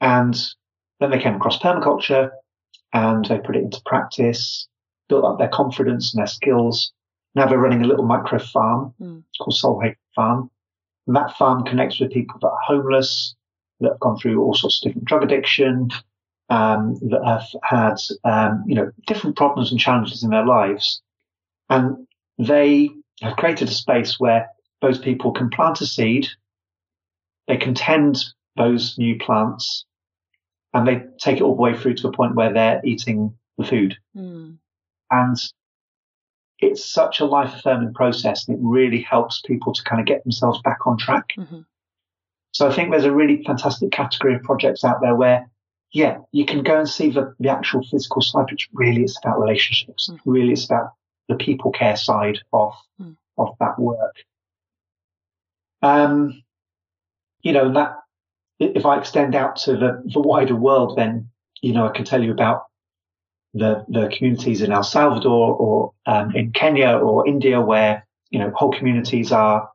And 0.00 0.46
then 0.98 1.10
they 1.10 1.18
came 1.18 1.34
across 1.34 1.58
permaculture 1.58 2.30
and 2.92 3.24
they 3.26 3.38
put 3.38 3.56
it 3.56 3.62
into 3.62 3.82
practice, 3.84 4.66
built 5.08 5.24
up 5.24 5.38
their 5.38 5.48
confidence 5.48 6.12
and 6.12 6.20
their 6.20 6.26
skills. 6.26 6.92
Now 7.34 7.46
they're 7.46 7.58
running 7.58 7.82
a 7.82 7.86
little 7.86 8.06
micro 8.06 8.38
farm 8.38 8.94
mm. 9.00 9.22
called 9.38 9.54
Solhaven 9.54 9.96
Farm. 10.14 10.50
And 11.06 11.16
that 11.16 11.36
farm 11.36 11.64
connects 11.64 12.00
with 12.00 12.12
people 12.12 12.38
that 12.40 12.48
are 12.48 12.58
homeless, 12.64 13.34
that 13.80 13.90
have 13.90 14.00
gone 14.00 14.18
through 14.18 14.42
all 14.42 14.54
sorts 14.54 14.78
of 14.78 14.88
different 14.88 15.06
drug 15.06 15.22
addiction, 15.22 15.90
um, 16.50 16.96
that 17.08 17.24
have 17.24 17.46
had, 17.62 17.96
um, 18.24 18.64
you 18.66 18.74
know, 18.74 18.90
different 19.06 19.36
problems 19.36 19.70
and 19.70 19.80
challenges 19.80 20.22
in 20.22 20.30
their 20.30 20.44
lives. 20.44 21.00
And 21.68 22.06
they 22.38 22.90
have 23.22 23.36
created 23.36 23.68
a 23.68 23.72
space 23.72 24.18
where 24.18 24.48
those 24.82 24.98
people 24.98 25.32
can 25.32 25.50
plant 25.50 25.80
a 25.80 25.86
seed. 25.86 26.26
They 27.46 27.56
can 27.56 27.74
tend 27.74 28.16
those 28.56 28.98
new 28.98 29.16
plants 29.18 29.84
and 30.74 30.86
they 30.86 31.02
take 31.18 31.38
it 31.38 31.42
all 31.42 31.54
the 31.54 31.62
way 31.62 31.76
through 31.76 31.94
to 31.94 32.08
a 32.08 32.12
point 32.12 32.34
where 32.34 32.52
they're 32.52 32.80
eating 32.84 33.34
the 33.58 33.64
food. 33.64 33.96
Mm. 34.16 34.58
And 35.10 35.36
it's 36.58 36.84
such 36.84 37.20
a 37.20 37.24
life 37.24 37.54
affirming 37.54 37.94
process 37.94 38.46
and 38.46 38.56
it 38.58 38.60
really 38.62 39.00
helps 39.00 39.40
people 39.42 39.72
to 39.72 39.82
kind 39.84 40.00
of 40.00 40.06
get 40.06 40.22
themselves 40.24 40.60
back 40.62 40.86
on 40.86 40.98
track. 40.98 41.30
Mm-hmm. 41.38 41.60
So 42.52 42.68
I 42.68 42.72
think 42.74 42.90
there's 42.90 43.04
a 43.04 43.12
really 43.12 43.42
fantastic 43.44 43.92
category 43.92 44.34
of 44.34 44.42
projects 44.42 44.84
out 44.84 45.00
there 45.00 45.14
where, 45.14 45.48
yeah, 45.92 46.18
you 46.32 46.44
can 46.44 46.62
go 46.62 46.78
and 46.78 46.88
see 46.88 47.10
the, 47.10 47.34
the 47.40 47.48
actual 47.48 47.82
physical 47.82 48.22
side, 48.22 48.50
which 48.50 48.68
really 48.72 49.02
it's 49.02 49.18
about 49.18 49.40
relationships. 49.40 50.08
Mm-hmm. 50.08 50.30
Really 50.30 50.52
it's 50.52 50.64
about 50.64 50.92
the 51.28 51.34
people 51.34 51.72
care 51.72 51.96
side 51.96 52.38
of, 52.52 52.74
mm. 53.00 53.16
of 53.38 53.56
that 53.58 53.78
work. 53.78 54.16
Um, 55.82 56.42
you 57.42 57.52
know, 57.52 57.72
that 57.72 57.96
if 58.58 58.84
I 58.84 58.98
extend 58.98 59.34
out 59.34 59.56
to 59.56 59.76
the, 59.76 60.02
the 60.04 60.20
wider 60.20 60.54
world, 60.54 60.96
then, 60.96 61.30
you 61.62 61.72
know, 61.72 61.86
I 61.86 61.90
can 61.90 62.04
tell 62.04 62.22
you 62.22 62.32
about 62.32 62.66
the, 63.54 63.84
the 63.88 64.08
communities 64.16 64.60
in 64.62 64.72
El 64.72 64.82
Salvador 64.82 65.54
or 65.54 65.92
um, 66.06 66.34
in 66.36 66.52
Kenya 66.52 66.98
or 66.98 67.26
India 67.26 67.60
where, 67.60 68.06
you 68.28 68.38
know, 68.38 68.52
whole 68.54 68.72
communities 68.72 69.32
are, 69.32 69.68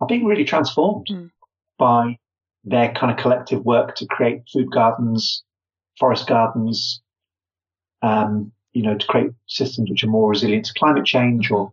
are 0.00 0.06
being 0.06 0.24
really 0.24 0.44
transformed 0.44 1.06
mm. 1.10 1.30
by 1.78 2.18
their 2.64 2.92
kind 2.92 3.10
of 3.10 3.18
collective 3.18 3.64
work 3.64 3.96
to 3.96 4.06
create 4.06 4.42
food 4.52 4.70
gardens, 4.70 5.42
forest 5.98 6.26
gardens, 6.26 7.00
um, 8.02 8.52
you 8.72 8.82
know, 8.82 8.96
to 8.96 9.06
create 9.06 9.30
systems 9.46 9.90
which 9.90 10.04
are 10.04 10.08
more 10.08 10.30
resilient 10.30 10.66
to 10.66 10.74
climate 10.74 11.04
change 11.04 11.50
or 11.50 11.72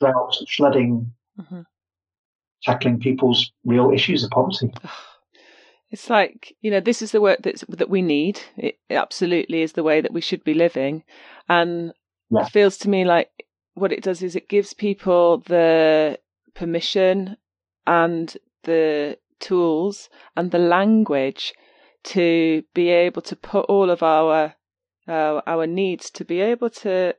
drought, 0.00 0.36
flooding, 0.48 1.12
mm-hmm. 1.40 1.62
tackling 2.62 3.00
people's 3.00 3.50
real 3.64 3.90
issues 3.90 4.22
of 4.22 4.30
poverty. 4.30 4.72
It's 5.90 6.10
like, 6.10 6.54
you 6.60 6.70
know, 6.70 6.80
this 6.80 7.00
is 7.00 7.12
the 7.12 7.20
work 7.20 7.40
that's, 7.42 7.64
that 7.68 7.88
we 7.88 8.02
need. 8.02 8.40
It 8.56 8.78
absolutely 8.90 9.62
is 9.62 9.72
the 9.72 9.82
way 9.82 10.02
that 10.02 10.12
we 10.12 10.20
should 10.20 10.44
be 10.44 10.52
living. 10.52 11.02
And 11.48 11.92
yeah. 12.30 12.42
it 12.42 12.50
feels 12.50 12.76
to 12.78 12.90
me 12.90 13.04
like 13.06 13.30
what 13.74 13.92
it 13.92 14.02
does 14.02 14.22
is 14.22 14.36
it 14.36 14.48
gives 14.48 14.74
people 14.74 15.38
the 15.38 16.18
permission 16.54 17.36
and 17.86 18.36
the 18.64 19.16
tools 19.40 20.08
and 20.36 20.50
the 20.50 20.58
language 20.58 21.54
to 22.04 22.62
be 22.74 22.88
able 22.88 23.22
to 23.22 23.36
put 23.36 23.64
all 23.66 23.90
of 23.90 24.02
our 24.02 24.54
uh, 25.06 25.40
our 25.46 25.66
needs 25.66 26.10
to 26.10 26.24
be 26.24 26.40
able 26.40 26.68
to 26.68 27.14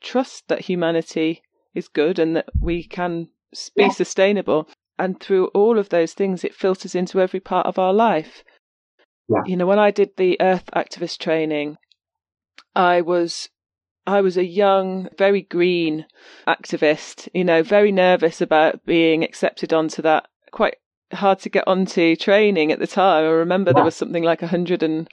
trust 0.00 0.48
that 0.48 0.60
humanity 0.60 1.42
is 1.74 1.88
good 1.88 2.18
and 2.18 2.36
that 2.36 2.48
we 2.60 2.84
can 2.84 3.28
be 3.76 3.84
yeah. 3.84 3.88
sustainable. 3.90 4.68
And 4.98 5.18
through 5.18 5.46
all 5.48 5.78
of 5.78 5.88
those 5.88 6.12
things, 6.12 6.44
it 6.44 6.54
filters 6.54 6.94
into 6.94 7.20
every 7.20 7.40
part 7.40 7.66
of 7.66 7.78
our 7.78 7.94
life. 7.94 8.44
Yeah. 9.28 9.42
You 9.46 9.56
know, 9.56 9.66
when 9.66 9.78
I 9.78 9.90
did 9.90 10.10
the 10.16 10.36
Earth 10.40 10.68
activist 10.76 11.18
training, 11.18 11.78
I 12.74 13.00
was 13.00 13.48
I 14.06 14.20
was 14.20 14.36
a 14.36 14.44
young, 14.44 15.08
very 15.16 15.42
green 15.42 16.06
activist, 16.46 17.28
you 17.32 17.44
know, 17.44 17.62
very 17.62 17.92
nervous 17.92 18.40
about 18.40 18.84
being 18.84 19.22
accepted 19.22 19.72
onto 19.72 20.02
that 20.02 20.26
quite 20.50 20.76
hard 21.14 21.38
to 21.40 21.48
get 21.48 21.66
onto 21.66 22.16
training 22.16 22.72
at 22.72 22.78
the 22.78 22.86
time. 22.86 23.24
I 23.24 23.28
remember 23.28 23.70
yeah. 23.70 23.74
there 23.74 23.84
was 23.84 23.96
something 23.96 24.22
like 24.22 24.42
a 24.42 24.48
hundred 24.48 24.82
and 24.82 25.08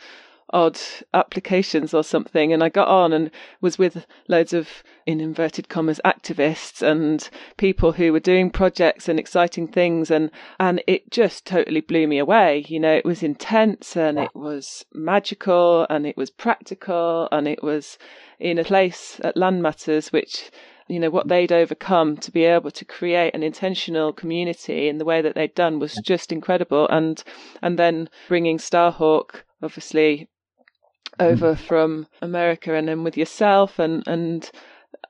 odd 0.52 0.80
applications 1.14 1.94
or 1.94 2.04
something. 2.04 2.52
And 2.52 2.64
I 2.64 2.70
got 2.70 2.88
on 2.88 3.14
and 3.14 3.32
was 3.62 3.78
with 3.78 4.06
loads 4.28 4.54
of, 4.54 4.68
in 5.06 5.20
inverted 5.20 5.70
commas, 5.70 6.00
activists 6.04 6.82
and 6.82 7.30
people 7.58 7.94
who 7.94 8.12
were 8.12 8.20
doing 8.20 8.50
projects 8.50 9.08
and 9.08 9.20
exciting 9.20 9.68
things. 9.68 10.10
And, 10.12 10.32
and 10.60 10.82
it 10.88 11.12
just 11.12 11.46
totally 11.46 11.82
blew 11.82 12.08
me 12.08 12.18
away. 12.18 12.66
You 12.68 12.80
know, 12.80 12.94
it 12.94 13.06
was 13.06 13.24
intense 13.24 13.96
and 13.96 14.20
it 14.20 14.36
was 14.36 14.86
magical 14.94 15.86
and 15.90 16.06
it 16.06 16.18
was 16.18 16.30
practical 16.30 17.28
and 17.32 17.48
it 17.48 17.64
was 17.64 17.98
in 18.40 18.58
a 18.58 18.64
place 18.64 19.20
at 19.24 19.38
Land 19.38 19.62
Matters, 19.62 20.12
which 20.12 20.50
you 20.90 21.00
know 21.00 21.10
what 21.10 21.28
they'd 21.28 21.52
overcome 21.52 22.18
to 22.18 22.32
be 22.32 22.44
able 22.44 22.72
to 22.72 22.84
create 22.84 23.34
an 23.34 23.44
intentional 23.44 24.12
community 24.12 24.90
in 24.90 24.98
the 24.98 25.06
way 25.06 25.22
that 25.22 25.36
they'd 25.36 25.56
done 25.56 25.80
was 25.80 25.96
just 26.04 26.32
incredible 26.32 26.88
and 26.90 27.24
and 27.62 27.80
then 27.80 28.10
bringing 28.28 28.58
starhawk 28.58 29.44
obviously 29.62 30.28
over 31.20 31.54
mm-hmm. 31.54 31.64
from 31.64 32.08
America 32.22 32.74
and 32.74 32.88
then 32.88 33.04
with 33.04 33.18
yourself 33.18 33.80
and, 33.80 34.08
and, 34.08 34.52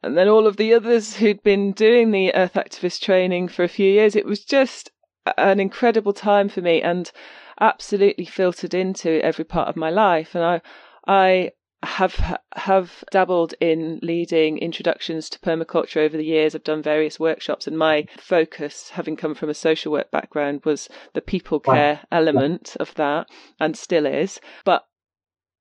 and 0.03 0.17
then 0.17 0.27
all 0.27 0.47
of 0.47 0.57
the 0.57 0.73
others 0.73 1.15
who'd 1.15 1.43
been 1.43 1.71
doing 1.71 2.11
the 2.11 2.33
Earth 2.35 2.53
activist 2.53 3.01
training 3.01 3.47
for 3.47 3.63
a 3.63 3.69
few 3.69 3.91
years. 3.91 4.15
It 4.15 4.25
was 4.25 4.43
just 4.43 4.91
an 5.37 5.59
incredible 5.59 6.13
time 6.13 6.49
for 6.49 6.61
me 6.61 6.81
and 6.81 7.11
absolutely 7.59 8.25
filtered 8.25 8.73
into 8.73 9.23
every 9.23 9.45
part 9.45 9.67
of 9.67 9.75
my 9.75 9.89
life. 9.89 10.33
And 10.33 10.43
I, 10.43 10.61
I 11.07 11.51
have 11.83 12.37
have 12.53 13.03
dabbled 13.11 13.53
in 13.61 13.99
leading 14.01 14.57
introductions 14.57 15.29
to 15.29 15.39
permaculture 15.39 15.97
over 15.97 16.17
the 16.17 16.25
years. 16.25 16.53
I've 16.53 16.63
done 16.63 16.81
various 16.81 17.19
workshops, 17.19 17.67
and 17.67 17.77
my 17.77 18.05
focus, 18.17 18.89
having 18.89 19.15
come 19.15 19.33
from 19.33 19.49
a 19.49 19.53
social 19.53 19.91
work 19.91 20.11
background, 20.11 20.65
was 20.65 20.89
the 21.13 21.21
people 21.21 21.59
care 21.59 22.01
element 22.11 22.75
of 22.79 22.93
that, 22.95 23.27
and 23.59 23.77
still 23.77 24.05
is. 24.05 24.41
But 24.65 24.85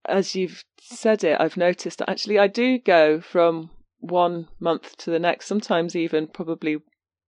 as 0.04 0.34
you've 0.34 0.64
said 0.80 1.22
it, 1.22 1.40
I've 1.40 1.56
noticed 1.56 1.98
that 1.98 2.10
actually 2.10 2.38
I 2.38 2.48
do 2.48 2.78
go 2.78 3.20
from 3.20 3.70
one 4.00 4.48
month 4.58 4.96
to 4.98 5.10
the 5.10 5.18
next, 5.18 5.46
sometimes 5.46 5.94
even 5.94 6.26
probably 6.26 6.78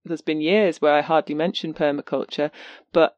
there's 0.03 0.21
been 0.21 0.41
years 0.41 0.81
where 0.81 0.93
I 0.93 1.01
hardly 1.01 1.35
mention 1.35 1.73
permaculture, 1.73 2.51
but 2.91 3.17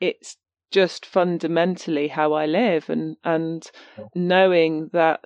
it's 0.00 0.36
just 0.74 1.06
fundamentally 1.06 2.08
how 2.08 2.32
I 2.32 2.46
live 2.46 2.90
and 2.90 3.16
and 3.22 3.64
knowing 4.12 4.90
that 4.92 5.24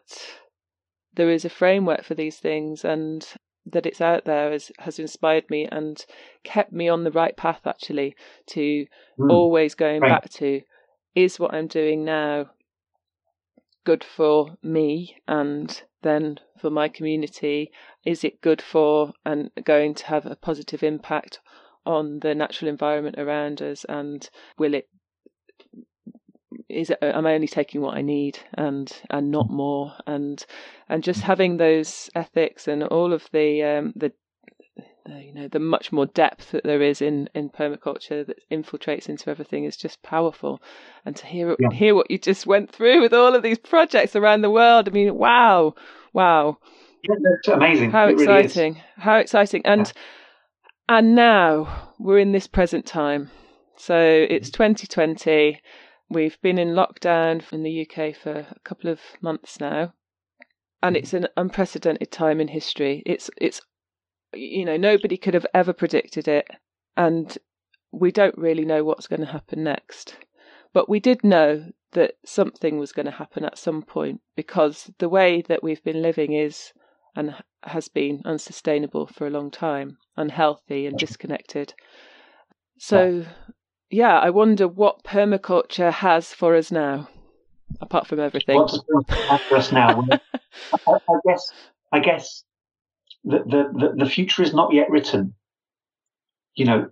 there 1.15 1.31
is 1.31 1.47
a 1.47 1.49
framework 1.49 2.05
for 2.05 2.15
these 2.15 2.37
things 2.37 2.85
and 2.85 3.27
that 3.65 3.87
it's 3.87 4.03
out 4.03 4.27
there 4.27 4.53
has, 4.53 4.71
has 4.79 4.99
inspired 4.99 5.49
me 5.49 5.67
and 5.73 6.05
kept 6.45 6.71
me 6.71 6.87
on 6.87 7.03
the 7.03 7.11
right 7.11 7.35
path 7.35 7.67
actually 7.67 8.15
to 8.49 8.85
mm. 9.19 9.31
always 9.31 9.75
going 9.75 10.03
right. 10.03 10.11
back 10.11 10.31
to 10.33 10.61
is 11.15 11.41
what 11.41 11.55
I'm 11.55 11.67
doing 11.67 12.05
now 12.05 12.51
good 13.87 14.05
for 14.05 14.59
me 14.63 15.17
and 15.27 15.83
then 16.03 16.41
for 16.61 16.69
my 16.69 16.89
community? 16.89 17.71
Is 18.05 18.23
it 18.23 18.43
good 18.43 18.61
for 18.61 19.15
and 19.25 19.51
going 19.65 19.95
to 19.95 20.07
have 20.09 20.27
a 20.27 20.37
positive 20.37 20.83
impact 20.83 21.41
on 21.87 22.19
the 22.21 22.35
natural 22.35 22.69
environment 22.69 23.17
around 23.19 23.63
us? 23.63 23.87
And 23.89 24.29
will 24.59 24.75
it 24.75 24.89
is 26.69 26.91
it 26.91 26.99
am 27.03 27.27
I 27.27 27.35
only 27.35 27.49
taking 27.49 27.81
what 27.81 27.97
I 27.97 28.03
need 28.03 28.39
and 28.55 28.91
and 29.11 29.31
not 29.31 29.51
more? 29.51 29.95
And 30.07 30.45
and 30.89 31.03
just 31.03 31.23
having 31.23 31.57
those 31.57 32.11
ethics 32.15 32.69
and 32.69 32.83
all 32.85 33.13
of 33.13 33.29
the 33.33 33.63
um, 33.63 33.93
the 33.97 34.13
uh, 35.09 35.17
you 35.17 35.33
know 35.33 35.49
the 35.49 35.59
much 35.59 35.93
more 35.93 36.07
depth 36.07 36.51
that 36.53 36.65
there 36.65 36.83
is 36.83 37.01
in 37.01 37.29
in 37.35 37.51
permaculture 37.51 38.27
that 38.27 38.41
infiltrates 38.51 39.09
into 39.09 39.31
everything 39.31 39.65
is 39.65 39.77
just 39.77 40.03
powerful. 40.03 40.61
And 41.05 41.17
to 41.17 41.27
hear 41.27 41.57
yeah. 41.59 41.71
hear 41.71 41.95
what 41.95 42.11
you 42.11 42.19
just 42.19 42.47
went 42.47 42.71
through 42.71 43.01
with 43.01 43.15
all 43.15 43.35
of 43.35 43.43
these 43.43 43.59
projects 43.59 44.15
around 44.15 44.43
the 44.43 44.51
world 44.51 44.89
i 44.89 44.93
mean 44.93 45.15
wow 45.15 45.75
wow. 46.13 46.59
Yeah, 47.09 47.15
that's 47.23 47.49
amazing. 47.49 47.91
How 47.91 48.09
it 48.09 48.21
exciting. 48.21 48.75
Really 48.75 48.85
how 48.97 49.17
exciting. 49.19 49.63
And 49.65 49.93
yeah. 49.95 50.99
and 50.99 51.15
now 51.15 51.93
we're 51.99 52.19
in 52.19 52.33
this 52.33 52.47
present 52.47 52.87
time. 52.87 53.31
So 53.77 53.97
it's 53.97 54.51
2020 54.51 55.15
mm-hmm. 55.21 55.59
We've 56.11 56.41
been 56.41 56.59
in 56.59 56.69
lockdown 56.69 57.43
in 57.53 57.63
the 57.63 57.83
uk 57.83 58.17
for 58.17 58.47
a 58.51 58.61
couple 58.65 58.91
of 58.91 59.01
months 59.21 59.61
now 59.61 59.93
and 60.83 60.97
it's 60.97 61.13
an 61.13 61.27
unprecedented 61.37 62.11
time 62.11 62.41
in 62.41 62.49
history 62.49 63.03
it's 63.05 63.31
it's 63.37 63.61
you 64.35 64.65
know, 64.65 64.77
nobody 64.77 65.17
could 65.17 65.35
have 65.35 65.47
ever 65.55 65.73
predicted 65.73 66.29
it. 66.29 66.49
And 66.97 67.37
we 67.93 68.11
don't 68.13 68.37
really 68.37 68.65
know 68.65 68.85
what's 68.85 69.07
going 69.07 69.21
to 69.21 69.27
happen 69.27 69.65
next. 69.65 70.17
But 70.73 70.89
we 70.89 71.01
did 71.01 71.25
know 71.25 71.71
that 71.93 72.15
something 72.25 72.79
was 72.79 72.93
going 72.93 73.07
to 73.07 73.13
happen 73.13 73.45
at 73.45 73.59
some 73.59 73.83
point 73.83 74.21
because 74.37 74.91
the 74.99 75.09
way 75.09 75.43
that 75.49 75.63
we've 75.63 75.83
been 75.83 76.03
living 76.03 76.35
is 76.35 76.73
and 77.17 77.35
has 77.63 77.89
been 77.89 78.21
unsustainable 78.25 79.07
for 79.07 79.27
a 79.27 79.31
long 79.31 79.51
time, 79.51 79.97
unhealthy 80.17 80.87
and 80.87 80.99
disconnected. 80.99 81.73
So, 82.79 83.25
yeah, 83.91 84.19
I 84.19 84.31
wonder 84.31 84.69
what 84.69 85.05
permaculture 85.05 85.93
has 85.93 86.33
for 86.33 86.57
us 86.57 86.71
now, 86.71 87.09
apart 87.81 88.07
from 88.07 88.21
everything. 88.21 88.57
What 88.57 88.69
does 88.69 88.85
have 89.29 89.41
for 89.43 89.57
us 89.57 89.73
now? 89.73 90.07
I, 90.73 90.79
I 90.87 91.19
guess, 91.27 91.53
I 91.93 92.01
guess 92.01 92.45
the, 93.25 93.39
the, 93.39 93.95
the, 93.97 94.11
future 94.11 94.43
is 94.43 94.53
not 94.53 94.73
yet 94.73 94.91
written. 94.91 95.35
You 96.55 96.65
know, 96.65 96.91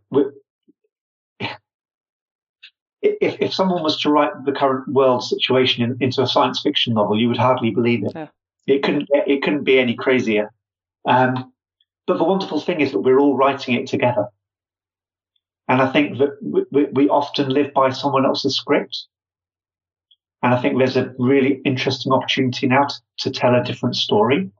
if, 3.02 3.36
if 3.40 3.54
someone 3.54 3.82
was 3.82 4.00
to 4.00 4.10
write 4.10 4.44
the 4.44 4.52
current 4.52 4.88
world 4.88 5.22
situation 5.22 5.84
in, 5.84 5.96
into 6.00 6.22
a 6.22 6.26
science 6.26 6.60
fiction 6.60 6.94
novel, 6.94 7.18
you 7.18 7.28
would 7.28 7.36
hardly 7.36 7.70
believe 7.70 8.04
it. 8.04 8.12
Yeah. 8.14 8.28
It 8.66 8.82
couldn't, 8.82 9.08
it 9.12 9.42
couldn't 9.42 9.64
be 9.64 9.78
any 9.78 9.94
crazier. 9.94 10.52
Um, 11.06 11.52
but 12.06 12.18
the 12.18 12.24
wonderful 12.24 12.60
thing 12.60 12.80
is 12.80 12.92
that 12.92 13.00
we're 13.00 13.18
all 13.18 13.36
writing 13.36 13.74
it 13.74 13.86
together. 13.86 14.26
And 15.68 15.82
I 15.82 15.90
think 15.92 16.18
that 16.18 16.38
we, 16.70 16.84
we 16.92 17.08
often 17.08 17.48
live 17.48 17.72
by 17.74 17.90
someone 17.90 18.24
else's 18.24 18.56
script. 18.56 19.06
And 20.42 20.54
I 20.54 20.60
think 20.60 20.78
there's 20.78 20.96
a 20.96 21.12
really 21.18 21.60
interesting 21.64 22.12
opportunity 22.12 22.68
now 22.68 22.84
to, 22.84 22.94
to 23.20 23.30
tell 23.30 23.54
a 23.54 23.64
different 23.64 23.96
story. 23.96 24.50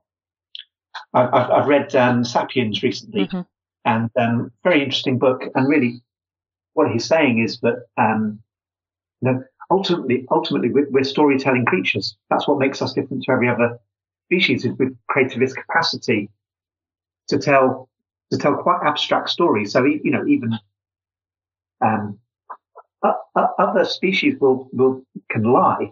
I've, 1.13 1.33
I've 1.33 1.67
read 1.67 1.95
um, 1.95 2.23
*Sapiens* 2.23 2.83
recently, 2.83 3.27
mm-hmm. 3.27 3.41
and 3.85 4.09
um, 4.19 4.51
very 4.63 4.83
interesting 4.83 5.17
book. 5.17 5.43
And 5.55 5.67
really, 5.69 6.01
what 6.73 6.91
he's 6.91 7.05
saying 7.05 7.39
is 7.39 7.59
that 7.61 7.85
um, 7.97 8.39
you 9.21 9.31
know, 9.31 9.43
ultimately, 9.71 10.25
ultimately, 10.31 10.69
we're, 10.69 10.89
we're, 10.89 11.03
storytelling 11.03 11.65
creatures. 11.65 12.17
That's 12.29 12.47
what 12.47 12.59
makes 12.59 12.81
us 12.81 12.93
different 12.93 13.23
to 13.23 13.31
every 13.31 13.47
other 13.47 13.79
species. 14.25 14.65
Is 14.65 14.73
with 14.77 14.97
creative 15.07 15.39
this 15.39 15.53
capacity 15.53 16.29
to 17.29 17.37
tell 17.37 17.89
to 18.31 18.37
tell 18.37 18.55
quite 18.55 18.79
abstract 18.83 19.29
stories. 19.29 19.71
So 19.71 19.85
you 19.85 20.11
know, 20.11 20.25
even 20.27 20.57
um, 21.81 22.19
other 23.59 23.85
species 23.85 24.35
will 24.39 24.69
will 24.73 25.03
can 25.29 25.43
lie. 25.43 25.91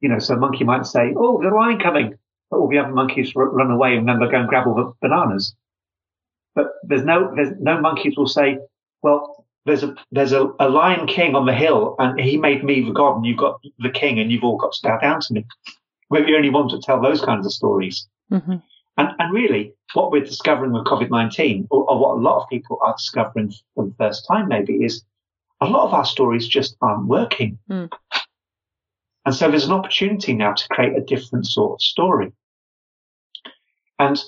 You 0.00 0.08
know, 0.08 0.18
so 0.18 0.34
a 0.34 0.38
monkey 0.38 0.64
might 0.64 0.86
say, 0.86 1.14
"Oh, 1.16 1.40
the 1.42 1.50
lion 1.50 1.78
coming," 1.78 2.14
but 2.50 2.58
all 2.58 2.68
the 2.68 2.78
other 2.78 2.92
monkeys 2.92 3.32
run 3.34 3.70
away 3.70 3.90
and 3.90 4.00
remember 4.00 4.30
go 4.30 4.40
and 4.40 4.48
grab 4.48 4.66
all 4.66 4.74
the 4.74 4.92
bananas. 5.00 5.54
But 6.54 6.72
there's 6.82 7.04
no, 7.04 7.32
there's 7.34 7.54
no 7.60 7.80
monkeys 7.80 8.16
will 8.16 8.26
say, 8.26 8.58
well, 9.02 9.46
there's 9.66 9.82
a, 9.82 9.94
there's 10.10 10.32
a, 10.32 10.50
a 10.58 10.68
lion 10.68 11.06
king 11.06 11.34
on 11.34 11.46
the 11.46 11.54
hill 11.54 11.94
and 11.98 12.18
he 12.18 12.36
made 12.36 12.64
me 12.64 12.82
the 12.82 12.92
god 12.92 13.16
and 13.16 13.26
you've 13.26 13.38
got 13.38 13.60
the 13.78 13.90
king 13.90 14.18
and 14.18 14.32
you've 14.32 14.42
all 14.42 14.56
got 14.56 14.72
to 14.72 14.80
bow 14.82 14.98
down 14.98 15.20
to 15.20 15.34
me. 15.34 15.46
We're 16.08 16.26
the 16.26 16.34
only 16.34 16.50
ones 16.50 16.72
that 16.72 16.82
tell 16.82 17.00
those 17.00 17.20
kinds 17.20 17.46
of 17.46 17.52
stories. 17.52 18.06
Mm-hmm. 18.32 18.56
And, 18.96 19.08
and 19.18 19.32
really 19.32 19.72
what 19.94 20.10
we're 20.12 20.24
discovering 20.24 20.72
with 20.72 20.84
COVID-19 20.84 21.66
or, 21.70 21.90
or 21.90 21.98
what 21.98 22.16
a 22.16 22.20
lot 22.20 22.42
of 22.42 22.48
people 22.48 22.78
are 22.82 22.94
discovering 22.96 23.52
for 23.74 23.86
the 23.86 23.94
first 23.98 24.26
time 24.26 24.48
maybe 24.48 24.84
is 24.84 25.04
a 25.60 25.66
lot 25.66 25.86
of 25.86 25.94
our 25.94 26.04
stories 26.04 26.48
just 26.48 26.76
aren't 26.80 27.06
working. 27.06 27.58
Mm. 27.68 27.90
And 29.26 29.34
so 29.34 29.50
there's 29.50 29.66
an 29.66 29.72
opportunity 29.72 30.32
now 30.32 30.54
to 30.54 30.68
create 30.68 30.96
a 30.96 31.02
different 31.02 31.46
sort 31.46 31.72
of 31.72 31.82
story. 31.82 32.32
And, 33.98 34.18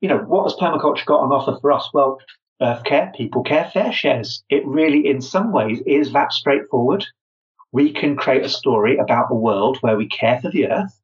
you 0.00 0.08
know, 0.08 0.18
what 0.18 0.42
has 0.44 0.54
permaculture 0.54 1.06
got 1.06 1.20
on 1.20 1.32
offer 1.32 1.58
for 1.60 1.72
us? 1.72 1.88
Well, 1.94 2.18
earth 2.60 2.84
care, 2.84 3.12
people 3.16 3.42
care, 3.42 3.70
fair 3.72 3.92
shares. 3.92 4.44
It 4.50 4.66
really, 4.66 5.06
in 5.06 5.22
some 5.22 5.52
ways, 5.52 5.80
is 5.86 6.12
that 6.12 6.32
straightforward. 6.32 7.06
we 7.72 7.90
can 7.90 8.16
create 8.16 8.44
a 8.44 8.48
story 8.48 8.98
about 8.98 9.30
a 9.30 9.34
world 9.34 9.78
where 9.80 9.96
we 9.96 10.06
care 10.06 10.38
for 10.40 10.50
the 10.50 10.68
earth, 10.68 11.00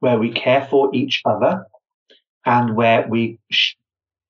where 0.00 0.18
we 0.18 0.30
care 0.30 0.66
for 0.70 0.94
each 0.94 1.22
other, 1.24 1.66
and 2.46 2.76
where 2.76 3.06
we 3.08 3.38
sh- 3.50 3.74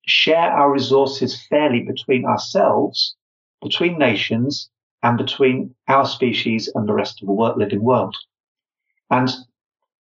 share 0.07 0.51
our 0.51 0.71
resources 0.73 1.47
fairly 1.49 1.83
between 1.83 2.25
ourselves, 2.25 3.17
between 3.63 3.99
nations, 3.99 4.71
and 5.03 5.19
between 5.19 5.75
our 5.89 6.07
species 6.07 6.71
and 6.75 6.89
the 6.89 6.93
rest 6.93 7.23
of 7.23 7.29
the 7.29 7.55
living 7.57 7.83
world. 7.83 8.17
And 9.11 9.31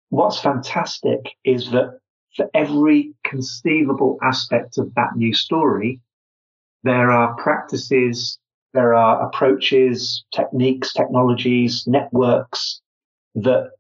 what's 0.10 0.40
fantastic 0.40 1.20
is 1.44 1.72
that 1.72 2.00
for 2.36 2.50
every 2.54 3.14
conceivable 3.24 4.18
aspect 4.22 4.78
of 4.78 4.94
that 4.96 5.16
new 5.16 5.34
story, 5.34 6.00
there 6.84 7.12
are 7.12 7.36
practices, 7.36 8.40
there 8.74 8.94
are 8.94 9.28
approaches, 9.28 10.24
techniques, 10.34 10.94
technologies, 10.94 11.86
networks 11.88 12.82
that 13.36 13.72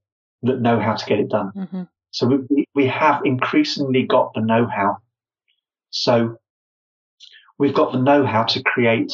that 0.43 0.59
know 0.59 0.79
how 0.79 0.95
to 0.95 1.05
get 1.05 1.19
it 1.19 1.29
done. 1.29 1.51
Mm-hmm. 1.55 1.83
So 2.11 2.27
we, 2.49 2.65
we 2.75 2.87
have 2.87 3.21
increasingly 3.25 4.03
got 4.03 4.33
the 4.33 4.41
know-how. 4.41 4.97
So 5.89 6.37
we've 7.57 7.73
got 7.73 7.91
the 7.91 7.99
know-how 7.99 8.43
to 8.43 8.63
create 8.63 9.13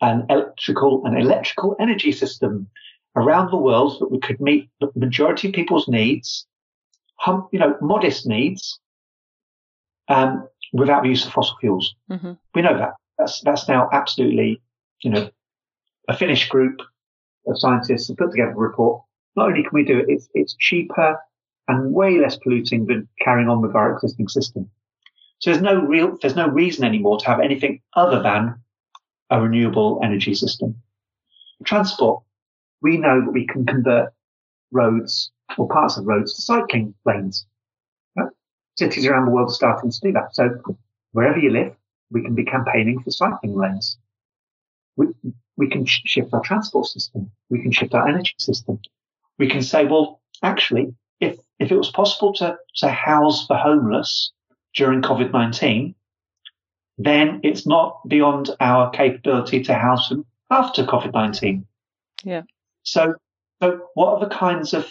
an 0.00 0.26
electrical 0.28 1.06
an 1.06 1.16
electrical 1.16 1.76
energy 1.78 2.10
system 2.10 2.66
around 3.14 3.50
the 3.50 3.56
world 3.56 4.00
that 4.00 4.10
we 4.10 4.18
could 4.18 4.40
meet 4.40 4.68
the 4.80 4.90
majority 4.96 5.48
of 5.48 5.54
people's 5.54 5.86
needs, 5.86 6.46
hum, 7.16 7.48
you 7.52 7.58
know, 7.58 7.76
modest 7.80 8.26
needs, 8.26 8.80
um, 10.08 10.48
without 10.72 11.02
the 11.02 11.08
use 11.08 11.24
of 11.24 11.32
fossil 11.32 11.56
fuels. 11.60 11.94
Mm-hmm. 12.10 12.32
We 12.54 12.62
know 12.62 12.76
that. 12.76 12.94
That's 13.18 13.40
that's 13.42 13.68
now 13.68 13.88
absolutely, 13.92 14.60
you 15.02 15.10
know, 15.10 15.30
a 16.08 16.16
Finnish 16.16 16.48
group 16.48 16.80
of 17.46 17.58
scientists 17.58 18.08
have 18.08 18.16
put 18.16 18.30
together 18.32 18.52
a 18.52 18.56
report. 18.56 19.02
Not 19.36 19.48
only 19.48 19.62
can 19.62 19.70
we 19.72 19.84
do 19.84 19.98
it, 19.98 20.06
it's 20.08 20.28
it's 20.34 20.56
cheaper 20.58 21.18
and 21.68 21.92
way 21.92 22.18
less 22.18 22.36
polluting 22.36 22.86
than 22.86 23.08
carrying 23.20 23.48
on 23.48 23.62
with 23.62 23.74
our 23.74 23.92
existing 23.92 24.28
system. 24.28 24.68
So 25.38 25.50
there's 25.50 25.62
no 25.62 25.80
real, 25.80 26.16
there's 26.20 26.36
no 26.36 26.48
reason 26.48 26.84
anymore 26.84 27.18
to 27.18 27.26
have 27.26 27.40
anything 27.40 27.80
other 27.94 28.22
than 28.22 28.56
a 29.30 29.40
renewable 29.40 30.00
energy 30.02 30.34
system. 30.34 30.76
Transport, 31.64 32.22
we 32.80 32.98
know 32.98 33.24
that 33.24 33.32
we 33.32 33.46
can 33.46 33.64
convert 33.64 34.12
roads 34.70 35.30
or 35.56 35.68
parts 35.68 35.96
of 35.96 36.06
roads 36.06 36.34
to 36.34 36.42
cycling 36.42 36.94
lanes. 37.04 37.46
Cities 38.76 39.06
around 39.06 39.26
the 39.26 39.30
world 39.30 39.50
are 39.50 39.54
starting 39.54 39.90
to 39.90 40.00
do 40.00 40.12
that. 40.12 40.34
So 40.34 40.50
wherever 41.12 41.38
you 41.38 41.50
live, 41.50 41.74
we 42.10 42.22
can 42.22 42.34
be 42.34 42.44
campaigning 42.44 43.00
for 43.00 43.10
cycling 43.10 43.56
lanes. 43.56 43.98
We, 44.96 45.08
we 45.56 45.68
can 45.68 45.84
sh- 45.86 46.02
shift 46.06 46.32
our 46.32 46.40
transport 46.40 46.86
system. 46.86 47.30
We 47.50 47.62
can 47.62 47.70
shift 47.70 47.94
our 47.94 48.08
energy 48.08 48.34
system. 48.38 48.80
We 49.38 49.48
can 49.48 49.62
say, 49.62 49.84
well, 49.84 50.20
actually, 50.42 50.94
if, 51.22 51.38
if 51.58 51.70
it 51.70 51.76
was 51.76 51.90
possible 51.90 52.32
to, 52.34 52.56
to 52.76 52.88
house 52.88 53.46
the 53.46 53.56
homeless 53.56 54.32
during 54.74 55.02
COVID-19, 55.02 55.94
then 56.98 57.40
it's 57.42 57.66
not 57.66 58.00
beyond 58.08 58.50
our 58.60 58.90
capability 58.90 59.62
to 59.64 59.74
house 59.74 60.08
them 60.08 60.26
after 60.50 60.84
COVID-19. 60.84 61.64
Yeah. 62.24 62.42
So, 62.82 63.14
so 63.62 63.80
what 63.94 64.14
are 64.14 64.28
the 64.28 64.34
kinds 64.34 64.74
of 64.74 64.90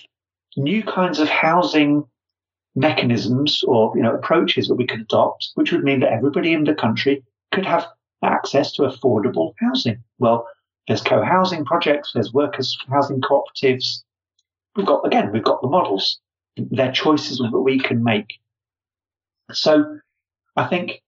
new 0.58 0.84
kinds 0.84 1.20
of 1.20 1.30
housing 1.30 2.06
mechanisms 2.76 3.64
or, 3.68 3.92
you 3.96 4.02
know, 4.02 4.16
approaches 4.16 4.68
that 4.68 4.76
we 4.76 4.88
could 4.88 5.02
adopt, 5.02 5.52
which 5.56 5.72
would 5.72 5.84
mean 5.84 6.00
that 6.00 6.14
everybody 6.14 6.54
in 6.54 6.64
the 6.64 6.74
country 6.74 7.24
could 7.52 7.66
have 7.66 7.86
access 8.24 8.72
to 8.74 8.84
affordable 8.84 9.54
housing? 9.60 10.02
Well, 10.20 10.48
there's 10.88 11.02
co-housing 11.02 11.66
projects, 11.66 12.12
there's 12.14 12.34
workers 12.34 12.78
housing 12.90 13.22
cooperatives. 13.22 14.04
We've 14.76 14.86
got, 14.86 15.06
again, 15.06 15.32
we've 15.32 15.44
got 15.44 15.62
the 15.62 15.68
models. 15.68 16.20
They're 16.58 16.92
choices 16.92 17.38
that 17.38 17.60
we 17.60 17.80
can 17.80 18.04
make. 18.04 18.40
So 19.52 20.00
I 20.56 20.68
think 20.68 21.02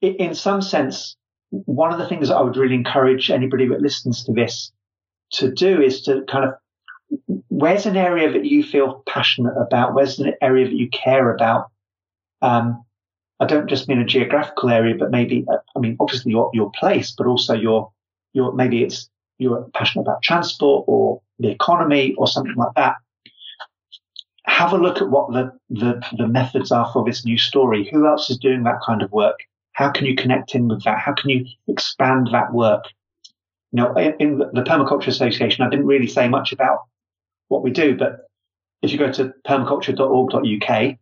in 0.00 0.34
some 0.34 0.62
sense, 0.62 1.16
one 1.50 1.92
of 1.92 1.98
the 1.98 2.06
things 2.06 2.28
that 2.28 2.36
I 2.36 2.42
would 2.42 2.56
really 2.56 2.74
encourage 2.74 3.30
anybody 3.30 3.66
that 3.68 3.80
listens 3.80 4.24
to 4.24 4.32
this 4.32 4.72
to 5.32 5.50
do 5.50 5.80
is 5.80 6.02
to 6.02 6.22
kind 6.28 6.44
of 6.44 6.54
where's 7.48 7.86
an 7.86 7.96
area 7.96 8.30
that 8.30 8.44
you 8.44 8.62
feel 8.62 9.02
passionate 9.06 9.54
about? 9.56 9.94
Where's 9.94 10.18
an 10.18 10.34
area 10.40 10.66
that 10.66 10.74
you 10.74 10.88
care 10.90 11.34
about? 11.34 11.70
Um, 12.42 12.84
I 13.40 13.46
don't 13.46 13.68
just 13.68 13.88
mean 13.88 13.98
a 13.98 14.04
geographical 14.04 14.68
area, 14.68 14.94
but 14.98 15.10
maybe, 15.10 15.44
uh, 15.50 15.56
I 15.74 15.80
mean, 15.80 15.96
obviously 16.00 16.32
your, 16.32 16.50
your 16.52 16.70
place, 16.72 17.12
but 17.16 17.26
also 17.26 17.54
your, 17.54 17.90
your, 18.32 18.52
maybe 18.52 18.82
it's, 18.82 19.08
you're 19.38 19.68
passionate 19.74 20.02
about 20.02 20.22
transport 20.22 20.84
or 20.86 21.22
the 21.38 21.48
economy 21.48 22.14
or 22.18 22.26
something 22.26 22.56
like 22.56 22.74
that. 22.76 22.96
Have 24.58 24.72
a 24.72 24.76
look 24.76 25.00
at 25.00 25.08
what 25.08 25.32
the, 25.32 25.52
the, 25.70 26.02
the 26.16 26.26
methods 26.26 26.72
are 26.72 26.90
for 26.92 27.04
this 27.04 27.24
new 27.24 27.38
story. 27.38 27.88
Who 27.92 28.08
else 28.08 28.28
is 28.28 28.38
doing 28.38 28.64
that 28.64 28.80
kind 28.84 29.02
of 29.02 29.12
work? 29.12 29.38
How 29.74 29.88
can 29.88 30.04
you 30.04 30.16
connect 30.16 30.52
in 30.56 30.66
with 30.66 30.82
that? 30.82 30.98
How 30.98 31.12
can 31.12 31.30
you 31.30 31.46
expand 31.68 32.30
that 32.32 32.52
work? 32.52 32.82
You 33.70 33.76
know, 33.76 33.94
in, 33.94 34.14
in 34.18 34.38
the 34.38 34.64
Permaculture 34.66 35.06
Association, 35.06 35.64
I 35.64 35.70
didn't 35.70 35.86
really 35.86 36.08
say 36.08 36.28
much 36.28 36.50
about 36.50 36.80
what 37.46 37.62
we 37.62 37.70
do, 37.70 37.96
but 37.96 38.26
if 38.82 38.90
you 38.90 38.98
go 38.98 39.12
to 39.12 39.32
permaculture.org.uk, 39.46 40.96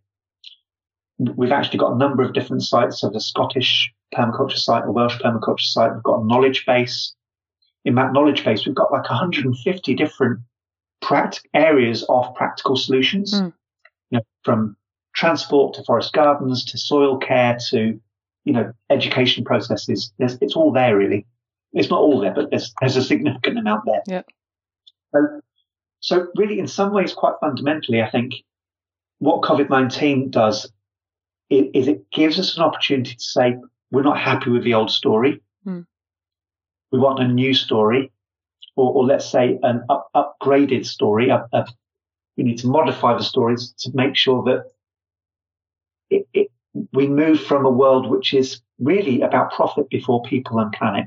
we've 1.18 1.52
actually 1.52 1.78
got 1.78 1.92
a 1.92 1.98
number 1.98 2.22
of 2.22 2.34
different 2.34 2.62
sites. 2.62 3.00
So 3.00 3.08
the 3.08 3.22
Scottish 3.22 3.90
permaculture 4.14 4.58
site, 4.58 4.84
the 4.84 4.92
Welsh 4.92 5.16
permaculture 5.16 5.60
site, 5.60 5.94
we've 5.94 6.02
got 6.02 6.20
a 6.20 6.26
knowledge 6.26 6.66
base. 6.66 7.14
In 7.86 7.94
that 7.94 8.12
knowledge 8.12 8.44
base, 8.44 8.66
we've 8.66 8.74
got 8.74 8.92
like 8.92 9.08
150 9.08 9.94
different 9.94 10.40
practical 11.00 11.50
areas 11.54 12.04
of 12.08 12.34
practical 12.34 12.76
solutions, 12.76 13.34
mm. 13.34 13.52
you 14.10 14.18
know, 14.18 14.24
from 14.44 14.76
transport 15.14 15.74
to 15.74 15.84
forest 15.84 16.12
gardens 16.12 16.64
to 16.64 16.78
soil 16.78 17.16
care 17.18 17.56
to 17.70 17.98
you 18.46 18.52
know, 18.52 18.72
education 18.88 19.44
processes. 19.44 20.12
There's, 20.18 20.38
it's 20.40 20.54
all 20.54 20.72
there 20.72 20.96
really. 20.96 21.26
It's 21.72 21.90
not 21.90 22.00
all 22.00 22.20
there, 22.20 22.32
but 22.32 22.48
there's, 22.50 22.72
there's 22.80 22.96
a 22.96 23.02
significant 23.02 23.58
amount 23.58 23.82
there. 23.84 24.02
Yeah. 24.06 24.22
So, 25.12 25.40
so 26.00 26.26
really 26.36 26.60
in 26.60 26.68
some 26.68 26.94
ways, 26.94 27.12
quite 27.12 27.34
fundamentally, 27.40 28.00
I 28.00 28.08
think 28.08 28.34
what 29.18 29.42
COVID-19 29.42 30.30
does 30.30 30.70
is, 31.50 31.64
is 31.74 31.88
it 31.88 32.08
gives 32.12 32.38
us 32.38 32.56
an 32.56 32.62
opportunity 32.62 33.16
to 33.16 33.22
say, 33.22 33.56
we're 33.90 34.02
not 34.02 34.18
happy 34.18 34.50
with 34.50 34.62
the 34.62 34.74
old 34.74 34.92
story. 34.92 35.42
Mm. 35.66 35.84
We 36.92 37.00
want 37.00 37.18
a 37.18 37.26
new 37.26 37.52
story 37.52 38.12
or, 38.76 38.92
or 38.92 39.04
let's 39.04 39.28
say 39.28 39.58
an 39.62 39.84
up, 39.88 40.10
upgraded 40.14 40.86
story. 40.86 41.30
A, 41.30 41.46
a, 41.52 41.66
we 42.36 42.44
need 42.44 42.58
to 42.58 42.68
modify 42.68 43.16
the 43.16 43.24
stories 43.24 43.72
to 43.78 43.90
make 43.94 44.14
sure 44.14 44.42
that 44.44 44.64
it, 46.10 46.28
it, 46.32 46.48
we 46.92 47.08
move 47.08 47.40
from 47.40 47.64
a 47.64 47.70
world 47.70 48.08
which 48.08 48.34
is 48.34 48.60
really 48.78 49.22
about 49.22 49.52
profit 49.52 49.88
before 49.88 50.22
people 50.22 50.58
and 50.58 50.72
planet. 50.72 51.06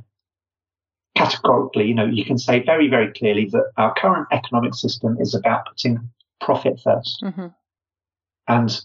Categorically, 1.15 1.85
you 1.85 1.93
know, 1.93 2.05
you 2.05 2.25
can 2.25 2.37
say 2.37 2.63
very, 2.63 2.89
very 2.89 3.13
clearly 3.13 3.45
that 3.51 3.71
our 3.77 3.93
current 3.93 4.27
economic 4.31 4.73
system 4.73 5.17
is 5.19 5.35
about 5.35 5.67
putting 5.67 6.09
profit 6.41 6.79
1st 6.85 7.23
mm-hmm. 7.23 7.47
And 8.47 8.81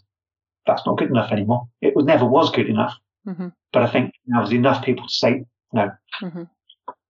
that's 0.66 0.84
not 0.84 0.98
good 0.98 1.10
enough 1.10 1.32
anymore. 1.32 1.68
It 1.80 1.94
never 1.96 2.26
was 2.26 2.50
good 2.50 2.68
enough. 2.68 2.94
Mm-hmm. 3.26 3.48
But 3.72 3.82
I 3.82 3.90
think 3.90 4.14
now 4.26 4.40
there's 4.40 4.52
enough 4.52 4.84
people 4.84 5.06
to 5.06 5.12
say, 5.12 5.44
no, 5.72 5.90
mm-hmm. 6.22 6.42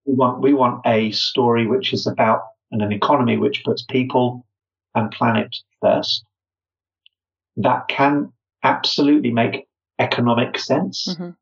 We 0.05 0.13
want, 0.13 0.41
we 0.41 0.53
want 0.53 0.81
a 0.85 1.11
story 1.11 1.67
which 1.67 1.93
is 1.93 2.07
about 2.07 2.41
and 2.71 2.81
an 2.81 2.91
economy 2.91 3.37
which 3.37 3.63
puts 3.63 3.83
people 3.83 4.45
and 4.95 5.11
planet 5.11 5.55
first. 5.81 6.23
That 7.57 7.87
can 7.87 8.31
absolutely 8.63 9.31
make 9.31 9.67
economic 9.99 10.57
sense. 10.59 11.07
Mm-hmm. 11.09 11.23
Of 11.23 11.35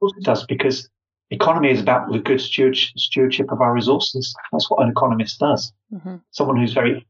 course 0.00 0.12
it 0.18 0.24
does, 0.24 0.46
because 0.46 0.88
economy 1.30 1.70
is 1.70 1.80
about 1.80 2.10
the 2.10 2.18
good 2.18 2.40
stewardship 2.40 3.52
of 3.52 3.60
our 3.60 3.72
resources. 3.72 4.34
That's 4.52 4.70
what 4.70 4.82
an 4.82 4.90
economist 4.90 5.38
does. 5.38 5.72
Mm-hmm. 5.92 6.16
Someone 6.30 6.56
who's 6.56 6.72
very 6.72 7.06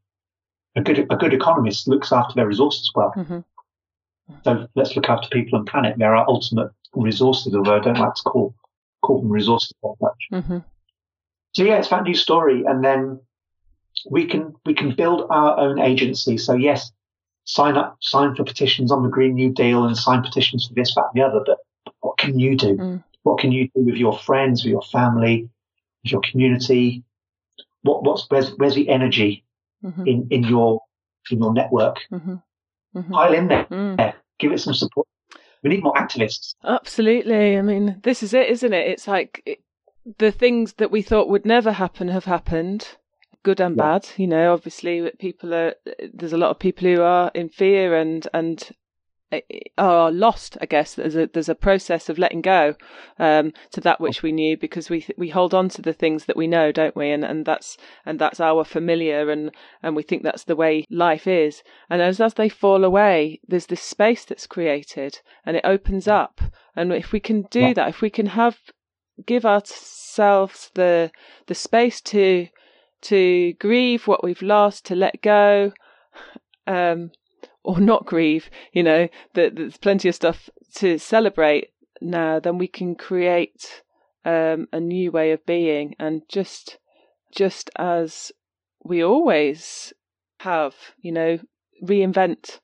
a 0.76 0.82
good 0.82 0.98
a 1.10 1.16
good 1.16 1.32
economist 1.32 1.88
looks 1.88 2.12
after 2.12 2.34
their 2.34 2.46
resources 2.46 2.90
well. 2.94 3.12
Mm-hmm. 3.16 3.40
So 4.44 4.66
let's 4.74 4.96
look 4.96 5.08
after 5.08 5.28
people 5.28 5.58
and 5.58 5.66
planet. 5.66 5.96
They're 5.98 6.14
our 6.14 6.28
ultimate 6.28 6.70
resources, 6.94 7.54
although 7.54 7.76
I 7.76 7.80
don't 7.80 7.98
like 7.98 8.14
to 8.14 8.22
call 8.22 8.54
call 9.02 9.20
them 9.20 9.30
resources 9.30 9.72
that 9.82 9.94
much. 10.00 10.28
Mm-hmm. 10.32 10.58
So 11.54 11.64
yeah, 11.64 11.78
it's 11.78 11.88
that 11.88 12.02
new 12.02 12.14
story, 12.14 12.64
and 12.64 12.84
then 12.84 13.20
we 14.10 14.26
can 14.26 14.54
we 14.66 14.74
can 14.74 14.94
build 14.94 15.26
our 15.30 15.58
own 15.58 15.78
agency. 15.78 16.36
So 16.36 16.54
yes, 16.54 16.92
sign 17.44 17.76
up, 17.76 17.96
sign 18.00 18.34
for 18.34 18.44
petitions 18.44 18.90
on 18.90 19.02
the 19.02 19.08
Green 19.08 19.34
New 19.34 19.52
Deal 19.52 19.84
and 19.84 19.96
sign 19.96 20.22
petitions 20.22 20.66
for 20.66 20.74
this, 20.74 20.94
that, 20.94 21.04
and 21.14 21.22
the 21.22 21.26
other. 21.26 21.42
But 21.44 21.58
what 22.00 22.18
can 22.18 22.38
you 22.38 22.56
do? 22.56 22.76
Mm. 22.76 23.04
What 23.22 23.38
can 23.38 23.52
you 23.52 23.68
do 23.74 23.82
with 23.82 23.96
your 23.96 24.18
friends, 24.18 24.64
with 24.64 24.70
your 24.70 24.82
family, 24.82 25.48
with 26.02 26.12
your 26.12 26.20
community? 26.30 27.04
What, 27.82 28.02
what's, 28.02 28.26
where's, 28.28 28.50
where's 28.56 28.74
the 28.74 28.88
energy 28.88 29.44
mm-hmm. 29.82 30.06
in, 30.06 30.26
in 30.30 30.44
your, 30.44 30.80
in 31.30 31.38
your 31.38 31.52
network? 31.52 31.98
Mm-hmm. 32.12 32.34
Mm-hmm. 32.96 33.12
Pile 33.12 33.34
in 33.34 33.48
there. 33.48 33.64
Mm. 33.70 34.14
Give 34.38 34.52
it 34.52 34.60
some 34.60 34.74
support. 34.74 35.06
We 35.62 35.70
need 35.70 35.82
more 35.82 35.94
activists. 35.94 36.54
Absolutely. 36.64 37.56
I 37.56 37.62
mean, 37.62 38.00
this 38.02 38.22
is 38.22 38.34
it, 38.34 38.48
isn't 38.48 38.72
it? 38.72 38.88
It's 38.88 39.08
like 39.08 39.60
the 40.18 40.32
things 40.32 40.74
that 40.74 40.90
we 40.90 41.02
thought 41.02 41.28
would 41.28 41.46
never 41.46 41.72
happen 41.72 42.08
have 42.08 42.26
happened 42.26 42.96
good 43.42 43.60
and 43.60 43.76
Yeah. 43.76 43.82
bad. 43.82 44.08
You 44.16 44.26
know, 44.26 44.52
obviously, 44.52 45.10
people 45.18 45.54
are 45.54 45.74
there's 46.12 46.32
a 46.32 46.38
lot 46.38 46.50
of 46.50 46.58
people 46.58 46.88
who 46.88 47.02
are 47.02 47.30
in 47.34 47.48
fear 47.48 47.94
and 47.94 48.26
and 48.32 48.70
uh, 49.32 49.40
are 49.78 50.10
lost. 50.10 50.56
I 50.60 50.66
guess 50.66 50.94
there's 50.94 51.16
a 51.16 51.26
there's 51.26 51.48
a 51.48 51.54
process 51.54 52.08
of 52.08 52.18
letting 52.18 52.40
go 52.40 52.74
um, 53.18 53.52
to 53.72 53.80
that 53.82 54.00
which 54.00 54.22
we 54.22 54.32
knew 54.32 54.56
because 54.56 54.90
we 54.90 55.06
we 55.16 55.28
hold 55.28 55.54
on 55.54 55.68
to 55.70 55.82
the 55.82 55.92
things 55.92 56.24
that 56.24 56.36
we 56.36 56.46
know, 56.46 56.72
don't 56.72 56.96
we? 56.96 57.10
And 57.10 57.24
and 57.24 57.44
that's 57.44 57.76
and 58.06 58.18
that's 58.18 58.40
our 58.40 58.64
familiar, 58.64 59.30
and 59.30 59.50
and 59.82 59.94
we 59.94 60.02
think 60.02 60.22
that's 60.22 60.44
the 60.44 60.56
way 60.56 60.84
life 60.90 61.26
is. 61.26 61.62
And 61.90 62.02
as 62.02 62.20
as 62.20 62.34
they 62.34 62.48
fall 62.48 62.84
away, 62.84 63.40
there's 63.46 63.66
this 63.66 63.82
space 63.82 64.24
that's 64.24 64.46
created, 64.46 65.20
and 65.44 65.56
it 65.56 65.64
opens 65.64 66.08
up. 66.08 66.40
And 66.76 66.92
if 66.92 67.12
we 67.12 67.20
can 67.20 67.42
do 67.50 67.74
that, 67.74 67.88
if 67.88 68.00
we 68.00 68.10
can 68.10 68.26
have 68.26 68.58
give 69.26 69.44
ourselves 69.44 70.70
the 70.74 71.10
the 71.46 71.54
space 71.54 72.00
to 72.00 72.48
to 73.02 73.52
grieve 73.54 74.06
what 74.06 74.24
we've 74.24 74.42
lost, 74.42 74.86
to 74.86 74.94
let 74.94 75.20
go, 75.20 75.72
um, 76.66 77.10
or 77.62 77.78
not 77.78 78.06
grieve, 78.06 78.48
you 78.72 78.82
know, 78.82 79.08
that 79.34 79.56
there's 79.56 79.76
plenty 79.76 80.08
of 80.08 80.14
stuff 80.14 80.48
to 80.76 80.98
celebrate 80.98 81.68
now, 82.00 82.38
then 82.40 82.58
we 82.58 82.66
can 82.68 82.94
create 82.94 83.82
um, 84.24 84.68
a 84.72 84.80
new 84.80 85.10
way 85.10 85.32
of 85.32 85.44
being 85.46 85.94
and 85.98 86.22
just 86.28 86.78
just 87.34 87.70
as 87.76 88.32
we 88.84 89.02
always 89.02 89.92
have, 90.40 90.74
you 91.00 91.10
know, 91.12 91.38
reinvent, 91.82 92.60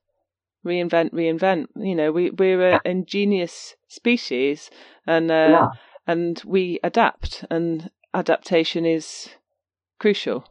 reinvent, 0.65 1.13
reinvent. 1.13 1.67
You 1.77 1.95
know, 1.95 2.13
we 2.13 2.31
we're 2.31 2.73
an 2.73 2.81
ingenious 2.85 3.75
species, 3.89 4.71
and 5.07 5.31
uh, 5.31 5.49
Yeah. 5.51 5.69
And 6.07 6.43
we 6.45 6.81
adapt, 6.83 7.45
and 7.51 7.91
adaptation 8.15 8.85
is 8.85 9.29
crucial. 9.99 10.45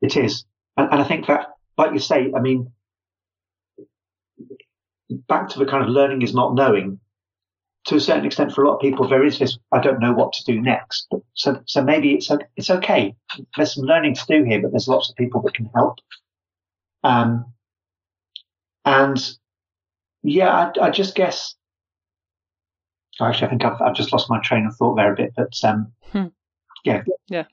It 0.00 0.16
is. 0.16 0.44
And, 0.76 0.92
and 0.92 1.00
I 1.02 1.04
think 1.04 1.26
that, 1.26 1.48
like 1.76 1.92
you 1.92 1.98
say, 1.98 2.32
I 2.34 2.40
mean, 2.40 2.70
back 5.10 5.48
to 5.50 5.58
the 5.58 5.66
kind 5.66 5.82
of 5.82 5.88
learning 5.88 6.22
is 6.22 6.34
not 6.34 6.54
knowing. 6.54 7.00
To 7.86 7.96
a 7.96 8.00
certain 8.00 8.24
extent, 8.24 8.52
for 8.52 8.64
a 8.64 8.68
lot 8.68 8.74
of 8.74 8.80
people, 8.80 9.08
there 9.08 9.24
is 9.24 9.38
this, 9.38 9.58
I 9.70 9.78
don't 9.78 10.00
know 10.00 10.12
what 10.12 10.32
to 10.32 10.44
do 10.44 10.60
next. 10.60 11.06
But 11.08 11.20
so, 11.34 11.62
so 11.66 11.84
maybe 11.84 12.14
it's, 12.14 12.28
it's 12.56 12.70
okay. 12.70 13.14
There's 13.56 13.74
some 13.74 13.84
learning 13.84 14.16
to 14.16 14.26
do 14.26 14.42
here, 14.42 14.60
but 14.60 14.72
there's 14.72 14.88
lots 14.88 15.08
of 15.08 15.14
people 15.14 15.40
that 15.42 15.54
can 15.54 15.70
help. 15.72 15.98
Um, 17.04 17.52
and 18.84 19.24
yeah, 20.24 20.50
I, 20.50 20.86
I 20.86 20.90
just 20.90 21.14
guess, 21.14 21.54
actually, 23.24 23.46
I 23.46 23.50
think 23.50 23.64
I've, 23.64 23.80
I've 23.80 23.94
just 23.94 24.12
lost 24.12 24.30
my 24.30 24.40
train 24.40 24.66
of 24.66 24.76
thought 24.76 24.96
there 24.96 25.12
a 25.12 25.16
bit, 25.16 25.32
but, 25.36 25.52
um, 25.64 25.92
Hmm. 26.12 26.26
yeah, 27.28 27.44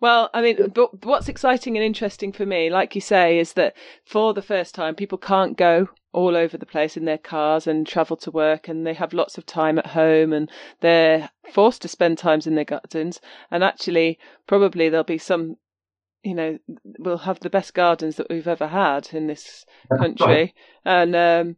Well, 0.00 0.28
I 0.34 0.42
mean, 0.42 0.70
but 0.74 1.04
what's 1.04 1.28
exciting 1.28 1.76
and 1.76 1.84
interesting 1.84 2.32
for 2.32 2.44
me, 2.44 2.68
like 2.70 2.94
you 2.94 3.00
say, 3.00 3.38
is 3.38 3.54
that 3.54 3.74
for 4.04 4.34
the 4.34 4.42
first 4.42 4.74
time, 4.74 4.94
people 4.94 5.18
can't 5.18 5.56
go 5.56 5.88
all 6.12 6.36
over 6.36 6.58
the 6.58 6.66
place 6.66 6.96
in 6.96 7.06
their 7.06 7.18
cars 7.18 7.66
and 7.66 7.86
travel 7.86 8.16
to 8.18 8.30
work, 8.30 8.68
and 8.68 8.86
they 8.86 8.92
have 8.94 9.14
lots 9.14 9.38
of 9.38 9.46
time 9.46 9.78
at 9.78 9.86
home, 9.86 10.32
and 10.32 10.50
they're 10.80 11.30
forced 11.52 11.80
to 11.82 11.88
spend 11.88 12.18
times 12.18 12.46
in 12.46 12.54
their 12.54 12.64
gardens. 12.66 13.20
And 13.50 13.64
actually, 13.64 14.18
probably 14.46 14.90
there'll 14.90 15.04
be 15.04 15.18
some, 15.18 15.56
you 16.22 16.34
know, 16.34 16.58
we'll 16.98 17.18
have 17.18 17.40
the 17.40 17.48
best 17.50 17.72
gardens 17.72 18.16
that 18.16 18.28
we've 18.28 18.46
ever 18.48 18.66
had 18.66 19.08
in 19.12 19.26
this 19.26 19.64
country, 19.98 20.54
and 20.84 21.16
um, 21.16 21.56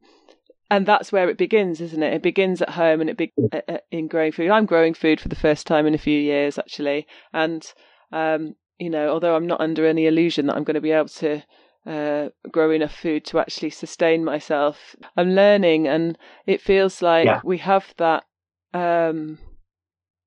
and 0.70 0.86
that's 0.86 1.12
where 1.12 1.28
it 1.28 1.38
begins, 1.38 1.80
isn't 1.80 2.02
it? 2.02 2.14
It 2.14 2.22
begins 2.22 2.62
at 2.62 2.70
home, 2.70 3.00
and 3.00 3.10
it 3.10 3.16
be- 3.16 3.32
uh, 3.52 3.60
uh, 3.68 3.78
in 3.90 4.08
growing 4.08 4.32
food. 4.32 4.50
I'm 4.50 4.66
growing 4.66 4.94
food 4.94 5.20
for 5.20 5.28
the 5.28 5.36
first 5.36 5.66
time 5.66 5.86
in 5.86 5.94
a 5.94 5.98
few 5.98 6.18
years, 6.18 6.58
actually, 6.58 7.06
and 7.32 7.64
um, 8.12 8.54
you 8.78 8.90
know, 8.90 9.08
although 9.08 9.36
I'm 9.36 9.46
not 9.46 9.60
under 9.60 9.86
any 9.86 10.06
illusion 10.06 10.46
that 10.46 10.56
I'm 10.56 10.64
going 10.64 10.74
to 10.74 10.80
be 10.80 10.92
able 10.92 11.08
to 11.08 11.42
uh, 11.86 12.28
grow 12.50 12.70
enough 12.70 12.94
food 12.94 13.24
to 13.26 13.38
actually 13.38 13.70
sustain 13.70 14.24
myself, 14.24 14.96
I'm 15.16 15.30
learning, 15.30 15.86
and 15.86 16.18
it 16.46 16.60
feels 16.60 17.02
like 17.02 17.26
Yeah. 17.26 17.40
we 17.44 17.58
have 17.58 17.94
that. 17.98 18.24
Um, 18.72 19.38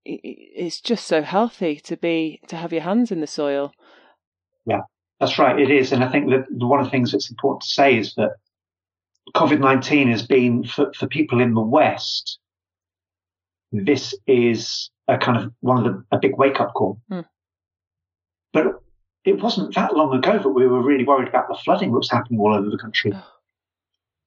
it's 0.05 0.79
just 0.79 1.05
so 1.05 1.21
healthy 1.21 1.81
to 1.81 1.97
be 1.97 2.39
to 2.47 2.55
have 2.55 2.71
your 2.71 2.83
hands 2.83 3.11
in 3.11 3.19
the 3.19 3.27
soil. 3.27 3.73
Yeah, 4.65 4.81
that's 5.19 5.37
right, 5.37 5.59
it 5.59 5.69
is. 5.69 5.91
And 5.91 6.03
I 6.03 6.09
think 6.09 6.29
that 6.29 6.45
one 6.49 6.79
of 6.79 6.85
the 6.85 6.91
things 6.91 7.11
that's 7.11 7.29
important 7.29 7.63
to 7.63 7.69
say 7.69 7.97
is 7.97 8.13
that 8.15 8.31
COVID 9.35 9.59
19 9.59 10.09
has 10.09 10.25
been, 10.25 10.63
for, 10.63 10.91
for 10.93 11.07
people 11.07 11.41
in 11.41 11.53
the 11.53 11.61
West, 11.61 12.39
this 13.71 14.15
is 14.25 14.89
a 15.07 15.17
kind 15.17 15.37
of 15.37 15.53
one 15.61 15.77
of 15.77 15.83
the, 15.83 16.03
a 16.11 16.19
big 16.19 16.37
wake 16.37 16.59
up 16.59 16.73
call. 16.73 16.99
Hmm. 17.09 17.21
But 18.53 18.81
it 19.25 19.41
wasn't 19.41 19.75
that 19.75 19.95
long 19.95 20.15
ago 20.15 20.39
that 20.39 20.49
we 20.49 20.67
were 20.67 20.81
really 20.81 21.03
worried 21.03 21.27
about 21.27 21.49
the 21.49 21.55
flooding 21.63 21.91
that 21.91 21.97
was 21.97 22.09
happening 22.09 22.39
all 22.39 22.53
over 22.53 22.69
the 22.69 22.77
country. 22.77 23.11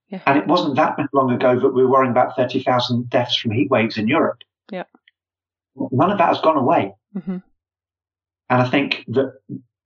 Yeah. 0.08 0.20
And 0.26 0.38
it 0.38 0.46
wasn't 0.46 0.76
that 0.76 0.98
long 1.12 1.30
ago 1.30 1.58
that 1.58 1.70
we 1.70 1.84
were 1.84 1.90
worrying 1.90 2.10
about 2.10 2.36
30,000 2.36 3.08
deaths 3.08 3.36
from 3.36 3.52
heat 3.52 3.70
waves 3.70 3.96
in 3.96 4.08
Europe. 4.08 4.38
Yeah. 4.70 4.84
None 5.76 6.10
of 6.10 6.18
that 6.18 6.28
has 6.28 6.40
gone 6.40 6.56
away. 6.56 6.94
hmm 7.14 7.38
And 8.50 8.62
I 8.62 8.68
think 8.68 9.04
that 9.08 9.34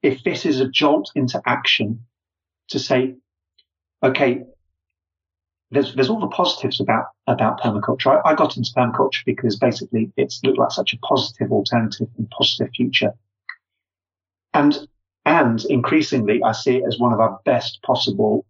if 0.03 0.25
this 0.25 0.47
is 0.47 0.61
a 0.61 0.69
jolt 0.69 1.13
into 1.15 1.41
action 1.47 2.07
to 2.69 2.79
say, 2.79 3.15
okay, 4.03 4.45
there's, 5.75 5.95
there's 5.95 6.09
all 6.09 6.21
the 6.21 6.29
positives 6.29 6.81
about, 6.81 7.07
about 7.27 7.61
permaculture. 7.61 8.21
I, 8.25 8.31
I 8.31 8.35
got 8.35 8.57
into 8.57 8.73
permaculture 8.73 9.25
because 9.27 9.57
basically 9.57 10.13
it's 10.17 10.41
looked 10.43 10.59
like 10.59 10.71
such 10.71 10.95
a 10.95 10.99
positive 10.99 11.53
alternative 11.53 12.09
and 12.17 12.31
positive 12.31 12.73
future. 12.75 13.13
And, 14.53 14.87
and 15.25 15.65
increasingly 15.67 16.43
I 16.43 16.53
see 16.53 16.77
it 16.77 16.85
as 16.87 16.99
one 16.99 17.13
of 17.13 17.21
our 17.21 17.41
best 17.45 17.83
possible 17.83 18.47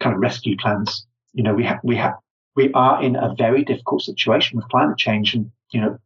kind 0.00 0.14
of 0.14 0.20
rescue 0.20 0.56
plans. 0.56 1.06
You 1.32 1.42
know, 1.42 1.54
we 1.54 1.64
have, 1.64 1.80
we 1.82 1.96
have, 1.96 2.14
we 2.54 2.72
are 2.72 3.02
in 3.02 3.16
a 3.16 3.34
very 3.36 3.64
difficult 3.64 4.02
situation 4.02 4.56
with 4.56 4.68
climate 4.68 4.98
change 4.98 5.34
and, 5.34 5.50
you 5.72 5.80
know, 5.80 5.98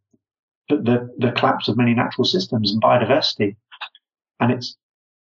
the, 0.69 0.77
the, 0.77 1.27
the 1.27 1.33
collapse 1.33 1.69
of 1.69 1.77
many 1.77 1.95
natural 1.95 2.25
systems 2.25 2.73
and 2.73 2.83
biodiversity. 2.83 3.57
And 4.39 4.53
it's 4.53 4.77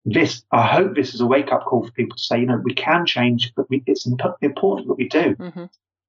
this, 0.06 0.44
I 0.52 0.68
hope 0.68 0.96
this 0.96 1.16
is 1.16 1.22
a 1.22 1.26
wake 1.26 1.52
up 1.52 1.66
call 1.66 1.84
for 1.84 1.92
people 1.92 2.16
to 2.16 2.24
say, 2.24 2.40
you 2.40 2.46
know, 2.46 2.62
we 2.64 2.76
can 2.76 3.06
change, 3.06 3.52
but 3.56 3.70
we, 3.70 3.84
it's 3.88 4.06
imp- 4.06 4.38
important 4.42 4.88
that 4.88 4.96
we 4.96 5.10
do 5.10 5.36
hmm 5.40 5.66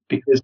because 0.09 0.41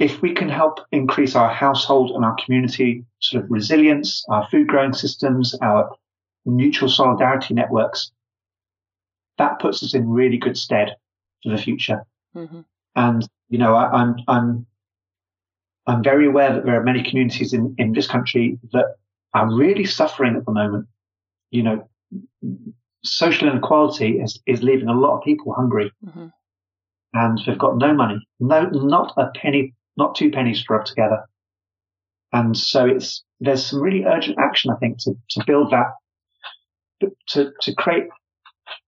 if 0.00 0.20
we 0.20 0.34
can 0.34 0.48
help 0.48 0.80
increase 0.92 1.36
our 1.36 1.48
household 1.48 2.10
and 2.10 2.24
our 2.24 2.36
community 2.44 3.04
sort 3.20 3.44
of 3.44 3.50
resilience, 3.50 4.24
our 4.28 4.46
food 4.50 4.66
growing 4.66 4.92
systems, 4.92 5.54
our 5.62 5.94
mutual 6.44 6.88
solidarity 6.88 7.54
networks, 7.54 8.10
that 9.38 9.58
puts 9.58 9.82
us 9.82 9.94
in 9.94 10.08
really 10.08 10.36
good 10.36 10.56
stead 10.56 10.96
for 11.42 11.50
the 11.50 11.58
future. 11.58 12.04
hmm 12.34 12.60
And, 12.94 13.26
you 13.48 13.58
know, 13.58 13.74
I, 13.74 13.90
I'm, 13.90 14.16
I'm, 14.28 14.66
I'm 15.86 16.02
very 16.02 16.26
aware 16.26 16.52
that 16.52 16.64
there 16.64 16.78
are 16.78 16.84
many 16.84 17.02
communities 17.02 17.52
in, 17.52 17.74
in 17.78 17.92
this 17.92 18.06
country 18.06 18.58
that 18.72 18.96
are 19.32 19.54
really 19.54 19.84
suffering 19.84 20.36
at 20.36 20.44
the 20.44 20.52
moment. 20.52 20.88
You 21.50 21.62
know, 21.62 21.88
social 23.04 23.48
inequality 23.48 24.18
is, 24.18 24.40
is 24.46 24.62
leaving 24.62 24.88
a 24.88 24.98
lot 24.98 25.16
of 25.16 25.24
people 25.24 25.52
hungry 25.54 25.90
hmm 26.12 26.26
and 27.16 27.40
they've 27.46 27.58
got 27.58 27.78
no 27.78 27.94
money, 27.94 28.18
no, 28.40 28.64
not 28.66 29.14
a 29.16 29.30
penny, 29.34 29.74
not 29.96 30.14
two 30.14 30.30
pennies 30.30 30.62
to 30.64 30.72
rub 30.72 30.84
together. 30.84 31.24
And 32.32 32.56
so 32.56 32.84
it's, 32.84 33.24
there's 33.40 33.64
some 33.64 33.80
really 33.80 34.04
urgent 34.04 34.38
action, 34.38 34.70
I 34.70 34.76
think, 34.76 34.98
to, 35.00 35.14
to 35.30 35.44
build 35.46 35.72
that, 35.72 35.92
to, 37.28 37.52
to 37.62 37.74
create 37.74 38.04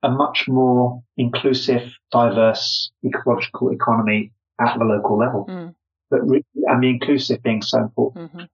a 0.02 0.10
much 0.10 0.46
more 0.46 1.02
inclusive, 1.16 1.90
diverse, 2.12 2.90
ecological 3.04 3.70
economy 3.70 4.32
at 4.60 4.78
the 4.78 4.84
local 4.84 5.18
level. 5.18 5.46
Mm. 5.48 5.74
But 6.10 6.28
re- 6.28 6.44
and 6.54 6.82
the 6.82 6.88
inclusive 6.88 7.42
being 7.42 7.62
so 7.62 7.78
important. 7.78 8.30
hmm 8.30 8.44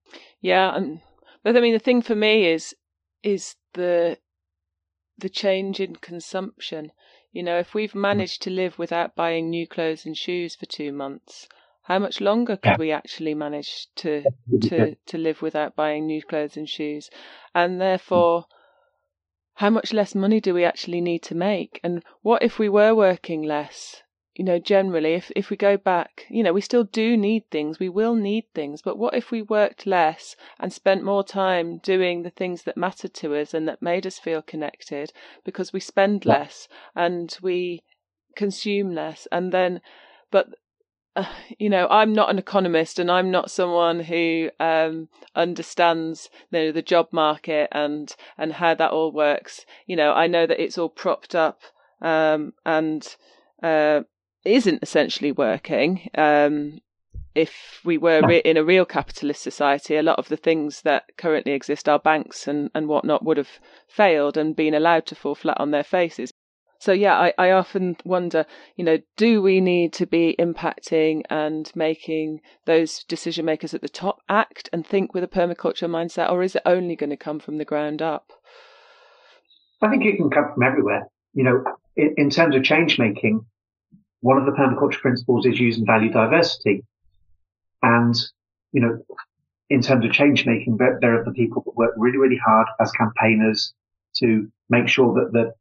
Yeah, 0.41 0.75
and 0.77 1.01
but 1.43 1.57
I 1.57 1.61
mean 1.61 1.73
the 1.73 1.79
thing 1.79 2.03
for 2.03 2.17
me 2.17 2.47
is 2.47 2.75
is 3.23 3.55
the 3.75 4.19
the 5.19 5.29
change 5.29 5.81
in 5.81 5.97
consumption. 5.97 6.93
You 7.33 7.43
know, 7.43 7.59
if 7.59 7.75
we've 7.75 7.93
mm. 7.93 8.01
managed 8.01 8.43
to 8.43 8.51
live 8.51 8.79
without 8.79 9.17
buying 9.17 9.51
new 9.51 9.67
clothes 9.67 10.07
and 10.07 10.17
shoes 10.17 10.55
for 10.55 10.67
two 10.67 10.93
months, 10.93 11.49
how 11.83 11.99
much 11.99 12.21
longer 12.21 12.57
could 12.57 12.71
Yeah. 12.73 12.77
we 12.79 12.93
actually 12.93 13.35
manage 13.35 13.89
to 13.97 14.25
to 14.63 14.95
to 14.95 15.19
live 15.19 15.43
without 15.43 15.75
buying 15.75 16.07
new 16.07 16.23
clothes 16.23 16.57
and 16.57 16.69
shoes? 16.69 17.11
And 17.55 17.75
mm. 17.75 17.79
therefore, 17.81 18.47
how 19.55 19.71
much 19.71 19.93
less 19.93 20.15
money 20.15 20.41
do 20.41 20.55
we 20.55 20.65
actually 20.65 21.01
need 21.01 21.23
to 21.25 21.35
make? 21.35 21.81
And 21.85 22.05
what 22.23 22.43
if 22.43 22.59
we 22.59 22.69
were 22.69 22.95
working 22.95 23.43
less? 23.43 24.04
You 24.35 24.45
know, 24.45 24.59
generally, 24.59 25.15
if 25.15 25.31
if 25.37 25.49
we 25.49 25.57
go 25.57 25.77
back, 25.77 26.27
you 26.29 26.43
know, 26.43 26.53
we 26.53 26.61
still 26.61 26.83
do 26.83 27.17
need 27.17 27.49
things. 27.51 27.79
We 27.79 27.89
will 27.89 28.17
need 28.17 28.47
things, 28.53 28.83
but 28.83 28.99
what 28.99 29.15
if 29.15 29.31
we 29.31 29.43
worked 29.43 29.87
less 29.87 30.35
and 30.59 30.73
spent 30.73 31.05
more 31.05 31.23
time 31.23 31.79
doing 31.79 32.23
the 32.23 32.31
things 32.31 32.65
that 32.65 32.77
mattered 32.77 33.15
to 33.15 33.37
us 33.37 33.55
and 33.55 33.69
that 33.69 33.81
made 33.81 34.07
us 34.07 34.19
feel 34.19 34.43
connected? 34.43 35.13
Because 35.45 35.73
we 35.73 35.79
spend 35.79 36.27
less 36.27 36.69
and 36.97 37.37
we 37.43 37.85
consume 38.35 38.93
less, 38.93 39.29
and 39.31 39.53
then, 39.53 39.81
but 40.33 40.49
uh, 41.15 41.33
you 41.59 41.71
know, 41.71 41.87
I'm 41.89 42.13
not 42.13 42.31
an 42.31 42.39
economist 42.39 42.99
and 42.99 43.09
I'm 43.11 43.31
not 43.31 43.53
someone 43.53 44.01
who 44.01 44.51
um, 44.59 45.09
understands 45.37 46.29
you 46.51 46.59
know, 46.59 46.73
the 46.73 46.83
job 46.83 47.09
market 47.13 47.69
and 47.71 48.15
and 48.37 48.55
how 48.55 48.75
that 48.75 48.91
all 48.91 49.13
works. 49.13 49.65
You 49.87 49.95
know, 49.95 50.13
I 50.13 50.27
know 50.27 50.45
that 50.45 50.61
it's 50.61 50.77
all 50.77 50.89
propped 50.89 51.37
up 51.37 51.61
um, 52.01 52.55
and 52.67 53.07
uh, 53.63 54.03
isn't 54.45 54.83
essentially 54.83 55.33
working. 55.33 56.09
Um, 56.17 56.81
if 57.35 57.81
we 57.85 57.99
were 57.99 58.23
re- 58.27 58.43
in 58.45 58.57
a 58.57 58.65
real 58.65 58.85
capitalist 58.85 59.43
society, 59.43 59.97
a 59.97 60.03
lot 60.03 60.19
of 60.19 60.29
the 60.29 60.37
things 60.37 60.83
that 60.83 61.05
currently 61.17 61.53
exist, 61.53 61.89
our 61.89 61.99
banks 61.99 62.47
and, 62.47 62.71
and 62.75 62.87
whatnot, 62.89 63.25
would 63.25 63.37
have 63.37 63.59
failed 63.89 64.37
and 64.37 64.55
been 64.55 64.75
allowed 64.75 65.07
to 65.07 65.15
fall 65.15 65.35
flat 65.35 65.59
on 65.59 65.71
their 65.71 65.83
faces. 65.83 66.31
So 66.79 66.93
yeah, 66.93 67.19
I, 67.19 67.33
I 67.39 67.51
often 67.51 67.97
wonder, 68.05 68.45
you 68.77 68.85
know, 68.85 68.99
do 69.17 69.41
we 69.41 69.61
need 69.61 69.93
to 69.95 70.07
be 70.07 70.37
impacting 70.39 71.23
and 71.31 71.71
making 71.75 72.41
those 72.67 73.05
decision 73.05 73.47
makers 73.47 73.73
at 73.75 73.81
the 73.81 73.89
top 73.89 74.19
act 74.29 74.69
and 74.73 74.87
think 74.87 75.15
with 75.15 75.25
a 75.25 75.29
permaculture 75.29 75.89
mindset, 75.89 76.31
or 76.31 76.43
is 76.43 76.55
it 76.55 76.63
only 76.67 76.95
going 76.95 77.11
to 77.11 77.17
come 77.17 77.41
from 77.41 77.59
the 77.59 77.65
ground 77.65 78.03
up? 78.03 78.33
I 79.83 79.89
think 79.89 80.05
it 80.05 80.17
can 80.17 80.31
come 80.31 80.53
from 80.53 80.63
everywhere. 80.63 81.09
You 81.33 81.45
know, 81.45 81.65
in, 81.97 82.15
in 82.17 82.31
terms 82.31 82.55
of 82.55 82.63
change 82.65 82.99
making, 82.99 83.47
one 84.25 84.39
of 84.39 84.47
the 84.47 84.53
permaculture 84.53 85.03
principles 85.03 85.45
is 85.45 85.61
use 85.61 85.77
and 85.77 85.87
value 85.87 86.11
diversity. 86.11 86.83
And, 87.83 88.17
you 88.73 88.81
know, 88.81 89.05
in 89.69 89.83
terms 89.83 90.03
of 90.03 90.13
change 90.13 90.47
making, 90.47 90.79
there 90.79 91.21
are 91.21 91.25
the 91.25 91.31
people 91.31 91.63
that 91.67 91.77
work 91.77 91.93
really, 91.99 92.17
really 92.17 92.41
hard 92.43 92.67
as 92.81 92.91
campaigners 92.93 93.75
to 94.21 94.51
make 94.71 94.89
sure 94.89 95.13
that 95.15 95.33
the 95.33 95.53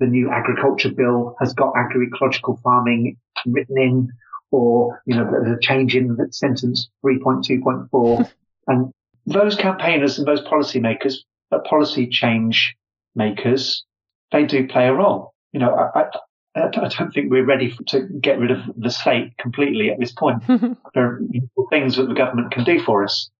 the 0.00 0.06
new 0.06 0.30
agriculture 0.30 0.90
bill 0.90 1.34
has 1.40 1.54
got 1.54 1.72
agroecological 1.74 2.60
farming 2.62 3.16
written 3.46 3.78
in, 3.78 4.08
or, 4.50 5.00
you 5.06 5.14
know, 5.14 5.24
the 5.24 5.58
change 5.60 5.96
in 5.96 6.16
the 6.16 6.30
sentence 6.30 6.88
3.2.4. 7.04 8.30
and 8.66 8.92
those 9.26 9.56
campaigners 9.56 10.18
and 10.18 10.26
those 10.26 10.40
policy 10.42 10.80
makers, 10.80 11.24
policy 11.68 12.06
change 12.06 12.76
makers, 13.14 13.84
they 14.32 14.44
do 14.44 14.66
play 14.66 14.88
a 14.88 14.94
role. 14.94 15.34
You 15.52 15.60
know, 15.60 15.74
I, 15.94 16.04
I, 16.54 16.62
I 16.62 16.88
don't 16.88 17.12
think 17.12 17.30
we're 17.30 17.44
ready 17.44 17.76
to 17.88 18.00
get 18.20 18.38
rid 18.38 18.50
of 18.50 18.58
the 18.76 18.90
state 18.90 19.36
completely 19.38 19.90
at 19.90 19.98
this 19.98 20.12
point. 20.12 20.42
there 20.94 21.04
are 21.04 21.20
things 21.70 21.96
that 21.96 22.08
the 22.08 22.14
government 22.14 22.52
can 22.52 22.64
do 22.64 22.80
for 22.82 23.04
us. 23.04 23.30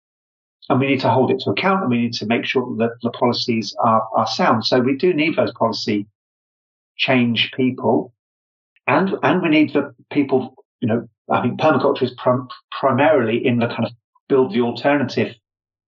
And 0.69 0.79
we 0.79 0.87
need 0.87 1.01
to 1.01 1.11
hold 1.11 1.33
it 1.33 1.41
to 1.41 1.51
account 1.51 1.83
and 1.83 1.91
we 1.91 1.99
need 1.99 2.13
to 2.15 2.27
make 2.27 2.45
sure 2.45 2.77
that 2.77 2.93
the 3.03 3.11
policies 3.11 3.75
are, 3.83 4.07
are 4.15 4.27
sound. 4.27 4.65
So 4.65 4.81
we 4.81 4.97
do 4.97 5.13
need 5.13 5.37
those 5.37 5.53
policy 5.53 6.07
change 6.97 7.51
people. 7.57 8.13
And, 8.87 9.15
and 9.23 9.43
we 9.43 9.49
need 9.49 9.73
the 9.73 9.95
people, 10.13 10.55
you 10.81 10.89
know, 10.89 11.09
I 11.29 11.43
think 11.43 11.59
permaculture 11.59 12.03
is 12.03 12.15
prim- 12.19 12.49
primarily 12.71 13.45
in 13.45 13.59
the 13.59 13.67
kind 13.67 13.85
of 13.85 13.93
build 14.29 14.53
the 14.53 14.61
alternative 14.61 15.35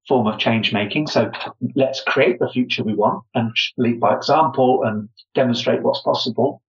form 0.09 0.27
of 0.27 0.39
change 0.39 0.73
making. 0.73 1.07
So 1.07 1.31
let's 1.77 2.03
create 2.05 2.39
the 2.39 2.49
future 2.49 2.83
we 2.83 2.95
want 2.95 3.25
and 3.35 3.53
lead 3.77 4.01
by 4.01 4.17
example 4.17 4.83
and 4.85 5.09
demonstrate 5.35 5.83
what's 5.83 6.03
possible. 6.03 6.61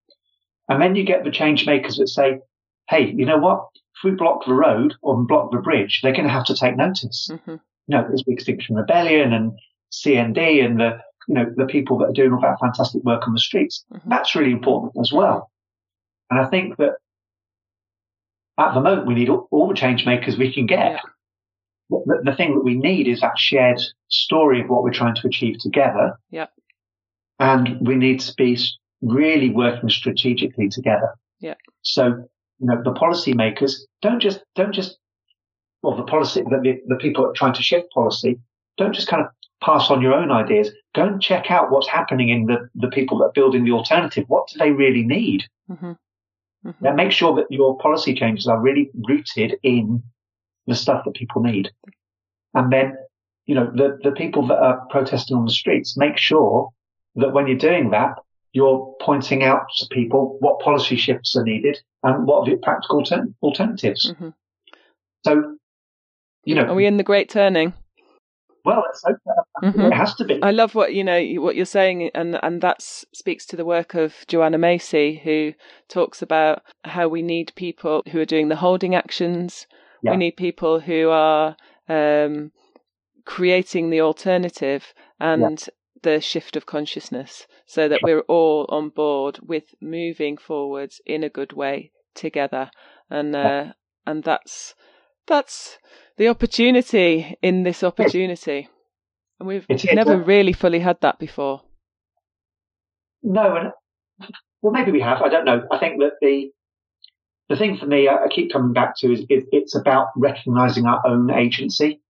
And 0.69 0.81
then 0.81 0.95
you 0.95 1.03
get 1.03 1.23
the 1.23 1.31
change 1.31 1.65
makers 1.65 1.97
that 1.97 2.07
say, 2.07 2.39
Hey, 2.89 3.11
you 3.11 3.25
know 3.25 3.37
what? 3.37 3.67
If 3.75 4.03
we 4.03 4.11
block 4.11 4.45
the 4.45 4.53
road 4.53 4.95
or 5.01 5.23
block 5.23 5.51
the 5.51 5.57
bridge, 5.57 6.01
they're 6.01 6.11
going 6.11 6.25
to 6.25 6.29
have 6.29 6.45
to 6.45 6.55
take 6.55 6.75
notice. 6.75 7.29
Mm-hmm. 7.31 7.51
You 7.51 7.59
know, 7.87 8.05
there's 8.07 8.23
the 8.25 8.33
Extinction 8.33 8.75
Rebellion 8.75 9.33
and 9.33 9.53
CND 9.91 10.65
and 10.65 10.79
the 10.79 10.99
you 11.27 11.35
know, 11.35 11.45
the 11.55 11.65
people 11.65 11.97
that 11.99 12.09
are 12.09 12.13
doing 12.13 12.33
all 12.33 12.41
that 12.41 12.59
fantastic 12.59 13.03
work 13.03 13.27
on 13.27 13.33
the 13.33 13.39
streets. 13.39 13.85
Mm-hmm. 13.93 14.09
That's 14.09 14.35
really 14.35 14.51
important 14.51 14.93
as 14.99 15.11
well. 15.11 15.49
And 16.29 16.39
I 16.39 16.49
think 16.49 16.77
that 16.77 16.95
at 18.59 18.73
the 18.73 18.81
moment 18.81 19.07
we 19.07 19.15
need 19.15 19.29
all, 19.29 19.47
all 19.51 19.67
the 19.67 19.73
change 19.73 20.05
makers 20.05 20.37
we 20.37 20.53
can 20.53 20.65
get. 20.65 20.93
Yeah. 20.93 20.99
The, 21.89 22.21
the, 22.23 22.35
thing 22.35 22.55
that 22.55 22.63
we 22.63 22.75
need 22.75 23.07
is 23.07 23.21
that 23.21 23.37
shared 23.37 23.79
story 24.07 24.61
of 24.61 24.69
what 24.69 24.83
we're 24.83 24.93
trying 24.93 25.15
to 25.15 25.27
achieve 25.27 25.59
together. 25.59 26.17
Yeah. 26.31 26.47
And 27.39 27.85
we 27.85 27.95
need 27.95 28.21
to 28.21 28.33
be 28.35 28.57
really 29.03 29.49
working 29.49 29.89
strategically 29.89 30.69
together. 30.69 31.13
Yeah. 31.39 31.55
So, 31.81 32.05
you 32.59 32.67
know, 32.67 32.81
the 32.83 32.93
policymakers 32.93 33.73
don't 34.01 34.21
just, 34.21 34.41
don't 34.55 34.73
just, 34.73 34.97
well, 35.81 35.95
the 35.95 36.03
policy, 36.03 36.41
the, 36.41 36.79
the 36.87 36.95
people 36.95 37.25
are 37.25 37.33
trying 37.33 37.53
to 37.53 37.61
shift 37.61 37.91
policy, 37.93 38.39
don't 38.77 38.93
just 38.93 39.07
kind 39.07 39.21
of 39.21 39.29
pass 39.61 39.91
on 39.91 40.01
your 40.01 40.13
own 40.13 40.31
ideas. 40.31 40.71
Go 40.95 41.05
and 41.05 41.21
check 41.21 41.51
out 41.51 41.71
what's 41.71 41.87
happening 41.87 42.29
in 42.29 42.45
the, 42.45 42.69
the 42.75 42.89
people 42.89 43.17
that 43.17 43.25
are 43.25 43.31
building 43.33 43.65
the 43.65 43.71
alternative. 43.71 44.25
What 44.27 44.47
do 44.47 44.59
they 44.59 44.71
really 44.71 45.03
need? 45.03 45.43
Mm-hmm. 45.69 45.91
Mm-hmm. 46.65 46.85
And 46.85 46.95
make 46.95 47.11
sure 47.11 47.35
that 47.35 47.47
your 47.49 47.77
policy 47.77 48.13
changes 48.15 48.47
are 48.47 48.59
really 48.59 48.89
rooted 49.07 49.57
in 49.63 50.01
the 50.65 50.75
stuff 50.75 51.03
that 51.03 51.15
people 51.15 51.41
need. 51.41 51.71
And 52.53 52.71
then, 52.71 52.95
you 53.45 53.55
know, 53.55 53.69
the, 53.75 53.99
the 54.01 54.11
people 54.11 54.47
that 54.47 54.59
are 54.59 54.85
protesting 54.89 55.35
on 55.35 55.45
the 55.45 55.51
streets, 55.51 55.97
make 55.97 56.17
sure 56.17 56.69
that 57.15 57.33
when 57.33 57.47
you're 57.47 57.57
doing 57.57 57.89
that, 57.89 58.15
you're 58.53 58.95
pointing 59.01 59.43
out 59.43 59.65
to 59.77 59.87
people 59.87 60.37
what 60.39 60.59
policy 60.59 60.95
shifts 60.95 61.35
are 61.35 61.43
needed 61.43 61.79
and 62.03 62.27
what 62.27 62.47
are 62.47 62.51
the 62.51 62.57
practical 62.57 63.03
alternatives. 63.41 64.11
Mm-hmm. 64.11 64.29
So, 65.25 65.57
you 66.45 66.55
know. 66.55 66.65
Are 66.65 66.75
we 66.75 66.85
in 66.85 66.97
the 66.97 67.03
great 67.03 67.29
turning? 67.29 67.73
Well, 68.65 68.85
it's 68.89 69.03
mm-hmm. 69.03 69.81
it 69.81 69.93
has 69.93 70.15
to 70.15 70.25
be. 70.25 70.41
I 70.41 70.51
love 70.51 70.73
what 70.73 70.93
you 70.93 71.03
know 71.03 71.21
what 71.41 71.57
you're 71.57 71.65
saying, 71.65 72.11
and 72.15 72.39
and 72.41 72.61
that 72.61 72.81
speaks 72.81 73.45
to 73.47 73.57
the 73.57 73.65
work 73.65 73.93
of 73.93 74.15
Joanna 74.27 74.57
Macy, 74.57 75.19
who 75.21 75.53
talks 75.89 76.21
about 76.21 76.63
how 76.85 77.09
we 77.09 77.21
need 77.21 77.51
people 77.55 78.03
who 78.09 78.21
are 78.21 78.25
doing 78.25 78.47
the 78.47 78.55
holding 78.55 78.95
actions. 78.95 79.67
Yeah. 80.01 80.11
We 80.11 80.17
need 80.17 80.37
people 80.37 80.79
who 80.79 81.09
are 81.09 81.57
um, 81.89 82.51
creating 83.25 83.89
the 83.89 84.01
alternative 84.01 84.93
and. 85.19 85.67
The 86.03 86.21
shift 86.21 86.55
of 86.55 86.65
consciousness, 86.65 87.47
so 87.65 87.87
that 87.87 88.01
we're 88.03 88.21
all 88.21 88.65
on 88.69 88.89
board 88.89 89.39
with 89.41 89.73
moving 89.81 90.37
forwards 90.37 91.01
in 91.05 91.23
a 91.23 91.29
good 91.29 91.53
way 91.53 91.91
together, 92.13 92.69
and 93.09 93.35
uh, 93.35 93.73
and 94.05 94.23
that's 94.23 94.75
that's 95.27 95.77
the 96.17 96.27
opportunity 96.27 97.35
in 97.41 97.63
this 97.63 97.83
opportunity. 97.83 98.69
And 99.39 99.47
we've 99.47 99.65
never 99.93 100.17
really 100.17 100.53
fully 100.53 100.79
had 100.79 101.01
that 101.01 101.19
before. 101.19 101.61
No, 103.23 103.55
and 103.55 103.71
well, 104.61 104.73
maybe 104.73 104.91
we 104.91 105.01
have. 105.01 105.21
I 105.21 105.29
don't 105.29 105.45
know. 105.45 105.63
I 105.71 105.79
think 105.79 105.99
that 105.99 106.13
the 106.21 106.51
the 107.49 107.55
thing 107.55 107.77
for 107.77 107.85
me, 107.85 108.07
I, 108.07 108.27
keep 108.29 108.51
coming 108.51 108.73
back 108.73 108.95
to 108.97 109.11
is, 109.11 109.25
is 109.29 109.43
it's 109.51 109.75
about 109.75 110.07
recognizing 110.15 110.85
our 110.85 111.05
own 111.05 111.29
agency, 111.29 112.01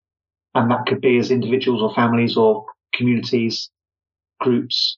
and 0.53 0.69
that 0.71 0.85
could 0.85 1.01
be 1.01 1.17
as 1.17 1.31
individuals 1.31 1.81
or 1.81 1.93
families 1.93 2.37
or 2.37 2.65
communities, 2.93 3.69
groups. 4.43 4.97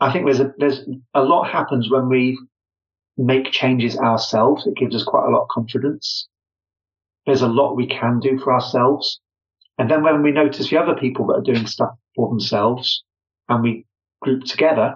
I 0.00 0.12
think 0.12 0.26
there's 0.26 0.40
a 0.40 0.52
there's 0.58 0.80
a 1.14 1.22
lot 1.22 1.50
happens 1.50 1.90
when 1.90 2.08
we 2.08 2.38
make 3.16 3.50
changes 3.50 3.96
ourselves. 3.98 4.66
It 4.66 4.76
gives 4.76 4.94
us 4.94 5.02
quite 5.02 5.26
a 5.26 5.30
lot 5.30 5.42
of 5.42 5.48
confidence. 5.48 6.28
There's 7.26 7.42
a 7.42 7.48
lot 7.48 7.74
we 7.74 7.88
can 7.88 8.20
do 8.20 8.38
for 8.38 8.54
ourselves. 8.54 9.20
And 9.78 9.90
then 9.90 10.02
when 10.02 10.22
we 10.22 10.30
notice 10.30 10.70
the 10.70 10.78
other 10.78 10.94
people 10.94 11.26
that 11.26 11.34
are 11.34 11.52
doing 11.52 11.66
stuff 11.66 11.90
for 12.14 12.28
themselves 12.28 13.02
and 13.48 13.62
we 13.62 13.86
group 14.22 14.44
together, 14.44 14.94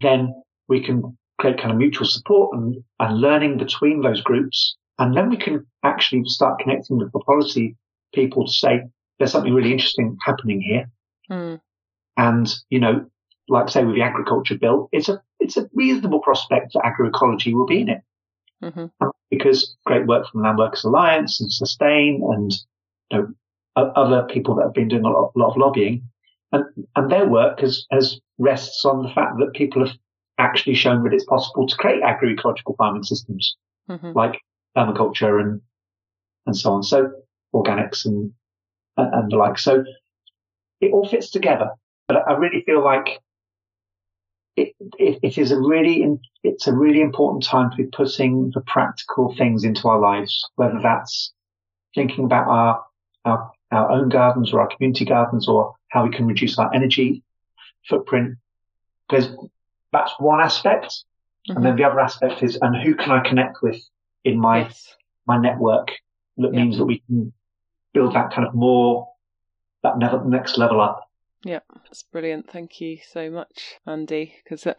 then 0.00 0.34
we 0.68 0.84
can 0.84 1.16
create 1.40 1.58
kind 1.58 1.70
of 1.70 1.78
mutual 1.78 2.06
support 2.06 2.56
and, 2.56 2.76
and 3.00 3.20
learning 3.20 3.58
between 3.58 4.02
those 4.02 4.20
groups. 4.20 4.76
And 4.98 5.16
then 5.16 5.30
we 5.30 5.36
can 5.36 5.66
actually 5.84 6.22
start 6.26 6.60
connecting 6.60 6.98
with 6.98 7.12
the 7.12 7.20
policy 7.20 7.76
people 8.14 8.46
to 8.46 8.52
say, 8.52 8.82
there's 9.18 9.32
something 9.32 9.54
really 9.54 9.72
interesting 9.72 10.16
happening 10.24 10.60
here. 10.60 10.90
Mm. 11.30 11.60
And, 12.18 12.46
you 12.68 12.78
know, 12.78 13.06
like 13.48 13.70
say 13.70 13.84
with 13.84 13.94
the 13.94 14.02
agriculture 14.02 14.58
bill, 14.58 14.90
it's 14.92 15.08
a, 15.08 15.22
it's 15.40 15.56
a 15.56 15.70
reasonable 15.72 16.20
prospect 16.20 16.74
that 16.74 16.82
agroecology 16.82 17.54
will 17.54 17.66
be 17.66 17.80
in 17.80 17.88
it. 17.88 18.02
Mm-hmm. 18.62 19.06
Because 19.30 19.76
great 19.86 20.06
work 20.06 20.26
from 20.30 20.42
Land 20.42 20.58
Workers 20.58 20.84
Alliance 20.84 21.40
and 21.40 21.50
Sustain 21.50 22.22
and 22.30 22.52
you 23.10 23.18
know, 23.18 23.34
other 23.76 24.26
people 24.28 24.56
that 24.56 24.64
have 24.64 24.74
been 24.74 24.88
doing 24.88 25.04
a 25.04 25.08
lot, 25.08 25.32
a 25.34 25.38
lot 25.38 25.50
of 25.52 25.56
lobbying, 25.56 26.02
and, 26.52 26.64
and 26.96 27.10
their 27.10 27.26
work 27.26 27.60
has, 27.60 27.86
has 27.90 28.20
rests 28.38 28.84
on 28.84 29.02
the 29.02 29.10
fact 29.10 29.38
that 29.38 29.54
people 29.54 29.86
have 29.86 29.96
actually 30.38 30.74
shown 30.74 31.04
that 31.04 31.14
it's 31.14 31.24
possible 31.24 31.66
to 31.66 31.76
create 31.76 32.02
agroecological 32.02 32.76
farming 32.76 33.02
systems 33.02 33.56
mm-hmm. 33.88 34.12
like 34.14 34.40
permaculture 34.76 35.40
and 35.40 35.60
and 36.46 36.56
so 36.56 36.72
on. 36.72 36.82
So 36.82 37.10
organics 37.54 38.04
and 38.04 38.32
and 38.96 39.30
the 39.30 39.36
like. 39.36 39.58
So 39.58 39.84
it 40.80 40.92
all 40.92 41.08
fits 41.08 41.30
together. 41.30 41.70
But 42.08 42.28
I 42.28 42.32
really 42.32 42.62
feel 42.62 42.82
like 42.82 43.20
it, 44.56 44.74
it, 44.98 45.20
it 45.22 45.38
is 45.38 45.52
a 45.52 45.60
really, 45.60 46.18
it's 46.42 46.66
a 46.66 46.72
really 46.72 47.00
important 47.00 47.44
time 47.44 47.70
to 47.70 47.76
be 47.76 47.84
putting 47.84 48.50
the 48.54 48.62
practical 48.62 49.34
things 49.36 49.62
into 49.62 49.86
our 49.88 50.00
lives, 50.00 50.48
whether 50.56 50.80
that's 50.82 51.32
thinking 51.94 52.24
about 52.24 52.48
our, 52.48 52.84
our, 53.24 53.52
our 53.70 53.92
own 53.92 54.08
gardens 54.08 54.52
or 54.52 54.60
our 54.60 54.68
community 54.68 55.04
gardens 55.04 55.46
or 55.48 55.74
how 55.88 56.04
we 56.04 56.10
can 56.10 56.26
reduce 56.26 56.58
our 56.58 56.72
energy 56.74 57.22
footprint. 57.88 58.36
There's, 59.10 59.28
that's 59.92 60.12
one 60.18 60.40
aspect. 60.40 60.86
Mm-hmm. 61.48 61.56
And 61.56 61.66
then 61.66 61.76
the 61.76 61.84
other 61.84 62.00
aspect 62.00 62.42
is, 62.42 62.58
and 62.60 62.76
who 62.76 62.94
can 62.94 63.12
I 63.12 63.26
connect 63.26 63.62
with 63.62 63.80
in 64.24 64.38
my 64.38 64.60
yes. 64.60 64.94
my 65.26 65.38
network 65.38 65.92
that 66.36 66.52
Yeah. 66.52 66.60
means 66.60 66.78
that 66.78 66.84
we 66.84 66.98
can 67.06 67.32
build 67.94 68.14
that 68.14 68.32
kind 68.32 68.46
of 68.46 68.54
more 68.54 69.08
that 69.82 69.98
next 70.26 70.58
level 70.58 70.80
up. 70.80 71.07
Yeah, 71.44 71.60
that's 71.84 72.02
brilliant. 72.02 72.50
Thank 72.50 72.80
you 72.80 72.98
so 73.12 73.30
much, 73.30 73.76
Andy. 73.86 74.34
Because, 74.42 74.66
uh, 74.66 74.74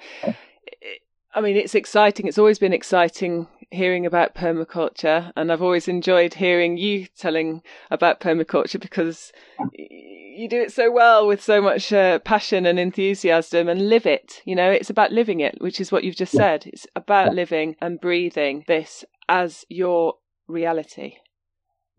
I 1.34 1.42
mean, 1.42 1.56
it's 1.56 1.76
exciting. 1.76 2.28
It's 2.28 2.38
always 2.38 2.60
been 2.60 2.74
exciting 2.74 3.48
hearing 3.72 4.06
about 4.06 4.36
permaculture, 4.36 5.32
and 5.36 5.52
I've 5.52 5.62
always 5.62 5.88
enjoyed 5.88 6.34
hearing 6.34 6.78
you 6.78 7.08
telling 7.18 7.62
about 7.92 8.20
permaculture 8.20 8.80
because 8.80 9.32
you 9.74 10.48
do 10.50 10.62
it 10.62 10.72
so 10.72 10.92
well 10.92 11.28
with 11.28 11.42
so 11.42 11.62
much 11.62 11.94
uh, 11.94 12.20
passion 12.20 12.66
and 12.66 12.80
enthusiasm 12.80 13.68
and 13.70 13.90
live 13.90 14.06
it. 14.06 14.42
You 14.46 14.56
know, 14.56 14.72
it's 14.72 14.90
about 14.90 15.12
living 15.12 15.40
it, 15.40 15.62
which 15.62 15.80
is 15.80 15.92
what 15.92 16.04
you've 16.04 16.16
just 16.16 16.32
said. 16.32 16.66
It's 16.66 16.88
about 16.96 17.34
living 17.34 17.76
and 17.80 18.00
breathing 18.02 18.64
this 18.68 19.06
as 19.28 19.66
your 19.70 20.16
reality. 20.48 21.18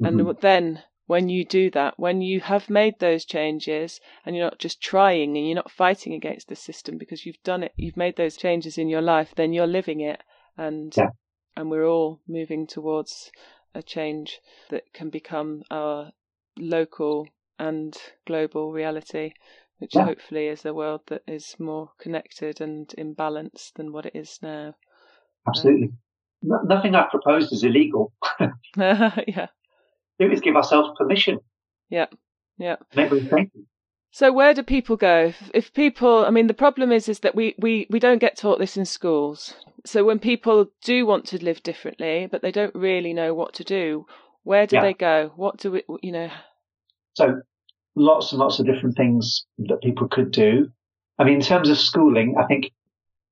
Mhm. 0.01 0.29
And 0.29 0.39
then 0.41 0.83
when 1.11 1.29
you 1.29 1.45
do 1.45 1.69
that, 1.73 1.99
when 1.99 2.21
you 2.21 2.39
have 2.39 2.71
made 2.71 2.97
those 3.01 3.25
changes 3.25 4.01
and 4.25 4.37
you're 4.37 4.45
not 4.45 4.61
just 4.61 4.81
trying 4.81 5.37
and 5.37 5.45
you're 5.45 5.57
not 5.57 5.69
fighting 5.69 6.15
against 6.15 6.47
the 6.47 6.55
system 6.55 6.97
because 6.99 7.27
you've 7.27 7.43
done 7.43 7.65
it, 7.65 7.73
you've 7.75 7.97
made 7.97 8.15
those 8.15 8.37
changes 8.37 8.79
in 8.79 8.89
your 8.89 9.03
life, 9.03 9.35
then 9.35 9.53
you're 9.53 9.67
living 9.67 9.99
it 9.99 10.23
and 10.57 10.95
Yeah. 10.97 11.09
and 11.57 11.69
we're 11.69 11.85
all 11.85 12.21
moving 12.29 12.65
towards 12.65 13.33
a 13.75 13.83
change 13.83 14.39
that 14.69 14.85
can 14.93 15.11
become 15.11 15.65
our 15.69 16.13
local 16.57 17.27
and 17.59 17.97
global 18.25 18.71
reality, 18.71 19.33
which 19.79 19.97
Yeah. 19.97 20.05
hopefully 20.05 20.47
is 20.47 20.65
a 20.65 20.73
world 20.73 21.01
that 21.09 21.25
is 21.27 21.57
more 21.59 21.91
connected 21.99 22.61
and 22.61 22.95
in 22.97 23.15
balance 23.15 23.73
than 23.75 23.91
what 23.91 24.07
it 24.07 24.15
is 24.15 24.39
now. 24.43 24.77
Absolutely. 25.49 25.93
No, 26.43 26.61
nothing 26.63 26.95
I've 26.95 27.11
proposed 27.11 27.53
is 27.53 27.65
illegal. 27.65 28.13
yeah. 28.77 29.49
Do 30.21 30.31
is 30.31 30.41
give 30.41 30.55
ourselves 30.55 30.91
permission. 30.97 31.39
Yeah. 31.89 32.07
Yeah. 32.59 32.77
Make 32.95 33.11
those 33.11 33.29
changes. 33.29 33.65
So 34.13 34.33
where 34.33 34.55
do 34.55 34.63
people 34.63 34.97
go? 34.97 35.27
If, 35.27 35.51
if 35.55 35.73
people, 35.73 36.27
I 36.27 36.31
mean, 36.31 36.47
the 36.47 36.55
problem 36.55 36.93
is, 36.93 37.09
is 37.09 37.21
that 37.21 37.35
we, 37.35 37.55
we, 37.59 37.87
we 37.91 37.99
don't 38.01 38.19
get 38.19 38.37
taught 38.37 38.59
this 38.59 38.77
in 38.77 38.85
schools. 38.85 39.55
So 39.87 40.05
when 40.05 40.19
people 40.19 40.67
do 40.85 41.07
want 41.07 41.25
to 41.27 41.43
live 41.43 41.63
differently, 41.63 42.29
but 42.31 42.43
they 42.43 42.51
don't 42.51 42.75
really 42.75 43.15
know 43.15 43.35
what 43.35 43.55
to 43.55 43.65
do, 43.65 44.07
where 44.43 44.67
do 44.67 44.77
Yeah. 44.77 44.83
they 44.83 44.95
go? 44.95 45.33
What 45.37 45.59
do 45.59 45.71
we, 45.73 45.83
you 46.03 46.13
know? 46.13 46.29
So 47.15 47.41
lots 47.95 48.33
and 48.33 48.41
lots 48.41 48.59
of 48.59 48.67
different 48.67 48.97
things 48.97 49.47
that 49.59 49.81
people 49.81 50.09
could 50.09 50.33
do. 50.33 50.71
I 51.19 51.25
mean, 51.25 51.35
in 51.37 51.41
terms 51.41 51.71
of 51.71 51.79
schooling, 51.79 52.35
I 52.39 52.47
think 52.47 52.73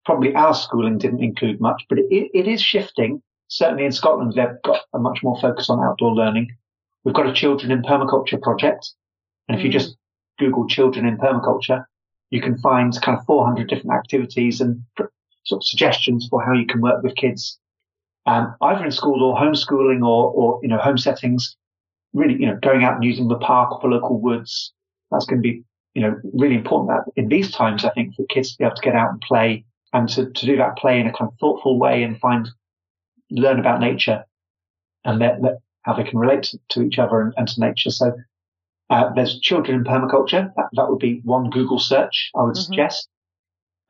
probably 0.04 0.34
our 0.34 0.54
schooling 0.54 0.96
didn't 0.98 1.22
include 1.22 1.60
much, 1.60 1.82
but 1.88 1.98
it, 1.98 2.30
it 2.32 2.46
is 2.48 2.62
shifting. 2.62 3.20
Certainly 3.48 3.84
in 3.84 3.92
Scotland, 3.92 4.34
they've 4.36 4.62
got 4.64 4.80
a 4.94 4.98
much 4.98 5.20
more 5.22 5.38
focus 5.40 5.68
on 5.70 5.82
outdoor 5.82 6.14
learning. 6.14 6.48
We've 7.08 7.14
got 7.14 7.26
a 7.26 7.32
children 7.32 7.72
in 7.72 7.80
permaculture 7.80 8.38
project. 8.42 8.92
And 9.48 9.56
if 9.56 9.64
you 9.64 9.70
Mm. 9.70 9.72
just 9.72 9.96
Google 10.38 10.66
children 10.68 11.06
in 11.06 11.16
permaculture, 11.16 11.86
you 12.28 12.42
can 12.42 12.58
find 12.58 12.92
kind 13.00 13.16
of 13.16 13.24
400 13.24 13.66
different 13.66 13.96
activities 13.96 14.60
and 14.60 14.82
sort 15.46 15.60
of 15.60 15.64
suggestions 15.64 16.28
for 16.28 16.44
how 16.44 16.52
you 16.52 16.66
can 16.66 16.82
work 16.82 17.02
with 17.02 17.16
kids, 17.16 17.58
um, 18.26 18.54
either 18.60 18.84
in 18.84 18.90
school 18.90 19.22
or 19.22 19.34
homeschooling 19.34 20.06
or, 20.06 20.30
or, 20.34 20.60
you 20.62 20.68
know, 20.68 20.76
home 20.76 20.98
settings. 20.98 21.56
Really, 22.12 22.34
you 22.34 22.44
know, 22.44 22.58
going 22.60 22.84
out 22.84 22.96
and 22.96 23.04
using 23.04 23.28
the 23.28 23.38
park 23.38 23.72
or 23.72 23.80
the 23.80 23.96
local 23.96 24.20
woods. 24.20 24.74
That's 25.10 25.24
going 25.24 25.40
to 25.40 25.48
be, 25.48 25.64
you 25.94 26.02
know, 26.02 26.14
really 26.34 26.56
important 26.56 26.90
that 26.90 27.10
in 27.16 27.30
these 27.30 27.50
times, 27.50 27.86
I 27.86 27.90
think 27.92 28.16
for 28.16 28.26
kids 28.26 28.52
to 28.52 28.58
be 28.58 28.64
able 28.66 28.76
to 28.76 28.82
get 28.82 28.94
out 28.94 29.12
and 29.12 29.20
play 29.22 29.64
and 29.94 30.10
to, 30.10 30.28
to 30.30 30.44
do 30.44 30.58
that 30.58 30.76
play 30.76 31.00
in 31.00 31.06
a 31.06 31.12
kind 31.12 31.30
of 31.30 31.38
thoughtful 31.38 31.78
way 31.78 32.02
and 32.02 32.20
find, 32.20 32.50
learn 33.30 33.58
about 33.58 33.80
nature 33.80 34.26
and 35.06 35.18
let, 35.18 35.40
let, 35.40 35.54
how 35.88 35.94
they 35.94 36.04
can 36.04 36.18
relate 36.18 36.42
to, 36.44 36.58
to 36.68 36.82
each 36.82 36.98
other 36.98 37.20
and, 37.22 37.32
and 37.38 37.48
to 37.48 37.60
nature. 37.60 37.90
So, 37.90 38.12
uh, 38.90 39.10
there's 39.14 39.40
children 39.40 39.78
in 39.78 39.84
permaculture. 39.84 40.52
That, 40.56 40.66
that 40.74 40.88
would 40.88 40.98
be 40.98 41.20
one 41.24 41.48
Google 41.50 41.78
search 41.78 42.30
I 42.36 42.42
would 42.42 42.54
Mhm. 42.54 42.64
suggest. 42.66 43.08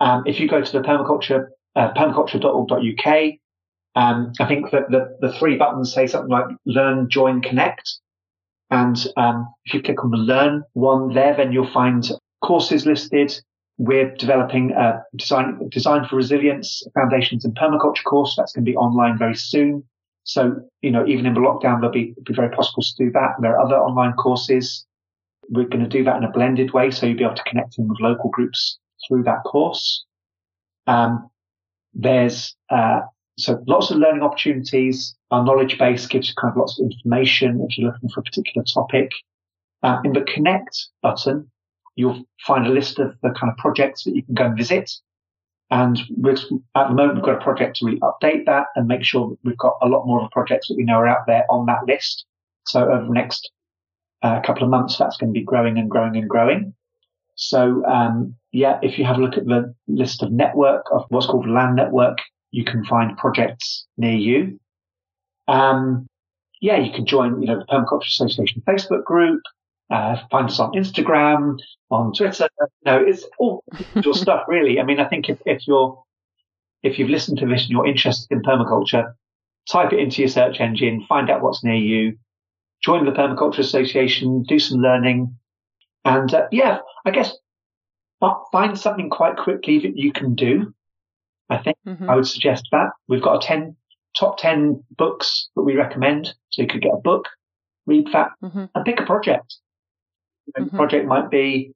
Um, 0.01 0.23
if 0.27 0.39
you 0.39 0.49
go 0.49 0.63
to 0.63 0.73
the 0.73 0.81
permaculture, 0.81 1.49
uh, 1.75 1.93
permaculture.org.uk, 1.95 3.33
um, 3.97 4.33
I 4.41 4.47
think 4.47 4.71
that 4.71 4.91
the, 4.91 5.17
the 5.21 5.33
three 5.33 5.57
buttons 5.57 5.93
say 5.93 6.07
something 6.07 6.31
like 6.31 6.47
learn, 6.67 7.09
join, 7.11 7.43
connect. 7.43 7.99
And, 8.71 8.97
um, 9.17 9.53
if 9.65 9.75
you 9.75 9.83
click 9.83 10.05
on 10.05 10.11
the 10.11 10.19
learn 10.19 10.63
one 10.75 11.13
there, 11.15 11.35
then 11.37 11.53
you'll 11.53 11.73
find 11.73 12.09
courses 12.43 12.87
listed. 12.87 13.35
We're 13.79 14.15
developing 14.17 14.73
a 14.73 15.03
design, 15.17 15.69
design 15.71 16.05
for 16.07 16.17
resilience 16.17 16.83
foundations 16.95 17.45
in 17.45 17.55
permaculture 17.55 18.05
course. 18.05 18.35
That's 18.37 18.53
going 18.53 18.65
to 18.65 18.71
be 18.71 18.77
online 18.77 19.19
very 19.19 19.35
soon. 19.37 19.85
So, 20.29 20.61
you 20.83 20.91
know, 20.91 21.07
even 21.07 21.25
in 21.25 21.33
the 21.33 21.41
lockdown, 21.41 21.81
there'll 21.81 21.91
be, 21.91 22.15
be 22.25 22.35
very 22.35 22.51
possible 22.51 22.83
to 22.83 22.95
do 22.99 23.11
that. 23.13 23.37
There 23.41 23.57
are 23.57 23.65
other 23.65 23.77
online 23.77 24.13
courses. 24.13 24.85
We're 25.49 25.65
going 25.65 25.83
to 25.83 25.89
do 25.89 26.05
that 26.05 26.19
in 26.19 26.25
a 26.25 26.31
blended 26.31 26.75
way. 26.75 26.91
So 26.91 27.07
you'll 27.07 27.17
be 27.17 27.25
able 27.25 27.35
to 27.35 27.43
connect 27.45 27.79
in 27.79 27.89
with 27.89 27.99
local 27.99 28.29
groups 28.29 28.79
through 29.07 29.23
that 29.23 29.43
course. 29.45 30.05
Um, 30.87 31.31
there's, 31.95 32.55
uh, 32.69 33.01
so 33.39 33.65
lots 33.67 33.91
of 33.91 33.97
learning 33.97 34.23
opportunities. 34.23 35.17
Our 35.31 35.43
knowledge 35.43 35.79
base 35.79 36.07
gives 36.07 36.29
you 36.29 36.35
kind 36.39 36.53
of 36.53 36.59
lots 36.59 36.79
of 36.79 36.85
information 36.91 37.67
if 37.67 37.79
you're 37.79 37.91
looking 37.91 38.11
for 38.11 38.21
a 38.21 38.23
particular 38.23 38.67
topic. 38.75 39.11
Uh, 39.83 39.99
in 40.05 40.13
the 40.13 40.27
connect 40.35 40.89
button, 41.01 41.51
you'll 41.97 42.23
find 42.47 42.67
a 42.67 42.71
list 42.71 42.99
of 42.99 43.17
the 43.23 43.31
kind 43.31 43.51
of 43.51 43.57
projects 43.57 44.05
that 44.05 44.15
you 44.15 44.23
can 44.23 44.35
go 44.35 44.45
and 44.45 44.59
visit. 44.59 44.91
And 45.71 45.99
at 45.99 46.89
the 46.89 46.95
moment, 46.95 47.17
we've 47.17 47.25
got 47.25 47.41
a 47.41 47.45
project 47.45 47.77
to 47.77 47.87
really 47.87 48.01
update 48.01 48.47
that 48.47 48.67
and 48.75 48.87
make 48.87 49.05
sure 49.05 49.29
that 49.29 49.37
we've 49.45 49.59
got 49.59 49.77
a 49.83 49.89
lot 49.89 50.07
more 50.07 50.21
of 50.21 50.25
the 50.25 50.33
projects 50.33 50.69
that 50.69 50.77
we 50.77 50.85
know 50.85 50.95
are 50.95 51.07
out 51.07 51.27
there 51.27 51.45
on 51.51 51.67
that 51.67 51.85
list. 51.87 52.25
So 52.67 52.91
over 52.91 53.05
the 53.05 53.13
next 53.13 53.51
uh, 54.23 54.41
couple 54.41 54.65
of 54.65 54.71
months, 54.71 54.97
that's 54.97 55.17
going 55.17 55.33
to 55.33 55.39
be 55.39 55.45
growing 55.45 55.79
and 55.79 55.91
growing 55.91 56.17
and 56.17 56.29
growing. 56.29 56.75
So, 57.35 57.85
um, 57.85 58.35
yeah, 58.51 58.79
if 58.83 58.99
you 58.99 59.05
have 59.05 59.19
a 59.19 59.21
look 59.21 59.37
at 59.37 59.47
the 59.47 59.73
list 59.87 60.23
of 60.23 60.33
network 60.33 60.87
of 60.91 61.05
what's 61.11 61.27
called 61.27 61.49
land 61.49 61.77
network, 61.77 62.19
you 62.51 62.65
can 62.65 62.85
find 62.85 63.17
projects 63.17 63.87
near 63.97 64.17
you. 64.17 64.59
Um, 65.47 66.07
yeah, 66.61 66.79
you 66.79 66.93
can 66.93 67.07
join, 67.07 67.41
you 67.41 67.47
know, 67.47 67.59
the 67.59 67.67
Permaculture 67.67 68.09
Association 68.09 68.63
Facebook 68.67 69.05
group, 69.05 69.41
uh, 69.91 70.17
find 70.31 70.49
us 70.49 70.61
on 70.61 70.73
Instagram, 70.73 71.59
on 71.91 72.13
Twitter. 72.13 72.49
No, 72.85 73.03
it's 73.03 73.25
all 73.39 73.65
your 73.95 74.15
stuff, 74.25 74.43
really. 74.49 74.81
I 74.81 74.85
mean, 74.85 75.01
I 75.01 75.09
think 75.09 75.29
if, 75.29 75.39
if 75.47 75.67
you're, 75.67 76.03
if 76.83 76.99
you've 76.99 77.11
listened 77.11 77.39
to 77.39 77.47
this 77.47 77.63
and 77.63 77.71
you're 77.71 77.87
interested 77.87 78.31
in 78.31 78.43
permaculture, 78.43 79.13
type 79.71 79.93
it 79.93 79.99
into 79.99 80.23
your 80.23 80.29
search 80.29 80.61
engine, 80.61 81.05
find 81.09 81.31
out 81.31 81.43
what's 81.43 81.65
near 81.65 81.75
you, 81.75 82.19
join 82.83 83.05
the 83.05 83.13
Permaculture 83.13 83.59
Association, 83.59 84.43
do 84.45 84.59
some 84.59 84.81
learning. 84.81 85.35
And, 86.05 86.33
uh, 86.33 86.47
yeah, 86.53 86.79
I 87.05 87.11
guess 87.11 87.35
find 88.53 88.79
something 88.79 89.11
quite 89.11 89.37
quickly 89.37 89.79
that 89.81 89.97
you 89.97 90.13
can 90.13 90.35
do. 90.35 90.73
I 91.51 91.59
think 91.59 91.77
Mhm. 91.87 92.09
I 92.09 92.15
would 92.17 92.27
suggest 92.27 92.69
that 92.73 92.91
we've 93.09 93.23
got 93.23 93.43
a 93.43 93.47
10 93.47 93.77
top 94.19 94.39
10 94.39 94.83
books 94.97 95.49
that 95.55 95.63
we 95.63 95.77
recommend. 95.77 96.35
So 96.51 96.63
you 96.63 96.69
could 96.69 96.83
get 96.83 96.93
a 96.95 96.99
book, 97.01 97.27
read 97.87 98.09
that 98.13 98.31
Mhm. 98.43 98.69
and 98.75 98.85
pick 98.85 99.01
a 99.01 99.05
project. 99.07 99.57
You 100.49 100.53
know, 100.57 100.67
Mhm. 100.67 100.71
The 100.71 100.77
project 100.77 101.07
might 101.07 101.31
be, 101.31 101.73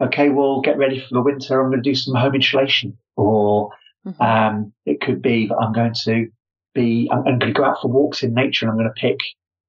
okay, 0.00 0.30
we'll 0.30 0.60
get 0.60 0.78
ready 0.78 0.98
for 1.00 1.14
the 1.14 1.22
winter. 1.22 1.60
I'm 1.60 1.70
going 1.70 1.82
to 1.82 1.90
do 1.90 1.94
some 1.94 2.14
home 2.14 2.34
insulation 2.34 2.96
or, 3.16 3.70
Mhm. 4.06 4.20
um, 4.20 4.72
it 4.86 5.00
could 5.00 5.20
be 5.22 5.46
that 5.48 5.56
I'm 5.56 5.72
going 5.72 5.94
to 6.04 6.28
be, 6.74 7.08
I'm, 7.10 7.18
I'm 7.26 7.38
going 7.38 7.52
to 7.52 7.58
go 7.58 7.64
out 7.64 7.78
for 7.82 7.88
walks 7.88 8.22
in 8.22 8.32
nature 8.34 8.64
and 8.66 8.70
I'm 8.72 8.78
going 8.78 8.92
to 8.94 9.00
pick 9.00 9.18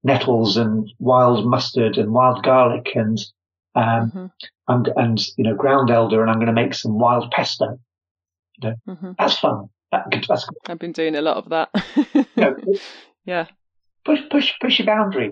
nettles 0.04 0.56
and 0.58 0.90
wild 1.00 1.46
mustard 1.46 1.98
and 1.98 2.14
wild 2.14 2.44
garlic 2.44 2.96
and, 2.96 3.18
um, 3.76 4.12
Mhm. 4.12 4.32
I'm, 4.68 4.86
and, 4.96 5.20
you 5.38 5.44
know, 5.44 5.56
ground 5.56 5.90
elder 5.90 6.22
and 6.22 6.30
I'm 6.30 6.38
going 6.38 6.48
to 6.48 6.54
make 6.54 6.74
some 6.74 7.00
wild 7.00 7.32
pesto. 7.32 7.80
Mhm. 8.62 9.16
That's 9.18 9.40
fun. 9.40 9.70
That, 9.92 10.24
that's, 10.28 10.48
I've 10.68 10.78
been 10.80 10.92
doing 10.92 11.16
a 11.16 11.22
lot 11.22 11.38
of 11.38 11.50
that. 11.50 11.70
you 12.14 12.26
know, 12.38 12.56
yeah. 13.26 13.48
push, 14.06 14.20
push, 14.30 14.54
push 14.62 14.80
your 14.80 14.86
boundary. 14.86 15.32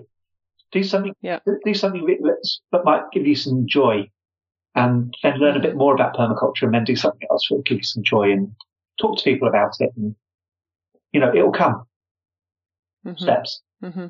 Do 0.72 0.82
something, 0.82 1.14
Yeah. 1.22 1.38
do 1.64 1.74
something 1.74 2.04
that, 2.04 2.84
might 2.84 3.04
give 3.12 3.26
you 3.26 3.34
some 3.34 3.66
joy 3.66 4.08
and 4.74 5.14
then 5.22 5.38
learn 5.38 5.56
a 5.56 5.60
bit 5.60 5.76
more 5.76 5.94
about 5.94 6.14
permaculture 6.14 6.62
and 6.64 6.74
then 6.74 6.84
do 6.84 6.94
something 6.96 7.26
else 7.30 7.46
that 7.48 7.54
will 7.56 7.62
give 7.62 7.78
you 7.78 7.84
some 7.84 8.02
joy 8.02 8.30
and 8.32 8.54
talk 9.00 9.18
to 9.18 9.24
people 9.24 9.48
about 9.48 9.72
it. 9.80 9.90
And, 9.96 10.14
you 11.12 11.20
know, 11.20 11.34
it'll 11.34 11.52
come 11.52 11.84
Mhm. 13.06 13.18
steps. 13.18 13.62
hmm 13.80 14.06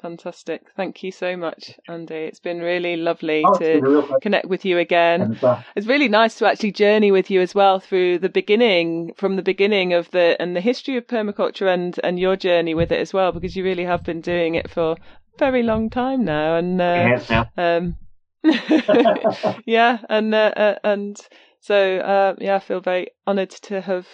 Fantastic. 0.00 0.62
Thank 0.76 1.02
you 1.02 1.12
so 1.12 1.36
much, 1.36 1.78
Andy. 1.86 2.14
It's 2.14 2.40
been 2.40 2.60
really 2.60 2.96
lovely 2.96 3.44
Oh, 3.46 3.58
to 3.58 4.18
connect 4.22 4.46
with 4.46 4.64
you 4.64 4.78
again. 4.78 5.22
And, 5.22 5.44
uh, 5.44 5.60
It's 5.76 5.86
really 5.86 6.08
nice 6.08 6.36
to 6.38 6.46
actually 6.46 6.72
journey 6.72 7.12
with 7.12 7.30
you 7.30 7.42
as 7.42 7.54
well 7.54 7.80
through 7.80 8.18
the 8.20 8.30
beginning, 8.30 9.12
from 9.14 9.36
the 9.36 9.42
beginning 9.42 9.92
of 9.92 10.10
the 10.10 10.40
and 10.40 10.56
the 10.56 10.60
history 10.62 10.96
of 10.96 11.06
permaculture 11.06 11.72
and 11.72 12.00
and 12.02 12.18
your 12.18 12.36
journey 12.36 12.74
with 12.74 12.92
it 12.92 13.00
as 13.00 13.12
well, 13.12 13.32
because 13.32 13.54
you 13.56 13.62
really 13.62 13.84
have 13.84 14.02
been 14.02 14.22
doing 14.22 14.54
it 14.54 14.70
for 14.70 14.92
a 14.92 14.96
very 15.38 15.62
long 15.62 15.90
time 15.90 16.24
now. 16.24 16.56
And 16.56 16.80
uh, 16.80 17.18
now. 17.28 17.50
um, 17.58 17.96
yeah, 19.66 19.98
and 20.08 20.34
uh, 20.34 20.52
uh, 20.56 20.74
and 20.82 21.16
so 21.60 21.98
uh, 21.98 22.34
yeah, 22.38 22.56
I 22.56 22.60
feel 22.60 22.80
very 22.80 23.08
honoured 23.26 23.50
to 23.50 23.82
have 23.82 24.06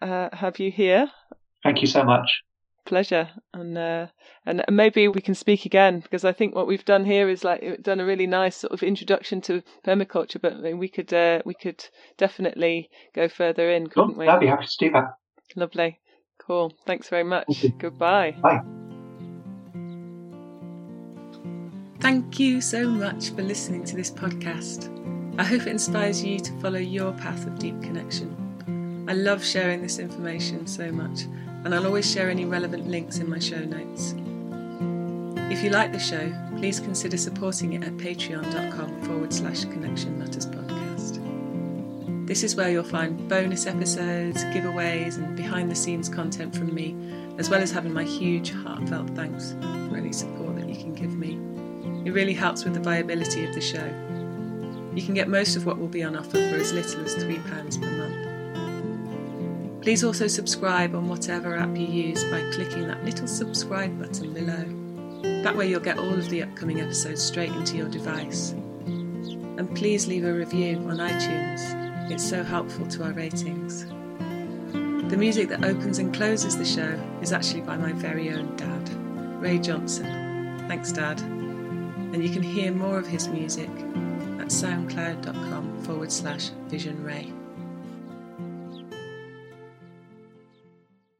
uh, 0.00 0.30
have 0.32 0.58
you 0.58 0.70
here. 0.70 1.10
Thank 1.62 1.82
you 1.82 1.86
so 1.86 2.02
much. 2.02 2.42
Pleasure, 2.84 3.30
and 3.52 3.76
uh, 3.76 4.06
and 4.46 4.64
maybe 4.70 5.08
we 5.08 5.20
can 5.20 5.34
speak 5.34 5.64
again 5.64 6.00
because 6.00 6.24
I 6.24 6.32
think 6.32 6.54
what 6.54 6.66
we've 6.66 6.84
done 6.84 7.04
here 7.04 7.28
is 7.28 7.44
like 7.44 7.82
done 7.82 8.00
a 8.00 8.04
really 8.04 8.26
nice 8.26 8.56
sort 8.56 8.72
of 8.72 8.82
introduction 8.82 9.40
to 9.42 9.62
permaculture, 9.86 10.40
but 10.40 10.54
I 10.54 10.60
mean, 10.60 10.78
we 10.78 10.88
could 10.88 11.12
uh, 11.12 11.42
we 11.44 11.54
could 11.54 11.84
definitely 12.16 12.90
go 13.14 13.28
further 13.28 13.70
in, 13.70 13.88
couldn't 13.88 14.18
we? 14.18 14.28
I'd 14.28 14.40
be 14.40 14.46
happy 14.46 14.66
to 14.66 14.76
do 14.78 14.90
that. 14.92 15.16
Lovely, 15.56 16.00
cool. 16.38 16.72
Thanks 16.86 17.08
very 17.08 17.24
much. 17.24 17.66
Goodbye. 17.78 18.36
Bye. 18.42 18.62
Thank 22.00 22.38
you 22.38 22.60
so 22.60 22.86
much 22.86 23.30
for 23.30 23.42
listening 23.42 23.82
to 23.84 23.96
this 23.96 24.10
podcast. 24.10 24.90
I 25.38 25.42
hope 25.42 25.62
it 25.62 25.68
inspires 25.68 26.22
you 26.22 26.38
to 26.38 26.52
follow 26.60 26.78
your 26.78 27.12
path 27.12 27.46
of 27.46 27.58
deep 27.58 27.80
connection. 27.82 29.06
I 29.08 29.14
love 29.14 29.44
sharing 29.44 29.82
this 29.82 29.98
information 29.98 30.66
so 30.66 30.92
much, 30.92 31.22
and 31.64 31.74
I'll 31.74 31.86
always 31.86 32.10
share 32.10 32.28
any 32.28 32.44
relevant 32.44 32.86
links 32.86 33.18
in 33.18 33.28
my 33.28 33.38
show 33.38 33.60
notes. 33.60 34.14
If 35.50 35.62
you 35.62 35.70
like 35.70 35.92
the 35.92 35.98
show, 35.98 36.32
please 36.58 36.80
consider 36.80 37.16
supporting 37.16 37.74
it 37.74 37.84
at 37.84 37.96
patreon.com 37.96 39.02
forward 39.02 39.32
slash 39.32 39.64
connection 39.64 40.18
matters 40.18 40.46
podcast. 40.46 41.20
This 42.26 42.42
is 42.42 42.56
where 42.56 42.70
you'll 42.70 42.84
find 42.84 43.28
bonus 43.28 43.66
episodes, 43.66 44.44
giveaways, 44.44 45.16
and 45.16 45.36
behind 45.36 45.70
the 45.70 45.74
scenes 45.74 46.08
content 46.08 46.56
from 46.56 46.74
me, 46.74 46.96
as 47.38 47.50
well 47.50 47.60
as 47.60 47.70
having 47.70 47.92
my 47.92 48.04
huge 48.04 48.52
heartfelt 48.52 49.10
thanks 49.10 49.52
for 49.88 49.96
any 49.96 50.12
support 50.12 50.56
that 50.56 50.68
you 50.68 50.76
can 50.76 50.94
give 50.94 51.14
me. 51.16 51.38
It 52.04 52.12
really 52.12 52.34
helps 52.34 52.64
with 52.64 52.74
the 52.74 52.80
viability 52.80 53.44
of 53.46 53.54
the 53.54 53.60
show. 53.60 53.86
You 54.94 55.02
can 55.02 55.14
get 55.14 55.28
most 55.28 55.56
of 55.56 55.66
what 55.66 55.78
will 55.78 55.88
be 55.88 56.02
on 56.02 56.16
offer 56.16 56.30
for 56.30 56.56
as 56.56 56.72
little 56.72 57.04
as 57.04 57.14
£3 57.16 57.80
per 57.80 57.90
month. 57.90 58.23
Please 59.84 60.02
also 60.02 60.26
subscribe 60.26 60.94
on 60.94 61.10
whatever 61.10 61.56
app 61.56 61.76
you 61.76 61.84
use 61.84 62.24
by 62.24 62.40
clicking 62.52 62.88
that 62.88 63.04
little 63.04 63.26
subscribe 63.26 63.98
button 63.98 64.32
below. 64.32 65.42
That 65.42 65.54
way, 65.54 65.68
you'll 65.68 65.80
get 65.80 65.98
all 65.98 66.14
of 66.14 66.30
the 66.30 66.42
upcoming 66.42 66.80
episodes 66.80 67.22
straight 67.22 67.52
into 67.52 67.76
your 67.76 67.90
device. 67.90 68.52
And 68.86 69.76
please 69.76 70.06
leave 70.06 70.24
a 70.24 70.32
review 70.32 70.78
on 70.88 70.96
iTunes, 70.96 72.10
it's 72.10 72.26
so 72.26 72.42
helpful 72.42 72.86
to 72.86 73.04
our 73.04 73.12
ratings. 73.12 73.84
The 75.10 75.18
music 75.18 75.50
that 75.50 75.66
opens 75.66 75.98
and 75.98 76.14
closes 76.14 76.56
the 76.56 76.64
show 76.64 76.98
is 77.20 77.34
actually 77.34 77.60
by 77.60 77.76
my 77.76 77.92
very 77.92 78.30
own 78.30 78.56
dad, 78.56 78.88
Ray 79.38 79.58
Johnson. 79.58 80.64
Thanks, 80.66 80.92
Dad. 80.92 81.20
And 81.20 82.24
you 82.24 82.30
can 82.30 82.42
hear 82.42 82.72
more 82.72 82.98
of 82.98 83.06
his 83.06 83.28
music 83.28 83.68
at 83.68 84.48
soundcloud.com 84.48 85.82
forward 85.82 86.10
slash 86.10 86.48
vision 86.70 87.04
ray. 87.04 87.30